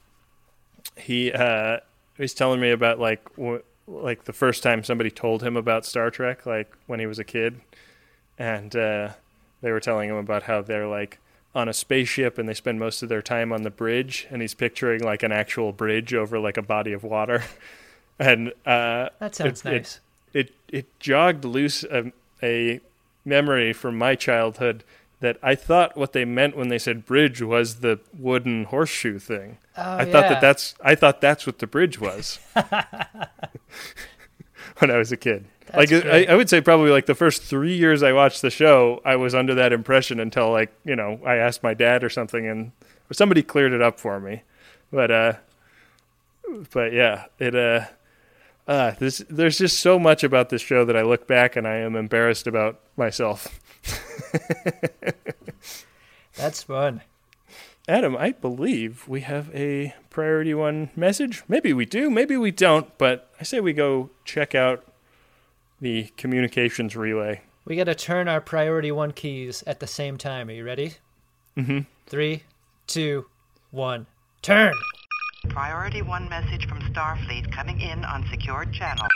he 0.97 1.33
uh, 1.33 1.79
he's 2.19 2.35
telling 2.35 2.61
me 2.61 2.71
about 2.71 2.99
like 2.99 3.25
w- 3.37 3.63
like 3.87 4.25
the 4.25 4.35
first 4.35 4.63
time 4.63 4.85
somebody 4.85 5.11
told 5.11 5.43
him 5.43 5.57
about 5.57 5.87
Star 5.87 6.11
Trek, 6.11 6.45
like 6.45 6.71
when 6.87 7.01
he 7.01 7.07
was 7.07 7.19
a 7.19 7.25
kid, 7.25 7.63
and 8.39 8.77
uh, 8.77 9.13
they 9.63 9.73
were 9.73 9.81
telling 9.81 10.11
him 10.11 10.17
about 10.17 10.43
how 10.43 10.61
they're 10.61 10.87
like 10.87 11.19
on 11.55 11.69
a 11.69 11.73
spaceship 11.73 12.39
and 12.39 12.49
they 12.49 12.55
spend 12.55 12.79
most 12.79 13.03
of 13.03 13.09
their 13.09 13.23
time 13.23 13.53
on 13.53 13.63
the 13.63 13.71
bridge, 13.71 14.27
and 14.31 14.43
he's 14.43 14.55
picturing 14.55 15.03
like 15.03 15.23
an 15.23 15.33
actual 15.33 15.73
bridge 15.73 16.13
over 16.15 16.39
like 16.39 16.57
a 16.57 16.63
body 16.63 16.93
of 16.93 17.03
water, 17.03 17.43
and 18.19 18.49
uh, 18.67 19.09
that 19.19 19.35
sounds 19.35 19.65
it- 19.65 19.69
it- 19.69 19.73
nice. 19.73 20.01
it 20.35 20.53
it 20.69 21.01
jogged 21.01 21.45
loose 21.45 21.85
a, 21.85 22.13
a 22.43 22.81
memory 23.25 23.73
from 23.73 23.97
my 23.99 24.15
childhood 24.15 24.85
that 25.21 25.37
I 25.43 25.55
thought 25.57 25.97
what 25.97 26.13
they 26.13 26.25
meant 26.25 26.57
when 26.57 26.69
they 26.69 26.79
said 26.79 27.05
bridge 27.05 27.43
was 27.43 27.77
the 27.81 27.99
wooden 28.17 28.65
horseshoe 28.65 29.19
thing. 29.19 29.59
Oh, 29.77 29.83
I 29.97 30.05
thought 30.05 30.29
that 30.29 30.41
that's 30.41 30.75
I 30.85 30.95
thought 30.95 31.21
that's 31.21 31.45
what 31.47 31.59
the 31.59 31.67
bridge 31.67 31.99
was 32.01 32.39
when 34.79 34.91
I 34.91 34.97
was 34.97 35.13
a 35.13 35.17
kid. 35.17 35.45
like 35.75 35.93
I. 35.93 36.25
I 36.25 36.35
would 36.35 36.49
say 36.49 36.61
probably 36.61 36.91
like 36.91 37.07
the 37.07 37.15
first 37.15 37.43
three 37.43 37.77
years 37.77 38.03
I 38.03 38.13
watched 38.13 38.43
the 38.43 38.51
show, 38.51 39.01
I 39.05 39.17
was 39.17 39.35
under 39.35 39.55
that 39.55 39.73
impression 39.73 40.21
until 40.21 40.51
like 40.51 40.73
you 40.85 40.97
know 40.97 41.21
I 41.25 41.37
asked 41.37 41.63
my 41.63 41.75
dad 41.75 42.05
or 42.05 42.11
something 42.11 42.47
and 42.47 42.73
or 43.11 43.15
somebody 43.15 43.43
cleared 43.43 43.73
it 43.73 43.83
up 43.83 43.99
for 43.99 44.21
me. 44.21 44.43
But 44.93 45.11
uh, 45.11 45.33
but 46.73 46.93
yeah, 46.93 47.27
it 47.39 47.55
uh. 47.55 47.87
Uh, 48.67 48.91
this, 48.99 49.25
there's 49.31 49.57
just 49.57 49.81
so 49.81 49.99
much 49.99 50.23
about 50.23 50.51
this 50.51 50.61
show 50.61 50.85
that 50.85 50.95
I 50.95 51.01
look 51.01 51.27
back 51.27 51.57
and 51.57 51.67
I 51.67 51.77
am 51.77 51.97
embarrassed 51.97 52.47
about 52.47 52.79
myself. 52.99 53.59
That's 56.35 56.65
fun. 56.65 57.01
Adam, 57.89 58.15
I 58.19 58.33
believe 58.33 59.09
we 59.09 59.23
have 59.23 59.51
a 59.55 59.95
priority 60.11 60.53
one 60.53 60.91
message. 60.95 61.43
Maybe 61.49 61.73
we 61.73 61.87
do, 61.87 62.11
maybe 62.11 62.37
we 62.37 62.51
don't, 62.51 62.97
but 62.99 63.31
I 63.41 63.45
say 63.45 63.61
we 63.61 63.73
go 63.73 64.11
check 64.27 64.55
out 64.55 64.85
the 65.81 66.13
communications 66.19 66.95
relay. 66.95 67.41
We 67.65 67.77
got 67.77 67.85
to 67.85 67.95
turn 67.95 68.29
our 68.29 68.43
priority 68.43 68.93
one 68.93 69.13
keys 69.13 69.65
at 69.67 69.81
the 69.81 69.87
same 69.87 70.19
time. 70.19 70.51
Are 70.51 70.53
you 70.53 70.65
ready? 70.65 70.97
Mm-hmm. 71.57 71.81
Three, 72.07 72.43
two, 72.87 73.27
one. 73.71 74.07
Turn. 74.43 74.75
Priority 75.49 76.03
1 76.03 76.29
message 76.29 76.69
from 76.69 76.81
Starfleet 76.81 77.51
coming 77.53 77.81
in 77.81 78.05
on 78.05 78.27
secured 78.31 78.73
channel. 78.73 79.07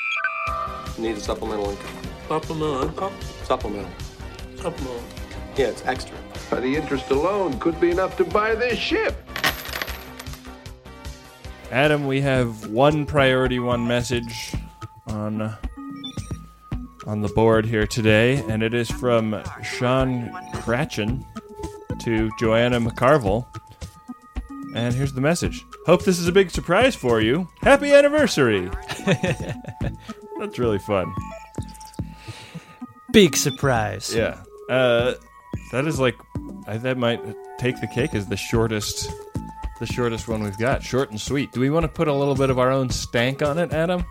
Need 0.98 1.16
a 1.16 1.20
supplemental 1.20 1.70
income. 1.70 1.96
Supplemental 2.28 2.82
income? 2.82 3.12
Supplemental. 3.44 3.92
Supplemental. 4.56 5.21
Yeah, 5.56 5.66
it's 5.66 5.84
extra. 5.84 6.16
But 6.50 6.62
the 6.62 6.74
interest 6.74 7.10
alone 7.10 7.58
could 7.58 7.80
be 7.80 7.90
enough 7.90 8.16
to 8.16 8.24
buy 8.24 8.54
this 8.54 8.78
ship. 8.78 9.16
Adam, 11.70 12.06
we 12.06 12.20
have 12.20 12.68
one 12.68 13.06
priority 13.06 13.58
one 13.58 13.86
message 13.86 14.54
on 15.06 15.56
on 17.06 17.20
the 17.20 17.28
board 17.28 17.66
here 17.66 17.86
today, 17.86 18.36
and 18.48 18.62
it 18.62 18.74
is 18.74 18.90
from 18.90 19.42
Sean 19.62 20.30
Cratchin 20.54 21.24
to 22.00 22.30
Joanna 22.38 22.80
McCarville. 22.80 23.46
And 24.74 24.94
here's 24.94 25.12
the 25.12 25.20
message. 25.20 25.64
Hope 25.86 26.04
this 26.04 26.18
is 26.18 26.28
a 26.28 26.32
big 26.32 26.50
surprise 26.50 26.94
for 26.94 27.20
you. 27.20 27.48
Happy 27.62 27.92
anniversary! 27.92 28.70
That's 30.38 30.58
really 30.58 30.78
fun. 30.78 31.12
Big 33.12 33.36
surprise. 33.36 34.14
Yeah. 34.14 34.42
Uh, 34.70 35.14
that 35.72 35.86
is 35.86 35.98
like, 35.98 36.16
I, 36.66 36.76
that 36.78 36.96
might 36.96 37.20
take 37.58 37.80
the 37.80 37.86
cake 37.88 38.14
as 38.14 38.26
the 38.26 38.36
shortest, 38.36 39.10
the 39.80 39.86
shortest 39.86 40.28
one 40.28 40.42
we've 40.42 40.58
got. 40.58 40.82
Short 40.82 41.10
and 41.10 41.20
sweet. 41.20 41.50
Do 41.52 41.60
we 41.60 41.70
want 41.70 41.84
to 41.84 41.88
put 41.88 42.08
a 42.08 42.14
little 42.14 42.34
bit 42.34 42.50
of 42.50 42.58
our 42.58 42.70
own 42.70 42.90
stank 42.90 43.42
on 43.42 43.58
it, 43.58 43.72
Adam? 43.72 44.04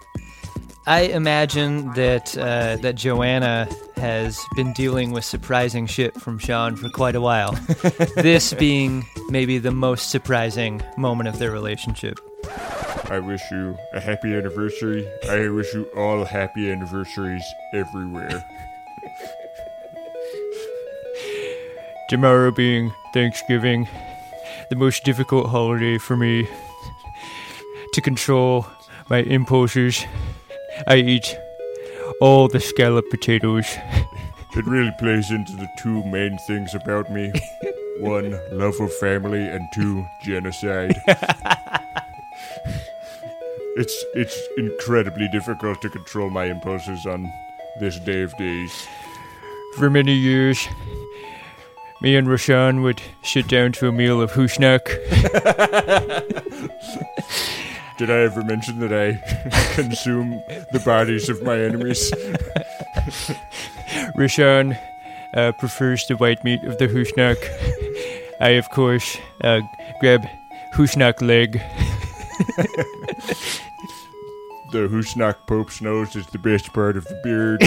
I 0.88 1.01
imagine 1.01 1.93
that 1.93 2.36
uh, 2.36 2.78
that 2.78 2.95
Joanna 2.95 3.70
has 3.97 4.43
been 4.55 4.74
dealing 4.74 5.12
with 5.12 5.24
surprising 5.24 5.86
shit 5.86 6.20
from 6.20 6.39
Sean 6.39 6.76
for 6.76 6.89
quite 6.89 7.16
a 7.16 7.22
while. 7.22 7.51
this 8.16 8.53
being 8.55 9.05
maybe 9.30 9.59
the 9.59 9.72
most 9.72 10.09
surprising 10.09 10.82
moment 10.97 11.30
of 11.30 11.38
their 11.38 11.51
relationship. 11.51 12.20
I 13.12 13.20
wish 13.20 13.41
you 13.51 13.78
a 13.93 13.99
happy 13.99 14.34
anniversary. 14.34 15.07
I 15.30 15.49
wish 15.49 15.72
you 15.74 15.84
all 15.95 16.26
happy 16.26 16.72
anniversaries 16.72 17.43
everywhere. 17.74 18.43
Tomorrow 22.12 22.51
being 22.51 22.93
Thanksgiving, 23.14 23.88
the 24.70 24.76
most 24.76 25.05
difficult 25.05 25.47
holiday 25.47 25.97
for 25.97 26.18
me 26.18 26.45
to 27.93 28.01
control 28.01 28.68
my 29.09 29.20
impulses. 29.20 30.05
I 30.88 30.97
eat 30.97 31.38
all 32.20 32.49
the 32.49 32.59
scallop 32.59 33.09
potatoes. 33.09 33.78
It 34.57 34.66
really 34.66 34.91
plays 34.99 35.32
into 35.32 35.53
the 35.53 35.70
two 35.80 36.03
main 36.03 36.38
things 36.47 36.76
about 36.76 37.09
me. 37.09 37.32
One, 37.99 38.38
love 38.51 38.82
of 38.82 38.93
family, 38.95 39.47
and 39.47 39.66
two, 39.74 40.05
genocide. 40.22 40.93
it's 43.78 44.05
it's 44.16 44.38
incredibly 44.57 45.30
difficult 45.30 45.82
to 45.82 45.89
control 45.89 46.30
my 46.30 46.43
impulses 46.43 47.05
on 47.05 47.32
this 47.80 47.97
day 47.99 48.24
of 48.24 48.38
days. 48.38 48.86
For 49.78 49.89
many 49.89 50.14
years, 50.14 50.68
me 52.02 52.16
and 52.16 52.28
Rashawn 52.28 52.82
would 52.82 53.02
sit 53.24 53.47
down 53.47 53.72
to 53.74 53.88
a 53.88 53.91
meal 53.91 54.20
of 54.22 54.32
hushnak. 54.32 54.86
Did 57.97 58.10
I 58.10 58.22
ever 58.22 58.43
mention 58.43 58.80
that 58.80 58.91
I 58.91 59.22
consume 59.76 60.41
the 60.72 60.82
bodies 60.84 61.30
of 61.30 61.43
my 61.43 61.60
enemies? 61.60 62.12
Rashawn 64.18 64.76
uh, 65.36 65.52
prefers 65.60 66.08
the 66.08 66.18
white 66.18 66.43
meat 66.43 66.64
of 66.64 66.80
the 66.80 66.88
hushnak. 66.88 67.38
I, 68.41 68.49
of 68.52 68.68
course, 68.72 69.18
uh, 69.43 69.62
grab 69.99 70.26
hushnak 70.74 71.22
leg. 71.22 71.62
The 74.72 74.88
Husnak 74.88 75.36
Pope's 75.47 75.82
nose 75.82 76.16
is 76.16 76.26
the 76.28 76.39
best 76.39 76.72
part 76.72 76.95
of 76.95 77.04
the 77.04 77.20
beard. 77.26 77.62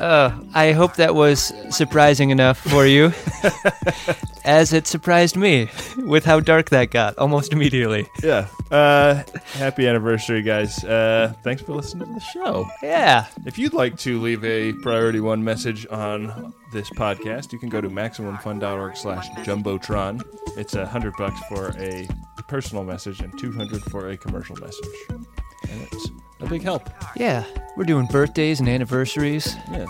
Uh, 0.00 0.40
I 0.54 0.72
hope 0.72 0.96
that 0.96 1.14
was 1.14 1.52
surprising 1.68 2.30
enough 2.30 2.56
for 2.58 2.86
you, 2.86 3.12
as 4.44 4.72
it 4.72 4.86
surprised 4.86 5.36
me 5.36 5.68
with 5.98 6.24
how 6.24 6.40
dark 6.40 6.70
that 6.70 6.90
got 6.90 7.18
almost 7.18 7.52
immediately. 7.52 8.08
yeah. 8.22 8.48
Uh, 8.70 9.22
happy 9.54 9.86
anniversary, 9.86 10.42
guys. 10.42 10.82
Uh, 10.84 11.34
thanks 11.42 11.60
for 11.60 11.74
listening 11.74 12.06
to 12.08 12.14
the 12.14 12.20
show. 12.20 12.66
Yeah. 12.82 13.26
If 13.44 13.58
you'd 13.58 13.74
like 13.74 13.98
to 13.98 14.20
leave 14.20 14.44
a 14.44 14.72
priority 14.74 15.20
one 15.20 15.44
message 15.44 15.86
on 15.90 16.54
this 16.72 16.88
podcast, 16.90 17.52
you 17.52 17.58
can 17.58 17.68
go 17.68 17.80
to 17.80 17.88
maximumfun.org 17.90 18.96
slash 18.96 19.28
jumbotron. 19.44 20.22
It's 20.56 20.74
a 20.74 20.86
hundred 20.86 21.14
bucks 21.18 21.40
for 21.48 21.74
a 21.78 22.08
personal 22.48 22.84
message 22.84 23.20
and 23.20 23.36
two 23.38 23.52
hundred 23.52 23.82
for 23.84 24.08
a 24.08 24.16
commercial 24.16 24.56
message. 24.56 24.86
And 25.68 25.82
it's 25.92 26.10
a 26.40 26.46
big 26.46 26.62
help. 26.62 26.88
Yeah. 27.16 27.44
We're 27.76 27.84
doing 27.84 28.06
birthdays 28.06 28.60
and 28.60 28.68
anniversaries. 28.68 29.56
Yeah. 29.70 29.86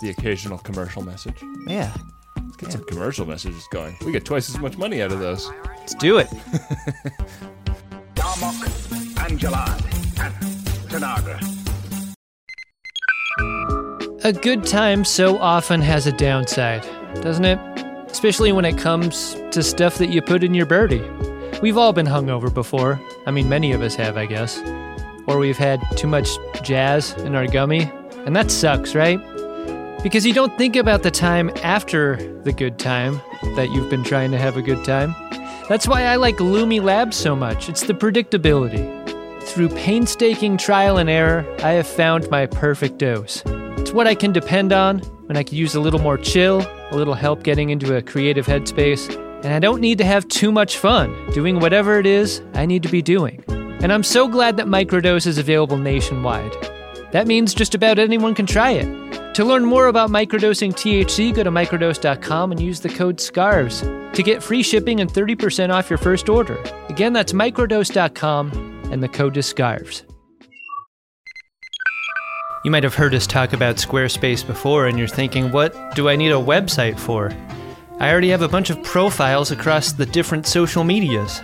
The 0.00 0.10
occasional 0.10 0.58
commercial 0.58 1.02
message. 1.02 1.42
Yeah. 1.66 1.92
Let's 2.36 2.56
get 2.56 2.72
some 2.72 2.84
commercial 2.84 3.26
messages 3.26 3.66
going. 3.70 3.96
We 4.04 4.12
get 4.12 4.24
twice 4.24 4.48
as 4.48 4.58
much 4.58 4.76
money 4.78 5.02
out 5.02 5.12
of 5.12 5.20
those. 5.20 5.50
Let's 5.66 5.94
do 5.94 6.18
it. 6.18 6.26
Darmok, 8.14 9.26
and 9.26 9.38
Jalad, 9.38 9.84
and 10.20 10.34
Tanagra. 10.90 11.40
A 14.24 14.32
good 14.32 14.64
time 14.64 15.04
so 15.04 15.38
often 15.38 15.80
has 15.80 16.06
a 16.06 16.12
downside, 16.12 16.82
doesn't 17.22 17.44
it? 17.44 17.58
Especially 18.10 18.50
when 18.52 18.64
it 18.64 18.76
comes 18.78 19.34
to 19.52 19.62
stuff 19.62 19.98
that 19.98 20.08
you 20.08 20.20
put 20.22 20.42
in 20.42 20.54
your 20.54 20.66
birdie. 20.66 21.04
We've 21.62 21.78
all 21.78 21.92
been 21.92 22.06
hungover 22.06 22.52
before. 22.52 23.00
I 23.24 23.30
mean, 23.30 23.48
many 23.48 23.72
of 23.72 23.80
us 23.80 23.94
have, 23.94 24.18
I 24.18 24.26
guess. 24.26 24.60
Or 25.26 25.38
we've 25.38 25.56
had 25.56 25.82
too 25.96 26.06
much 26.06 26.28
jazz 26.62 27.12
in 27.14 27.34
our 27.34 27.46
gummy. 27.46 27.90
And 28.26 28.36
that 28.36 28.50
sucks, 28.50 28.94
right? 28.94 29.18
Because 30.02 30.26
you 30.26 30.34
don't 30.34 30.56
think 30.58 30.76
about 30.76 31.02
the 31.02 31.10
time 31.10 31.50
after 31.62 32.16
the 32.42 32.52
good 32.52 32.78
time 32.78 33.20
that 33.56 33.70
you've 33.70 33.88
been 33.88 34.04
trying 34.04 34.30
to 34.32 34.38
have 34.38 34.56
a 34.56 34.62
good 34.62 34.84
time. 34.84 35.14
That's 35.68 35.88
why 35.88 36.02
I 36.02 36.16
like 36.16 36.36
Lumi 36.36 36.82
Labs 36.82 37.16
so 37.16 37.34
much. 37.34 37.68
It's 37.68 37.86
the 37.86 37.94
predictability. 37.94 39.04
Through 39.42 39.70
painstaking 39.70 40.58
trial 40.58 40.98
and 40.98 41.08
error, 41.08 41.46
I 41.60 41.72
have 41.72 41.86
found 41.86 42.30
my 42.30 42.46
perfect 42.46 42.98
dose. 42.98 43.42
It's 43.78 43.92
what 43.92 44.06
I 44.06 44.14
can 44.14 44.32
depend 44.32 44.72
on 44.72 44.98
when 45.26 45.36
I 45.36 45.42
could 45.42 45.54
use 45.54 45.74
a 45.74 45.80
little 45.80 46.00
more 46.00 46.18
chill, 46.18 46.60
a 46.90 46.96
little 46.96 47.14
help 47.14 47.42
getting 47.42 47.70
into 47.70 47.96
a 47.96 48.02
creative 48.02 48.46
headspace, 48.46 49.25
and 49.42 49.52
I 49.52 49.58
don't 49.58 49.80
need 49.80 49.98
to 49.98 50.04
have 50.04 50.26
too 50.28 50.50
much 50.50 50.78
fun 50.78 51.14
doing 51.32 51.60
whatever 51.60 51.98
it 51.98 52.06
is 52.06 52.42
I 52.54 52.66
need 52.66 52.82
to 52.82 52.88
be 52.88 53.02
doing. 53.02 53.44
And 53.48 53.92
I'm 53.92 54.02
so 54.02 54.28
glad 54.28 54.56
that 54.56 54.66
Microdose 54.66 55.26
is 55.26 55.38
available 55.38 55.76
nationwide. 55.76 56.52
That 57.12 57.26
means 57.26 57.54
just 57.54 57.74
about 57.74 57.98
anyone 57.98 58.34
can 58.34 58.46
try 58.46 58.72
it. 58.72 59.34
To 59.34 59.44
learn 59.44 59.64
more 59.64 59.88
about 59.88 60.10
microdosing 60.10 60.72
THC, 60.72 61.34
go 61.34 61.42
to 61.42 61.50
microdose.com 61.50 62.52
and 62.52 62.60
use 62.60 62.80
the 62.80 62.88
code 62.88 63.20
SCARVES 63.20 63.82
to 64.14 64.22
get 64.22 64.42
free 64.42 64.62
shipping 64.62 65.00
and 65.00 65.12
30% 65.12 65.70
off 65.70 65.90
your 65.90 65.98
first 65.98 66.28
order. 66.28 66.56
Again, 66.88 67.12
that's 67.12 67.32
microdose.com 67.32 68.90
and 68.90 69.02
the 69.02 69.08
code 69.08 69.36
is 69.36 69.46
SCARVES. 69.46 70.04
You 72.64 72.70
might 72.70 72.82
have 72.82 72.94
heard 72.94 73.14
us 73.14 73.26
talk 73.26 73.52
about 73.52 73.76
Squarespace 73.76 74.44
before, 74.44 74.86
and 74.86 74.98
you're 74.98 75.06
thinking, 75.06 75.52
what 75.52 75.94
do 75.94 76.08
I 76.08 76.16
need 76.16 76.32
a 76.32 76.34
website 76.34 76.98
for? 76.98 77.30
I 77.98 78.10
already 78.10 78.28
have 78.28 78.42
a 78.42 78.48
bunch 78.48 78.68
of 78.68 78.82
profiles 78.82 79.52
across 79.52 79.92
the 79.92 80.04
different 80.04 80.46
social 80.46 80.84
medias. 80.84 81.40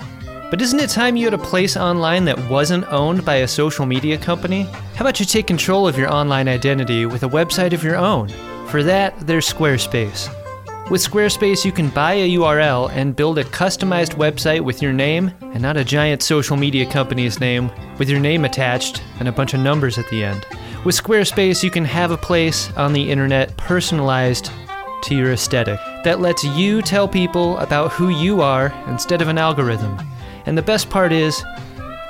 But 0.51 0.61
isn't 0.61 0.81
it 0.81 0.91
time 0.91 1.17
you 1.17 1.25
had 1.25 1.33
a 1.33 1.39
place 1.39 1.79
online 1.79 2.27
that 2.27 2.51
wasn't 2.51 2.85
owned 2.93 3.25
by 3.25 3.37
a 3.37 3.49
social 3.49 3.87
media 3.87 4.19
company? 4.19 4.65
How 4.95 5.01
about 5.07 5.19
you 5.19 5.25
take 5.25 5.47
control 5.47 5.89
of 5.89 5.97
your 5.97 6.13
online 6.13 6.49
identity 6.49 7.07
with 7.07 7.23
a 7.23 7.29
website 7.29 7.73
of 7.73 7.83
your 7.83 7.97
own? 7.97 8.29
For 8.69 8.83
that, 8.83 9.19
there's 9.27 9.51
Squarespace. 9.51 10.29
With 10.91 11.01
Squarespace, 11.01 11.65
you 11.65 11.73
can 11.73 11.89
buy 11.89 12.13
a 12.13 12.29
URL 12.33 12.91
and 12.91 13.17
build 13.17 13.39
a 13.39 13.45
customized 13.45 14.17
website 14.17 14.61
with 14.61 14.83
your 14.83 14.93
name 14.93 15.33
and 15.41 15.63
not 15.63 15.79
a 15.79 15.85
giant 15.85 16.23
social 16.23 16.59
media 16.59 16.85
company's 16.85 17.41
name 17.41 17.71
with 17.99 18.11
your 18.11 18.21
name 18.21 18.45
attached 18.45 19.03
and 19.21 19.29
a 19.29 19.33
bunch 19.33 19.55
of 19.55 19.61
numbers 19.61 19.97
at 19.97 20.07
the 20.11 20.23
end. 20.23 20.47
With 20.85 21.03
Squarespace, 21.03 21.63
you 21.63 21.71
can 21.71 21.87
have 21.87 22.11
a 22.11 22.19
place 22.19 22.71
on 22.77 22.93
the 22.93 23.11
internet 23.11 23.57
personalized 23.57 24.51
to 25.03 25.15
your 25.15 25.33
aesthetic 25.33 25.79
that 26.05 26.21
lets 26.21 26.45
you 26.45 26.83
tell 26.83 27.09
people 27.09 27.59
about 27.59 27.93
who 27.93 28.09
you 28.09 28.41
are 28.41 28.73
instead 28.89 29.23
of 29.23 29.29
an 29.29 29.39
algorithm. 29.39 29.99
And 30.47 30.57
the 30.57 30.63
best 30.63 30.91
part 30.91 31.13
is, 31.13 31.45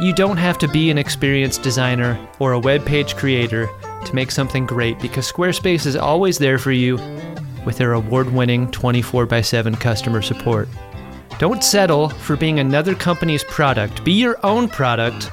you 0.00 0.12
don't 0.12 0.36
have 0.36 0.58
to 0.58 0.68
be 0.68 0.90
an 0.90 0.98
experienced 0.98 1.62
designer 1.62 2.18
or 2.38 2.52
a 2.52 2.58
web 2.58 2.84
page 2.84 3.16
creator 3.16 3.68
to 4.04 4.14
make 4.14 4.30
something 4.30 4.66
great 4.66 4.98
because 4.98 5.30
Squarespace 5.30 5.86
is 5.86 5.96
always 5.96 6.38
there 6.38 6.58
for 6.58 6.72
you 6.72 6.96
with 7.64 7.78
their 7.78 7.92
award 7.92 8.32
winning 8.32 8.70
24 8.70 9.32
x 9.32 9.48
7 9.48 9.76
customer 9.76 10.22
support. 10.22 10.68
Don't 11.38 11.62
settle 11.62 12.08
for 12.08 12.36
being 12.36 12.58
another 12.58 12.94
company's 12.94 13.44
product. 13.44 14.04
Be 14.04 14.12
your 14.12 14.38
own 14.44 14.68
product 14.68 15.30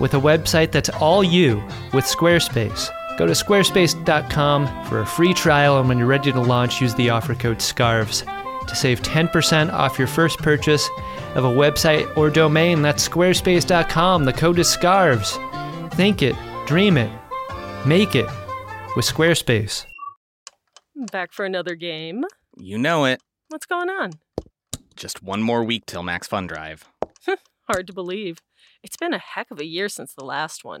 with 0.00 0.14
a 0.14 0.20
website 0.20 0.72
that's 0.72 0.88
all 0.88 1.22
you 1.22 1.62
with 1.92 2.04
Squarespace. 2.04 2.90
Go 3.20 3.26
to 3.26 3.34
squarespace.com 3.34 4.84
for 4.86 5.00
a 5.00 5.04
free 5.04 5.34
trial, 5.34 5.78
and 5.78 5.86
when 5.86 5.98
you're 5.98 6.06
ready 6.06 6.32
to 6.32 6.40
launch, 6.40 6.80
use 6.80 6.94
the 6.94 7.10
offer 7.10 7.34
code 7.34 7.60
SCARVES 7.60 8.22
to 8.66 8.74
save 8.74 9.02
10% 9.02 9.70
off 9.74 9.98
your 9.98 10.08
first 10.08 10.38
purchase 10.38 10.88
of 11.34 11.44
a 11.44 11.48
website 11.48 12.16
or 12.16 12.30
domain. 12.30 12.80
That's 12.80 13.06
squarespace.com. 13.06 14.24
The 14.24 14.32
code 14.32 14.58
is 14.58 14.68
SCARVES. 14.68 15.38
Think 15.96 16.22
it, 16.22 16.34
dream 16.66 16.96
it, 16.96 17.12
Make 17.84 18.14
it 18.14 18.24
with 18.96 19.04
Squarespace. 19.04 19.84
Back 21.12 21.34
for 21.34 21.44
another 21.44 21.74
game. 21.74 22.24
You 22.56 22.78
know 22.78 23.04
it. 23.04 23.20
What's 23.48 23.66
going 23.66 23.90
on? 23.90 24.12
Just 24.96 25.22
one 25.22 25.42
more 25.42 25.62
week 25.62 25.84
till 25.84 26.02
Max 26.02 26.26
Fun 26.26 26.46
Drive. 26.46 26.88
Hard 27.68 27.86
to 27.86 27.92
believe. 27.92 28.38
It's 28.82 28.96
been 28.96 29.12
a 29.12 29.18
heck 29.18 29.50
of 29.50 29.60
a 29.60 29.66
year 29.66 29.90
since 29.90 30.14
the 30.14 30.24
last 30.24 30.64
one. 30.64 30.80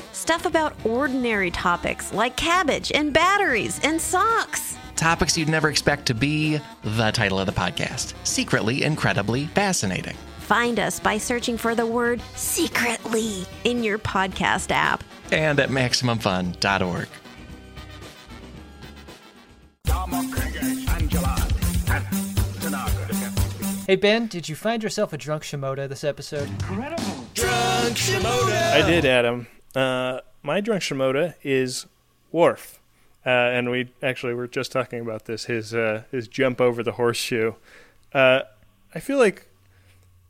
Stuff 0.21 0.45
about 0.45 0.75
ordinary 0.85 1.49
topics 1.49 2.13
like 2.13 2.37
cabbage 2.37 2.91
and 2.93 3.11
batteries 3.11 3.79
and 3.83 3.99
socks. 3.99 4.77
Topics 4.95 5.35
you'd 5.35 5.49
never 5.49 5.67
expect 5.67 6.05
to 6.05 6.13
be 6.13 6.59
the 6.83 7.09
title 7.09 7.39
of 7.39 7.47
the 7.47 7.51
podcast 7.51 8.13
Secretly 8.23 8.83
Incredibly 8.83 9.47
Fascinating. 9.47 10.15
Find 10.41 10.79
us 10.79 10.99
by 10.99 11.17
searching 11.17 11.57
for 11.57 11.73
the 11.73 11.87
word 11.87 12.21
secretly 12.35 13.47
in 13.63 13.83
your 13.83 13.97
podcast 13.97 14.69
app. 14.69 15.03
And 15.31 15.59
at 15.59 15.69
MaximumFun.org. 15.69 17.07
Hey 23.87 23.95
Ben, 23.95 24.27
did 24.27 24.47
you 24.47 24.55
find 24.55 24.83
yourself 24.83 25.13
a 25.13 25.17
drunk 25.17 25.41
Shimoda 25.41 25.89
this 25.89 26.03
episode? 26.03 26.47
Incredible. 26.47 27.25
Drunk 27.33 27.95
Shimoda! 27.97 28.73
I 28.73 28.87
did, 28.87 29.03
Adam. 29.03 29.47
Uh, 29.75 30.19
my 30.43 30.59
drunk 30.61 30.81
Shimoda 30.81 31.35
is 31.43 31.85
Worf. 32.31 32.79
Uh, 33.25 33.29
and 33.29 33.69
we 33.69 33.91
actually 34.01 34.33
were 34.33 34.47
just 34.47 34.71
talking 34.71 34.99
about 34.99 35.25
this 35.25 35.45
his 35.45 35.75
uh, 35.75 36.03
his 36.11 36.27
jump 36.27 36.59
over 36.59 36.81
the 36.81 36.93
horseshoe. 36.93 37.53
Uh, 38.13 38.41
I 38.95 38.99
feel 38.99 39.19
like 39.19 39.47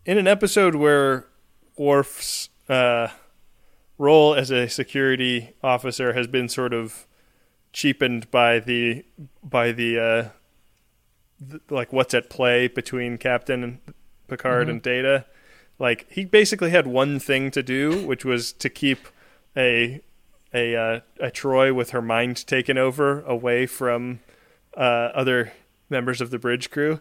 in 0.05 0.17
an 0.17 0.27
episode 0.27 0.75
where 0.75 1.25
Worf's 1.77 2.49
uh, 2.67 3.07
role 3.97 4.35
as 4.35 4.51
a 4.51 4.67
security 4.67 5.53
officer 5.63 6.11
has 6.13 6.27
been 6.27 6.49
sort 6.49 6.73
of 6.73 7.07
cheapened 7.71 8.29
by 8.29 8.59
the 8.59 9.05
by 9.41 9.71
the, 9.71 9.97
uh, 9.97 10.29
th- 11.49 11.61
like 11.69 11.93
what's 11.93 12.13
at 12.13 12.29
play 12.29 12.67
between 12.67 13.17
Captain 13.17 13.63
and 13.63 13.79
Picard 14.27 14.67
Mhm. 14.67 14.71
and 14.71 14.81
Data. 14.81 15.25
Like 15.79 16.07
he 16.11 16.25
basically 16.25 16.71
had 16.71 16.87
one 16.87 17.19
thing 17.19 17.51
to 17.51 17.63
do, 17.63 18.05
which 18.05 18.25
was 18.25 18.51
to 18.51 18.69
keep 18.69 19.07
a 19.55 20.01
a 20.53 20.75
uh, 20.75 20.99
a 21.19 21.31
Troi 21.31 21.73
with 21.73 21.91
her 21.91 22.01
mind 22.01 22.45
taken 22.45 22.77
over 22.77 23.21
away 23.21 23.65
from 23.65 24.19
uh, 24.75 25.09
other 25.13 25.53
members 25.89 26.21
of 26.21 26.29
the 26.29 26.39
bridge 26.39 26.69
crew, 26.69 26.99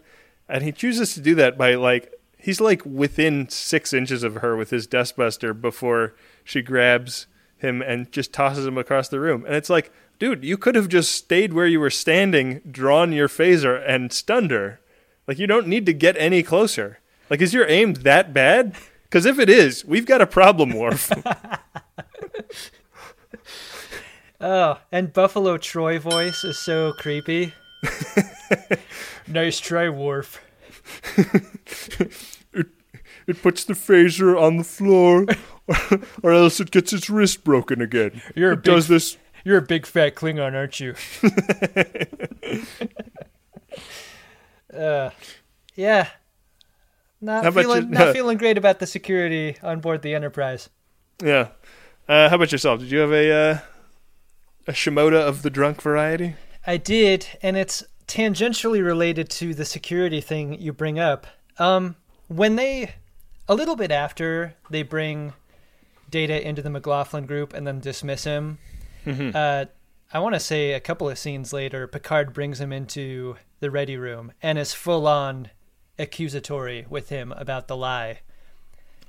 and 0.49 0.63
he 0.63 0.73
chooses 0.73 1.15
to 1.15 1.21
do 1.21 1.35
that 1.37 1.59
by 1.59 1.75
like 1.75 2.13
he's 2.39 2.61
like 2.61 2.85
within 2.85 3.49
six 3.49 3.93
inches 3.93 4.23
of 4.23 4.37
her 4.37 4.57
with 4.57 4.71
his 4.71 4.87
dustbuster 4.87 5.59
before 5.59 6.15
she 6.45 6.63
grabs 6.63 7.27
him 7.59 7.83
and 7.83 8.11
just 8.11 8.33
tosses 8.33 8.67
him 8.67 8.79
across 8.79 9.09
the 9.09 9.21
room, 9.21 9.45
and 9.47 9.55
it's 9.55 9.71
like, 9.71 9.93
dude, 10.19 10.45
you 10.45 10.57
could 10.57 10.75
have 10.75 10.89
just 10.89 11.13
stayed 11.13 11.53
where 11.53 11.67
you 11.67 11.81
were 11.81 11.91
standing, 11.91 12.61
drawn 12.71 13.13
your 13.13 13.29
phaser, 13.29 13.83
and 13.87 14.13
stunned 14.13 14.51
her. 14.51 14.81
Like 15.27 15.39
you 15.39 15.47
don't 15.47 15.69
need 15.69 15.87
to 15.87 15.93
get 15.93 16.17
any 16.17 16.43
closer. 16.43 16.99
Like 17.29 17.41
is 17.41 17.55
your 17.55 17.69
aim 17.69 17.95
that 17.95 18.33
bad? 18.33 18.75
Because 19.05 19.27
if 19.27 19.41
it 19.41 19.51
is, 19.51 19.85
we've 19.85 20.07
got 20.07 20.21
a 20.21 20.27
problem, 20.27 20.73
Worf. 20.73 21.11
Oh, 24.41 24.79
and 24.91 25.13
Buffalo 25.13 25.59
Troi 25.59 25.99
voice 25.99 26.45
is 26.45 26.59
so 26.59 26.93
creepy. 26.95 27.53
nice 29.29 29.61
try, 29.61 29.89
Worf. 29.91 30.41
it, 32.55 32.69
it 33.27 33.43
puts 33.43 33.65
the 33.65 33.75
phaser 33.75 34.41
on 34.41 34.57
the 34.57 34.65
floor, 34.65 35.27
or, 35.67 35.77
or 36.23 36.33
else 36.33 36.59
it 36.59 36.71
gets 36.71 36.93
its 36.95 37.11
wrist 37.11 37.45
broken 37.45 37.83
again. 37.83 38.23
You're 38.35 38.51
a 38.51 38.55
it 38.55 38.63
big, 38.63 38.65
does 38.65 38.89
this. 38.89 39.19
You're 39.45 39.59
a 39.59 39.63
big 39.63 39.85
fat 39.85 40.15
Klingon, 40.15 40.55
aren't 40.55 40.81
you? 40.81 40.95
uh, 44.77 45.11
yeah. 45.75 46.09
Not 47.21 47.45
How 47.45 47.51
feeling 47.51 47.85
you- 47.85 47.91
not 47.91 48.15
feeling 48.15 48.39
great 48.39 48.57
about 48.57 48.79
the 48.79 48.87
security 48.87 49.57
on 49.63 49.81
board 49.81 50.01
the 50.03 50.15
Enterprise. 50.15 50.71
Yeah. 51.23 51.49
Uh, 52.11 52.29
how 52.29 52.35
about 52.35 52.51
yourself? 52.51 52.81
Did 52.81 52.91
you 52.91 52.99
have 52.99 53.13
a 53.13 53.33
uh, 53.33 53.59
a 54.67 54.73
Shimoda 54.73 55.21
of 55.21 55.43
the 55.43 55.49
drunk 55.51 55.81
variety? 55.81 56.35
I 56.67 56.77
did, 56.77 57.25
and 57.41 57.57
it's 57.57 57.85
tangentially 58.09 58.85
related 58.85 59.31
to 59.31 59.55
the 59.55 59.65
security 59.65 60.21
thing 60.21 60.61
you 60.61 60.73
bring 60.73 60.99
up. 60.99 61.29
Um, 61.61 61.95
when 62.27 62.57
they, 62.57 62.95
a 63.49 63.55
little 63.55 63.77
bit 63.77 63.93
after 63.93 64.57
they 64.71 64.83
bring 64.83 65.35
Data 66.11 66.45
into 66.45 66.63
the 66.63 66.71
McLaughlin 66.71 67.27
group 67.27 67.55
and 67.55 67.65
then 67.65 67.79
dismiss 67.79 68.25
him, 68.25 68.59
Mhm. 69.07 69.33
uh, 69.33 69.67
I 70.13 70.19
want 70.19 70.35
to 70.35 70.41
say 70.41 70.73
a 70.73 70.81
couple 70.81 71.09
of 71.09 71.17
scenes 71.17 71.53
later, 71.53 71.87
Picard 71.87 72.33
brings 72.33 72.61
him 72.61 72.73
into 72.73 73.37
the 73.61 73.71
ready 73.71 73.97
room 73.97 74.33
and 74.43 74.59
is 74.59 74.75
full 74.75 75.07
on 75.07 75.51
accusatory 75.97 76.87
with 76.91 77.11
him 77.11 77.31
about 77.37 77.69
the 77.69 77.77
lie. 77.77 78.23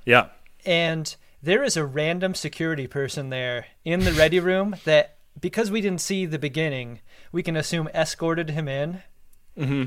Yeah. 0.04 0.26
And 0.64 1.16
there 1.42 1.64
is 1.64 1.76
a 1.76 1.84
random 1.84 2.34
security 2.34 2.86
person 2.86 3.30
there 3.30 3.66
in 3.84 4.00
the 4.00 4.12
ready 4.12 4.38
room 4.38 4.76
that, 4.84 5.16
because 5.40 5.70
we 5.70 5.80
didn't 5.80 6.00
see 6.00 6.24
the 6.24 6.38
beginning, 6.38 7.00
we 7.32 7.42
can 7.42 7.56
assume 7.56 7.88
escorted 7.92 8.50
him 8.50 8.68
in. 8.68 9.02
Mm-hmm. 9.58 9.84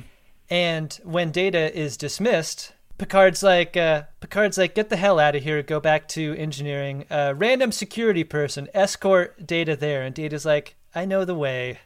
And 0.50 0.94
when 1.04 1.32
Data 1.32 1.76
is 1.76 1.98
dismissed, 1.98 2.74
Picard's 2.98 3.42
like, 3.42 3.76
uh, 3.76 4.04
Picard's 4.20 4.58
like, 4.58 4.76
get 4.76 4.90
the 4.90 4.98
hell 4.98 5.20
out 5.20 5.36
of 5.36 5.44
here, 5.44 5.62
go 5.64 5.80
back 5.80 6.08
to 6.10 6.36
engineering. 6.38 7.06
Uh, 7.10 7.34
random 7.36 7.72
security 7.72 8.24
person, 8.24 8.68
escort 8.74 9.46
Data 9.46 9.76
there, 9.76 10.04
and 10.04 10.14
Data's 10.14 10.46
like, 10.46 10.76
I 10.94 11.06
know 11.06 11.26
the 11.26 11.36
way, 11.36 11.80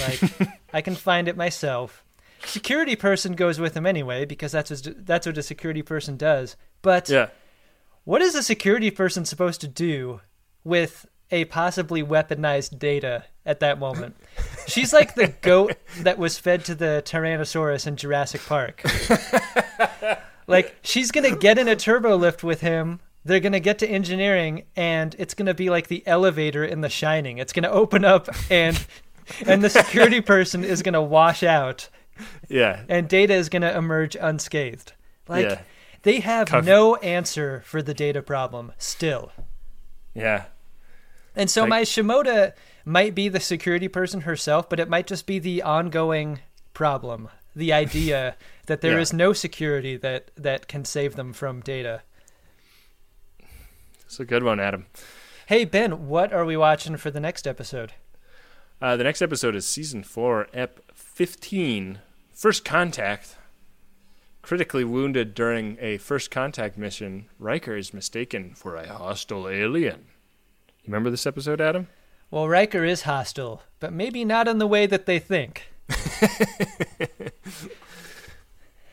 like 0.00 0.20
I 0.72 0.80
can 0.80 0.94
find 0.94 1.28
it 1.28 1.36
myself. 1.36 2.04
Security 2.44 2.96
person 2.96 3.34
goes 3.34 3.58
with 3.58 3.76
him 3.76 3.86
anyway 3.86 4.24
because 4.24 4.52
that's 4.52 4.70
what, 4.70 5.06
that's 5.06 5.26
what 5.26 5.38
a 5.38 5.42
security 5.42 5.82
person 5.82 6.16
does. 6.16 6.56
But 6.82 7.08
Yeah. 7.08 7.28
What 8.04 8.22
is 8.22 8.34
a 8.34 8.42
security 8.42 8.90
person 8.90 9.24
supposed 9.24 9.60
to 9.60 9.68
do 9.68 10.20
with 10.64 11.06
a 11.30 11.44
possibly 11.46 12.02
weaponized 12.02 12.78
data 12.78 13.24
at 13.46 13.60
that 13.60 13.78
moment? 13.78 14.16
She's 14.66 14.92
like 14.92 15.14
the 15.14 15.28
goat 15.28 15.74
that 16.00 16.18
was 16.18 16.38
fed 16.38 16.64
to 16.66 16.74
the 16.74 17.02
Tyrannosaurus 17.04 17.86
in 17.86 17.96
Jurassic 17.96 18.42
Park. 18.46 18.82
like, 20.46 20.76
she's 20.82 21.10
going 21.10 21.28
to 21.28 21.36
get 21.36 21.58
in 21.58 21.66
a 21.66 21.76
turbo 21.76 22.16
lift 22.16 22.44
with 22.44 22.60
him. 22.60 23.00
They're 23.24 23.40
going 23.40 23.52
to 23.52 23.60
get 23.60 23.78
to 23.80 23.88
engineering, 23.88 24.64
and 24.76 25.14
it's 25.18 25.34
going 25.34 25.46
to 25.46 25.54
be 25.54 25.70
like 25.70 25.88
the 25.88 26.06
elevator 26.06 26.64
in 26.64 26.80
The 26.80 26.88
Shining. 26.88 27.38
It's 27.38 27.52
going 27.52 27.64
to 27.64 27.70
open 27.70 28.04
up, 28.04 28.28
and 28.50 28.86
and 29.46 29.62
the 29.62 29.70
security 29.70 30.20
person 30.22 30.64
is 30.64 30.82
going 30.82 30.94
to 30.94 31.02
wash 31.02 31.42
out. 31.42 31.88
Yeah. 32.48 32.82
And 32.88 33.08
Data 33.08 33.34
is 33.34 33.48
going 33.48 33.62
to 33.62 33.76
emerge 33.76 34.16
unscathed. 34.16 34.92
Like, 35.28 35.46
Yeah. 35.46 35.60
They 36.02 36.20
have 36.20 36.48
Cover- 36.48 36.66
no 36.66 36.96
answer 36.96 37.62
for 37.66 37.82
the 37.82 37.94
data 37.94 38.22
problem 38.22 38.72
still. 38.78 39.32
Yeah. 40.14 40.44
And 41.36 41.48
so 41.50 41.62
Like- 41.62 41.70
my 41.70 41.82
Shimoda 41.82 42.52
might 42.84 43.14
be 43.14 43.28
the 43.28 43.40
security 43.40 43.88
person 43.88 44.22
herself, 44.22 44.68
but 44.68 44.80
it 44.80 44.88
might 44.88 45.06
just 45.06 45.26
be 45.26 45.38
the 45.38 45.62
ongoing 45.62 46.40
problem, 46.74 47.28
the 47.54 47.72
idea 47.84 48.36
that 48.66 48.80
there 48.80 48.94
Yeah. 48.94 49.00
is 49.00 49.12
no 49.12 49.32
security 49.32 49.96
that 49.96 50.30
that 50.36 50.66
can 50.68 50.84
save 50.84 51.16
them 51.16 51.32
from 51.32 51.60
data. 51.60 52.02
It's 54.04 54.18
a 54.20 54.24
good 54.24 54.42
one, 54.42 54.58
Adam. 54.60 54.86
Hey 55.46 55.64
Ben, 55.64 56.08
what 56.08 56.32
are 56.32 56.44
we 56.44 56.56
watching 56.56 56.96
for 56.96 57.10
the 57.10 57.20
next 57.20 57.46
episode? 57.46 57.92
Uh, 58.82 58.96
the 58.96 59.04
next 59.04 59.20
episode 59.20 59.54
is 59.54 59.66
season 59.66 60.02
four, 60.02 60.48
ep 60.54 60.80
15, 60.94 62.00
First 62.32 62.64
Contact. 62.64 63.36
Critically 64.50 64.82
wounded 64.82 65.32
during 65.32 65.78
a 65.80 65.96
first 65.98 66.32
contact 66.32 66.76
mission, 66.76 67.26
Riker 67.38 67.76
is 67.76 67.94
mistaken 67.94 68.52
for 68.56 68.74
a 68.74 68.88
hostile 68.92 69.48
alien. 69.48 70.06
You 70.82 70.86
remember 70.88 71.08
this 71.08 71.24
episode, 71.24 71.60
Adam? 71.60 71.86
Well, 72.32 72.48
Riker 72.48 72.84
is 72.84 73.02
hostile, 73.02 73.62
but 73.78 73.92
maybe 73.92 74.24
not 74.24 74.48
in 74.48 74.58
the 74.58 74.66
way 74.66 74.86
that 74.86 75.06
they 75.06 75.20
think. 75.20 75.68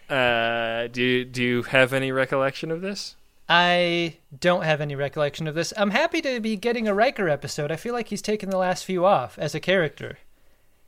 Uh, 0.07 0.85
do 0.87 1.01
you, 1.01 1.25
do 1.25 1.43
you 1.43 1.63
have 1.63 1.91
any 1.91 2.11
recollection 2.11 2.69
of 2.71 2.81
this? 2.81 3.15
I 3.49 4.17
don't 4.39 4.61
have 4.63 4.79
any 4.79 4.95
recollection 4.95 5.47
of 5.47 5.55
this. 5.55 5.73
I'm 5.75 5.89
happy 5.89 6.21
to 6.21 6.39
be 6.39 6.55
getting 6.55 6.87
a 6.87 6.93
Riker 6.93 7.27
episode. 7.27 7.71
I 7.71 7.75
feel 7.77 7.93
like 7.93 8.07
he's 8.09 8.21
taken 8.21 8.49
the 8.51 8.57
last 8.57 8.85
few 8.85 9.05
off 9.05 9.37
as 9.39 9.53
a 9.55 9.59
character. 9.59 10.19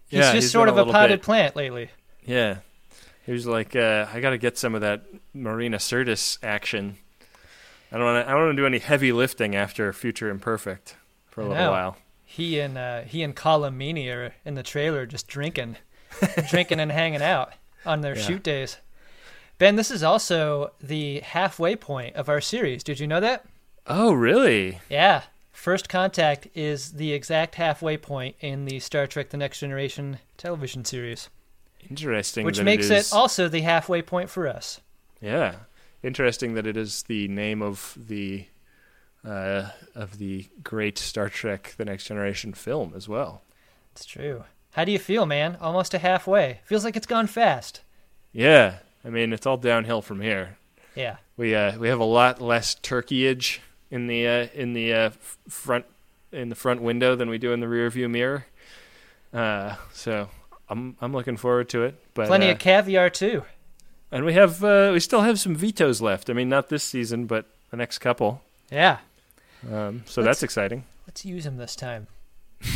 He's 0.07 0.19
Yeah, 0.19 0.31
just 0.31 0.33
he's 0.35 0.51
sort 0.51 0.69
of 0.69 0.77
a 0.77 0.83
a 0.83 0.85
potted 0.85 1.19
bit- 1.19 1.25
plant 1.25 1.55
lately. 1.57 1.89
Yeah. 2.23 2.59
He 3.29 3.33
was 3.33 3.45
like, 3.45 3.75
uh, 3.75 4.07
I 4.11 4.21
got 4.21 4.31
to 4.31 4.39
get 4.39 4.57
some 4.57 4.73
of 4.73 4.81
that 4.81 5.03
Marina 5.35 5.77
Sirtis 5.77 6.39
action. 6.41 6.97
I 7.91 7.97
don't 7.97 8.05
want 8.05 8.25
to. 8.25 8.27
I 8.27 8.33
don't 8.33 8.45
want 8.45 8.55
to 8.55 8.61
do 8.61 8.65
any 8.65 8.79
heavy 8.79 9.11
lifting 9.11 9.55
after 9.55 9.93
Future 9.93 10.31
Imperfect 10.31 10.95
for 11.27 11.41
a 11.41 11.45
I 11.45 11.47
little 11.49 11.63
know. 11.65 11.71
while. 11.71 11.97
He 12.25 12.59
and 12.59 12.75
uh, 12.75 13.01
he 13.01 13.21
and 13.21 13.35
Colm 13.35 13.75
Meaney 13.77 14.11
are 14.11 14.33
in 14.45 14.55
the 14.55 14.63
trailer 14.63 15.05
just 15.05 15.27
drinking, 15.27 15.77
drinking 16.49 16.79
and 16.79 16.91
hanging 16.91 17.21
out 17.21 17.53
on 17.85 18.01
their 18.01 18.15
Yeah. 18.17 18.23
shoot 18.23 18.41
days. 18.41 18.77
Ben, 19.59 19.75
this 19.75 19.91
is 19.91 20.01
also 20.01 20.71
the 20.81 21.19
halfway 21.19 21.75
point 21.75 22.15
of 22.15 22.29
our 22.29 22.41
series. 22.41 22.83
Did 22.83 22.99
you 22.99 23.05
know 23.05 23.19
that? 23.19 23.45
Oh, 23.85 24.11
really? 24.11 24.79
Yeah. 24.89 25.21
First 25.51 25.87
Contact 25.87 26.47
is 26.55 26.93
the 26.93 27.13
exact 27.13 27.55
halfway 27.55 27.95
point 27.97 28.37
in 28.39 28.65
the 28.65 28.79
Star 28.79 29.05
Trek 29.05 29.29
The 29.29 29.37
Next 29.37 29.59
Generation 29.59 30.17
television 30.37 30.83
series, 30.85 31.29
Interesting. 31.89 32.45
which 32.45 32.61
makes 32.61 32.89
it, 32.89 32.93
it, 32.93 32.97
is, 32.97 33.13
also 33.13 33.47
the 33.47 33.61
halfway 33.61 34.01
point 34.01 34.29
for 34.29 34.47
us. 34.47 34.81
Yeah, 35.21 35.55
interesting 36.03 36.53
that 36.53 36.67
it 36.67 36.77
is 36.77 37.03
the 37.03 37.27
name 37.27 37.61
of 37.61 37.97
the 37.97 38.45
uh, 39.25 39.69
of 39.95 40.17
the 40.17 40.47
great 40.63 40.97
Star 40.97 41.29
Trek: 41.29 41.75
The 41.77 41.85
Next 41.85 42.05
Generation 42.05 42.53
film 42.53 42.93
as 42.95 43.07
well. 43.07 43.41
It's 43.93 44.05
true. 44.05 44.43
How 44.73 44.85
do 44.85 44.91
you 44.91 44.99
feel, 44.99 45.25
man? 45.25 45.57
Almost 45.59 45.91
to 45.91 45.99
halfway. 45.99 46.61
Feels 46.63 46.85
like 46.85 46.95
it's 46.95 47.07
gone 47.07 47.27
fast. 47.27 47.81
Yeah, 48.31 48.77
I 49.03 49.09
mean 49.09 49.33
it's 49.33 49.45
all 49.45 49.57
downhill 49.57 50.01
from 50.01 50.21
here. 50.21 50.57
Yeah. 50.95 51.17
We 51.37 51.55
uh, 51.55 51.77
we 51.77 51.87
have 51.87 51.99
a 51.99 52.05
lot 52.05 52.41
less 52.41 52.75
turkeyage 52.75 53.59
in 53.89 54.07
the 54.07 54.27
uh, 54.27 54.47
in 54.53 54.73
the 54.73 54.93
uh, 54.93 55.09
front 55.47 55.85
in 56.31 56.49
the 56.49 56.55
front 56.55 56.81
window 56.81 57.15
than 57.15 57.29
we 57.29 57.37
do 57.37 57.53
in 57.53 57.59
the 57.59 57.67
rear 57.67 57.89
view 57.89 58.07
mirror. 58.07 58.45
Uh, 59.33 59.75
so 59.93 60.29
I'm 60.69 60.95
I'm 61.01 61.13
looking 61.13 61.37
forward 61.37 61.69
to 61.69 61.83
it. 61.83 61.95
But 62.13 62.27
Plenty 62.27 62.49
uh, 62.49 62.53
of 62.53 62.59
caviar 62.59 63.09
too. 63.09 63.43
and 64.11 64.25
we 64.25 64.33
have 64.33 64.63
uh, 64.63 64.91
we 64.93 64.99
still 64.99 65.21
have 65.21 65.39
some 65.39 65.55
vetoes 65.55 66.01
left. 66.01 66.29
I 66.29 66.33
mean, 66.33 66.49
not 66.49 66.69
this 66.69 66.83
season, 66.83 67.25
but 67.25 67.45
the 67.71 67.77
next 67.77 67.99
couple. 67.99 68.41
Yeah. 68.71 68.97
Um, 69.71 70.03
so 70.05 70.21
Let's- 70.21 70.27
that's 70.39 70.43
exciting. 70.43 70.83
Let's 71.07 71.25
use 71.25 71.43
them 71.43 71.57
this 71.57 71.75
time. 71.75 72.07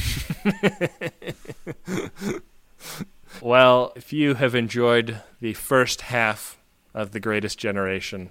Well, 3.42 3.94
if 3.96 4.14
you 4.14 4.36
have 4.36 4.54
enjoyed 4.54 5.22
the 5.42 5.54
first 5.54 6.02
half 6.02 6.58
of 6.94 7.12
The 7.12 7.20
Greatest 7.20 7.58
Generation 7.58 8.30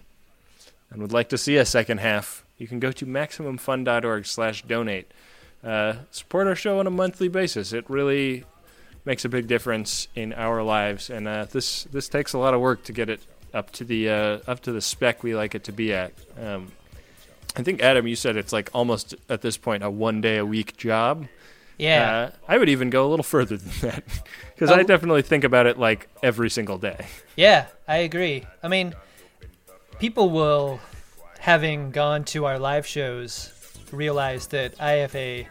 and 0.90 1.02
would 1.02 1.12
like 1.12 1.28
to 1.30 1.38
see 1.38 1.56
a 1.56 1.64
second 1.66 1.98
half, 1.98 2.44
you 2.56 2.68
can 2.68 2.78
go 2.78 2.92
to 2.92 3.04
maximumfun.org 3.04 4.26
slash 4.26 4.62
donate. 4.62 5.10
Uh, 5.62 5.94
support 6.12 6.46
our 6.46 6.54
show 6.54 6.78
on 6.78 6.86
a 6.86 6.90
monthly 6.90 7.28
basis. 7.28 7.72
It 7.72 7.84
really 7.90 8.44
makes 9.04 9.24
a 9.24 9.28
big 9.28 9.46
difference 9.46 10.08
in 10.14 10.32
our 10.32 10.62
lives, 10.62 11.10
and 11.10 11.26
uh, 11.26 11.46
this 11.46 11.84
this 11.84 12.08
takes 12.08 12.32
a 12.32 12.38
lot 12.38 12.54
of 12.54 12.60
work 12.60 12.84
to 12.84 12.92
get 12.92 13.08
it 13.08 13.20
up 13.54 13.70
to 13.72 13.84
the 13.84 14.08
uh, 14.08 14.38
up 14.46 14.60
to 14.60 14.72
the 14.72 14.80
spec 14.80 15.22
we 15.22 15.34
like 15.34 15.54
it 15.54 15.64
to 15.64 15.72
be 15.72 15.92
at. 15.92 16.12
Um, 16.40 16.72
I 17.56 17.62
think 17.62 17.82
Adam, 17.82 18.06
you 18.06 18.16
said 18.16 18.36
it's 18.36 18.52
like 18.52 18.70
almost 18.72 19.14
at 19.28 19.42
this 19.42 19.56
point 19.56 19.82
a 19.82 19.90
one 19.90 20.20
day 20.20 20.38
a 20.38 20.46
week 20.46 20.76
job. 20.76 21.26
Yeah. 21.78 22.12
Uh, 22.12 22.30
I 22.46 22.58
would 22.58 22.68
even 22.68 22.90
go 22.90 23.06
a 23.06 23.08
little 23.08 23.24
further 23.24 23.56
than 23.56 23.90
that 23.90 24.04
because 24.54 24.70
I 24.70 24.82
definitely 24.84 25.22
think 25.22 25.44
about 25.44 25.66
it 25.66 25.78
like 25.78 26.08
every 26.22 26.48
single 26.48 26.78
day. 26.78 27.06
Yeah, 27.36 27.66
I 27.88 27.98
agree. 27.98 28.46
I 28.62 28.68
mean, 28.68 28.94
people 29.98 30.30
will, 30.30 30.80
having 31.40 31.90
gone 31.90 32.24
to 32.24 32.44
our 32.44 32.58
live 32.58 32.86
shows, 32.86 33.52
realize 33.90 34.46
that 34.48 34.80
I 34.80 34.92
have 34.92 35.14
a 35.16 35.48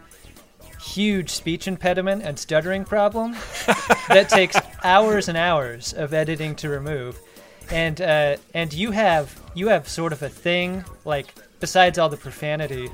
huge 0.82 1.30
speech 1.30 1.68
impediment 1.68 2.24
and 2.24 2.38
stuttering 2.40 2.84
problem 2.86 3.32
that 4.10 4.28
takes 4.30 4.58
hours 4.84 5.28
and 5.30 5.38
hours 5.38 5.94
of 5.94 6.14
editing 6.14 6.56
to 6.56 6.70
remove. 6.70 7.20
And 7.70 8.02
uh, 8.02 8.38
and 8.54 8.74
you 8.74 8.92
have 8.92 9.40
you 9.54 9.68
have 9.70 9.88
sort 9.88 10.12
of 10.14 10.22
a 10.24 10.30
thing 10.30 10.84
like 11.06 11.34
besides 11.60 11.98
all 11.98 12.10
the 12.10 12.18
profanity, 12.18 12.90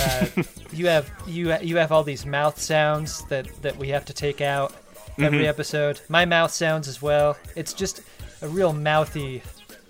uh, 0.00 0.26
you 0.72 0.86
have 0.88 1.10
you 1.26 1.56
you 1.60 1.76
have 1.76 1.90
all 1.92 2.02
these 2.02 2.26
mouth 2.26 2.60
sounds 2.60 3.24
that 3.26 3.46
that 3.62 3.76
we 3.76 3.88
have 3.88 4.04
to 4.06 4.12
take 4.12 4.40
out 4.40 4.74
every 5.18 5.44
Mhm. 5.44 5.48
episode. 5.48 6.00
My 6.08 6.24
mouth 6.24 6.50
sounds 6.50 6.88
as 6.88 7.00
well. 7.00 7.36
It's 7.56 7.72
just 7.72 8.02
a 8.42 8.48
real 8.48 8.72
mouthy 8.72 9.42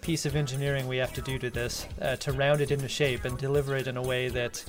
piece 0.02 0.26
of 0.26 0.36
engineering 0.36 0.86
we 0.86 0.98
have 0.98 1.14
to 1.14 1.22
do 1.22 1.38
to 1.38 1.48
this 1.50 1.86
uh, 2.02 2.14
to 2.16 2.30
round 2.32 2.60
it 2.60 2.70
into 2.70 2.86
shape 2.88 3.24
and 3.24 3.38
deliver 3.38 3.74
it 3.74 3.86
in 3.88 3.96
a 3.96 4.02
way 4.02 4.28
that 4.28 4.62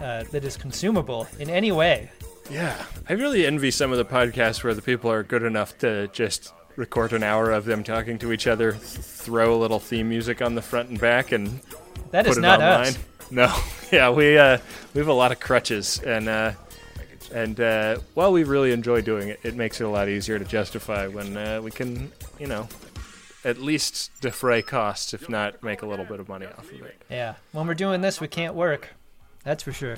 uh, 0.00 0.24
that 0.30 0.44
is 0.44 0.56
consumable 0.56 1.26
in 1.38 1.50
any 1.50 1.72
way. 1.72 2.10
Yeah, 2.50 2.84
I 3.08 3.12
really 3.12 3.46
envy 3.46 3.70
some 3.70 3.92
of 3.92 3.98
the 3.98 4.04
podcasts 4.04 4.64
where 4.64 4.74
the 4.74 4.82
people 4.82 5.10
are 5.10 5.22
good 5.22 5.42
enough 5.42 5.78
to 5.78 6.08
just 6.08 6.52
record 6.76 7.12
an 7.12 7.22
hour 7.22 7.50
of 7.52 7.64
them 7.64 7.84
talking 7.84 8.18
to 8.18 8.32
each 8.32 8.46
other, 8.46 8.72
throw 8.72 9.54
a 9.54 9.58
little 9.58 9.78
theme 9.78 10.08
music 10.08 10.40
on 10.42 10.54
the 10.54 10.62
front 10.62 10.88
and 10.88 10.98
back, 11.00 11.30
and 11.32 11.60
That 12.10 12.24
put 12.24 12.32
is 12.32 12.38
it 12.38 12.40
not 12.40 12.60
online. 12.60 12.80
us. 12.88 12.98
No, 13.32 13.54
yeah, 13.92 14.10
we 14.10 14.36
uh, 14.36 14.58
we 14.92 14.98
have 14.98 15.06
a 15.06 15.12
lot 15.12 15.30
of 15.30 15.38
crutches, 15.38 16.00
and 16.00 16.28
uh, 16.28 16.50
and 17.32 17.60
uh, 17.60 17.98
while 18.14 18.32
we 18.32 18.42
really 18.42 18.72
enjoy 18.72 19.02
doing 19.02 19.28
it, 19.28 19.38
it 19.44 19.54
makes 19.54 19.80
it 19.80 19.84
a 19.84 19.88
lot 19.88 20.08
easier 20.08 20.36
to 20.36 20.44
justify 20.44 21.06
when 21.06 21.36
uh, 21.36 21.60
we 21.62 21.70
can, 21.70 22.10
you 22.40 22.48
know, 22.48 22.66
at 23.44 23.58
least 23.58 24.10
defray 24.20 24.62
costs, 24.62 25.14
if 25.14 25.28
not 25.28 25.62
make 25.62 25.82
a 25.82 25.86
little 25.86 26.04
bit 26.04 26.18
of 26.18 26.28
money 26.28 26.46
off 26.46 26.72
of 26.72 26.82
it. 26.82 27.00
Yeah, 27.08 27.34
when 27.52 27.68
we're 27.68 27.74
doing 27.74 28.00
this, 28.00 28.20
we 28.20 28.26
can't 28.26 28.56
work. 28.56 28.88
That's 29.44 29.62
for 29.62 29.72
sure. 29.72 29.96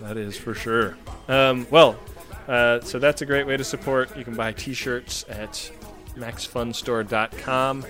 That 0.00 0.16
is 0.16 0.36
for 0.36 0.54
sure. 0.54 0.96
Um, 1.28 1.66
well, 1.70 1.98
uh, 2.46 2.80
so 2.80 2.98
that's 2.98 3.22
a 3.22 3.26
great 3.26 3.46
way 3.46 3.56
to 3.56 3.64
support. 3.64 4.16
You 4.16 4.24
can 4.24 4.34
buy 4.34 4.52
T-shirts 4.52 5.24
at 5.28 5.70
maxfunstore.com, 6.16 7.86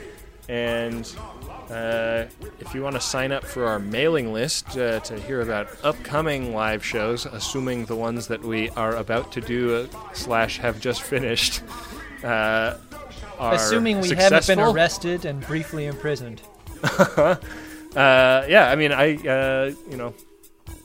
and 0.49 1.17
uh, 1.71 2.25
if 2.61 2.75
you 2.75 2.83
want 2.83 2.95
to 2.95 3.01
sign 3.01 3.33
up 3.33 3.45
for 3.45 3.67
our 3.67 3.79
mailing 3.79 4.33
list 4.33 4.79
uh, 4.79 5.01
to 5.01 5.19
hear 5.21 5.41
about 5.41 5.69
upcoming 5.83 6.55
live 6.55 6.85
shows, 6.85 7.27
assuming 7.27 7.87
the 7.87 7.97
ones 7.97 8.29
that 8.29 8.41
we 8.43 8.71
are 8.71 8.95
about 8.97 9.33
to 9.33 9.41
do 9.41 9.75
uh, 9.75 10.13
slash 10.15 10.59
have 10.59 10.81
just 10.81 11.03
finished, 11.03 11.63
uh, 12.23 12.77
are 13.39 13.55
Assuming 13.55 14.01
we 14.01 14.11
haven't 14.11 14.47
been 14.47 14.61
arrested 14.61 15.25
and 15.25 15.45
briefly 15.47 15.87
imprisoned. 15.87 16.41
uh, 16.83 17.37
yeah, 17.95 18.71
I 18.71 18.77
mean, 18.77 18.93
I, 18.93 19.17
uh, 19.17 19.73
you 19.91 19.97
know, 19.97 20.15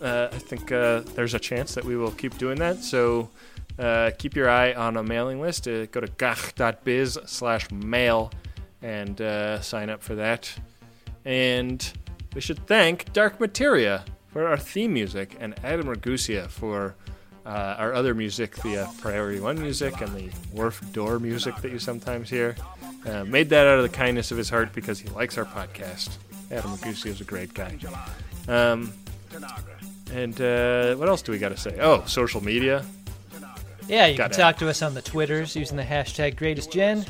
uh, 0.01 0.29
I 0.31 0.37
think 0.37 0.71
uh, 0.71 1.01
there's 1.15 1.33
a 1.33 1.39
chance 1.39 1.75
that 1.75 1.85
we 1.85 1.95
will 1.95 2.11
keep 2.11 2.37
doing 2.37 2.57
that. 2.59 2.83
So 2.83 3.29
uh, 3.77 4.11
keep 4.17 4.35
your 4.35 4.49
eye 4.49 4.73
on 4.73 4.97
a 4.97 5.03
mailing 5.03 5.39
list. 5.39 5.67
Uh, 5.67 5.85
go 5.85 5.99
to 6.01 6.07
gagh.biz 6.07 7.19
slash 7.25 7.69
mail 7.71 8.31
and 8.81 9.21
uh, 9.21 9.61
sign 9.61 9.89
up 9.89 10.01
for 10.01 10.15
that. 10.15 10.51
And 11.23 11.91
we 12.33 12.41
should 12.41 12.65
thank 12.65 13.13
Dark 13.13 13.39
Materia 13.39 14.03
for 14.27 14.47
our 14.47 14.57
theme 14.57 14.93
music 14.93 15.37
and 15.39 15.53
Adam 15.63 15.87
Ragusea 15.87 16.47
for 16.47 16.95
uh, 17.45 17.75
our 17.77 17.93
other 17.93 18.13
music, 18.15 18.55
the 18.57 18.89
Priority 19.01 19.39
One 19.39 19.59
music 19.59 20.01
and 20.01 20.15
the 20.15 20.29
Worf 20.53 20.81
Door 20.93 21.19
music 21.19 21.55
that 21.57 21.71
you 21.71 21.79
sometimes 21.79 22.29
hear. 22.29 22.55
Made 23.25 23.49
that 23.49 23.67
out 23.67 23.77
of 23.77 23.83
the 23.83 23.95
kindness 23.95 24.31
of 24.31 24.37
his 24.37 24.49
heart 24.49 24.73
because 24.73 24.99
he 24.99 25.09
likes 25.09 25.37
our 25.37 25.45
podcast. 25.45 26.17
Adam 26.51 26.71
Ragusea 26.71 27.07
is 27.07 27.21
a 27.21 27.23
great 27.23 27.53
guy. 27.53 27.77
Um, 28.47 28.93
and 30.13 30.39
uh, 30.41 30.95
what 30.95 31.07
else 31.09 31.21
do 31.21 31.31
we 31.31 31.37
got 31.37 31.49
to 31.49 31.57
say? 31.57 31.77
Oh, 31.79 32.03
social 32.05 32.43
media. 32.43 32.85
Yeah, 33.87 34.05
you 34.07 34.17
Gotta- 34.17 34.35
can 34.35 34.39
talk 34.41 34.57
to 34.59 34.69
us 34.69 34.81
on 34.81 34.93
the 34.93 35.01
Twitters 35.01 35.55
using 35.55 35.75
the 35.77 35.83
hashtag 35.83 36.35
GreatestGen. 36.35 37.05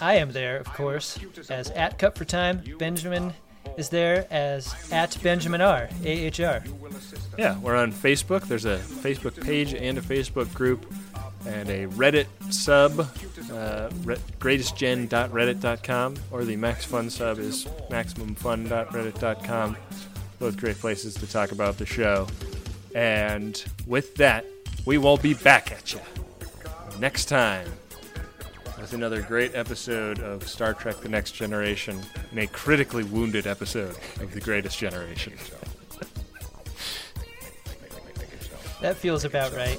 I 0.00 0.14
am 0.14 0.32
there, 0.32 0.56
of 0.56 0.66
course, 0.72 1.18
as 1.50 1.70
at 1.72 1.98
Cup 1.98 2.16
for 2.16 2.24
Time. 2.24 2.62
Benjamin 2.78 3.34
is 3.76 3.88
there 3.90 4.26
as 4.30 4.74
at 4.92 5.16
Benjamin 5.22 5.60
R. 5.60 5.88
AHR. 6.04 6.62
Yeah, 7.36 7.58
we're 7.58 7.76
on 7.76 7.92
Facebook. 7.92 8.46
There's 8.46 8.64
a 8.64 8.78
Facebook 8.78 9.38
page 9.44 9.74
and 9.74 9.98
a 9.98 10.00
Facebook 10.00 10.52
group 10.54 10.90
and 11.46 11.68
a 11.68 11.86
Reddit 11.88 12.26
sub, 12.50 13.00
uh, 13.52 13.90
re- 14.04 14.16
greatestgen.reddit.com, 14.38 16.14
or 16.30 16.44
the 16.44 16.56
Max 16.56 16.84
Fun 16.84 17.10
sub 17.10 17.38
is 17.38 17.66
maximumfun.reddit.com. 17.90 19.76
Both 20.40 20.56
great 20.56 20.80
places 20.80 21.14
to 21.14 21.30
talk 21.30 21.52
about 21.52 21.78
the 21.78 21.86
show. 21.86 22.26
And 22.94 23.62
with 23.86 24.16
that, 24.16 24.44
We 24.86 24.96
will 24.96 25.18
be 25.18 25.34
back 25.34 25.70
at 25.72 25.92
you 25.92 26.00
next 26.98 27.26
time 27.26 27.68
with 28.80 28.94
another 28.94 29.20
great 29.20 29.54
episode 29.54 30.20
of 30.20 30.48
Star 30.48 30.72
Trek 30.72 30.96
The 31.00 31.08
Next 31.08 31.32
Generation 31.32 32.00
and 32.30 32.38
a 32.38 32.46
critically 32.46 33.04
wounded 33.04 33.46
episode 33.46 33.94
of 34.20 34.32
The 34.32 34.40
Greatest 34.40 34.78
Generation. 34.78 35.34
That 38.80 38.96
feels 38.96 39.26
about 39.26 39.52
right. 39.52 39.78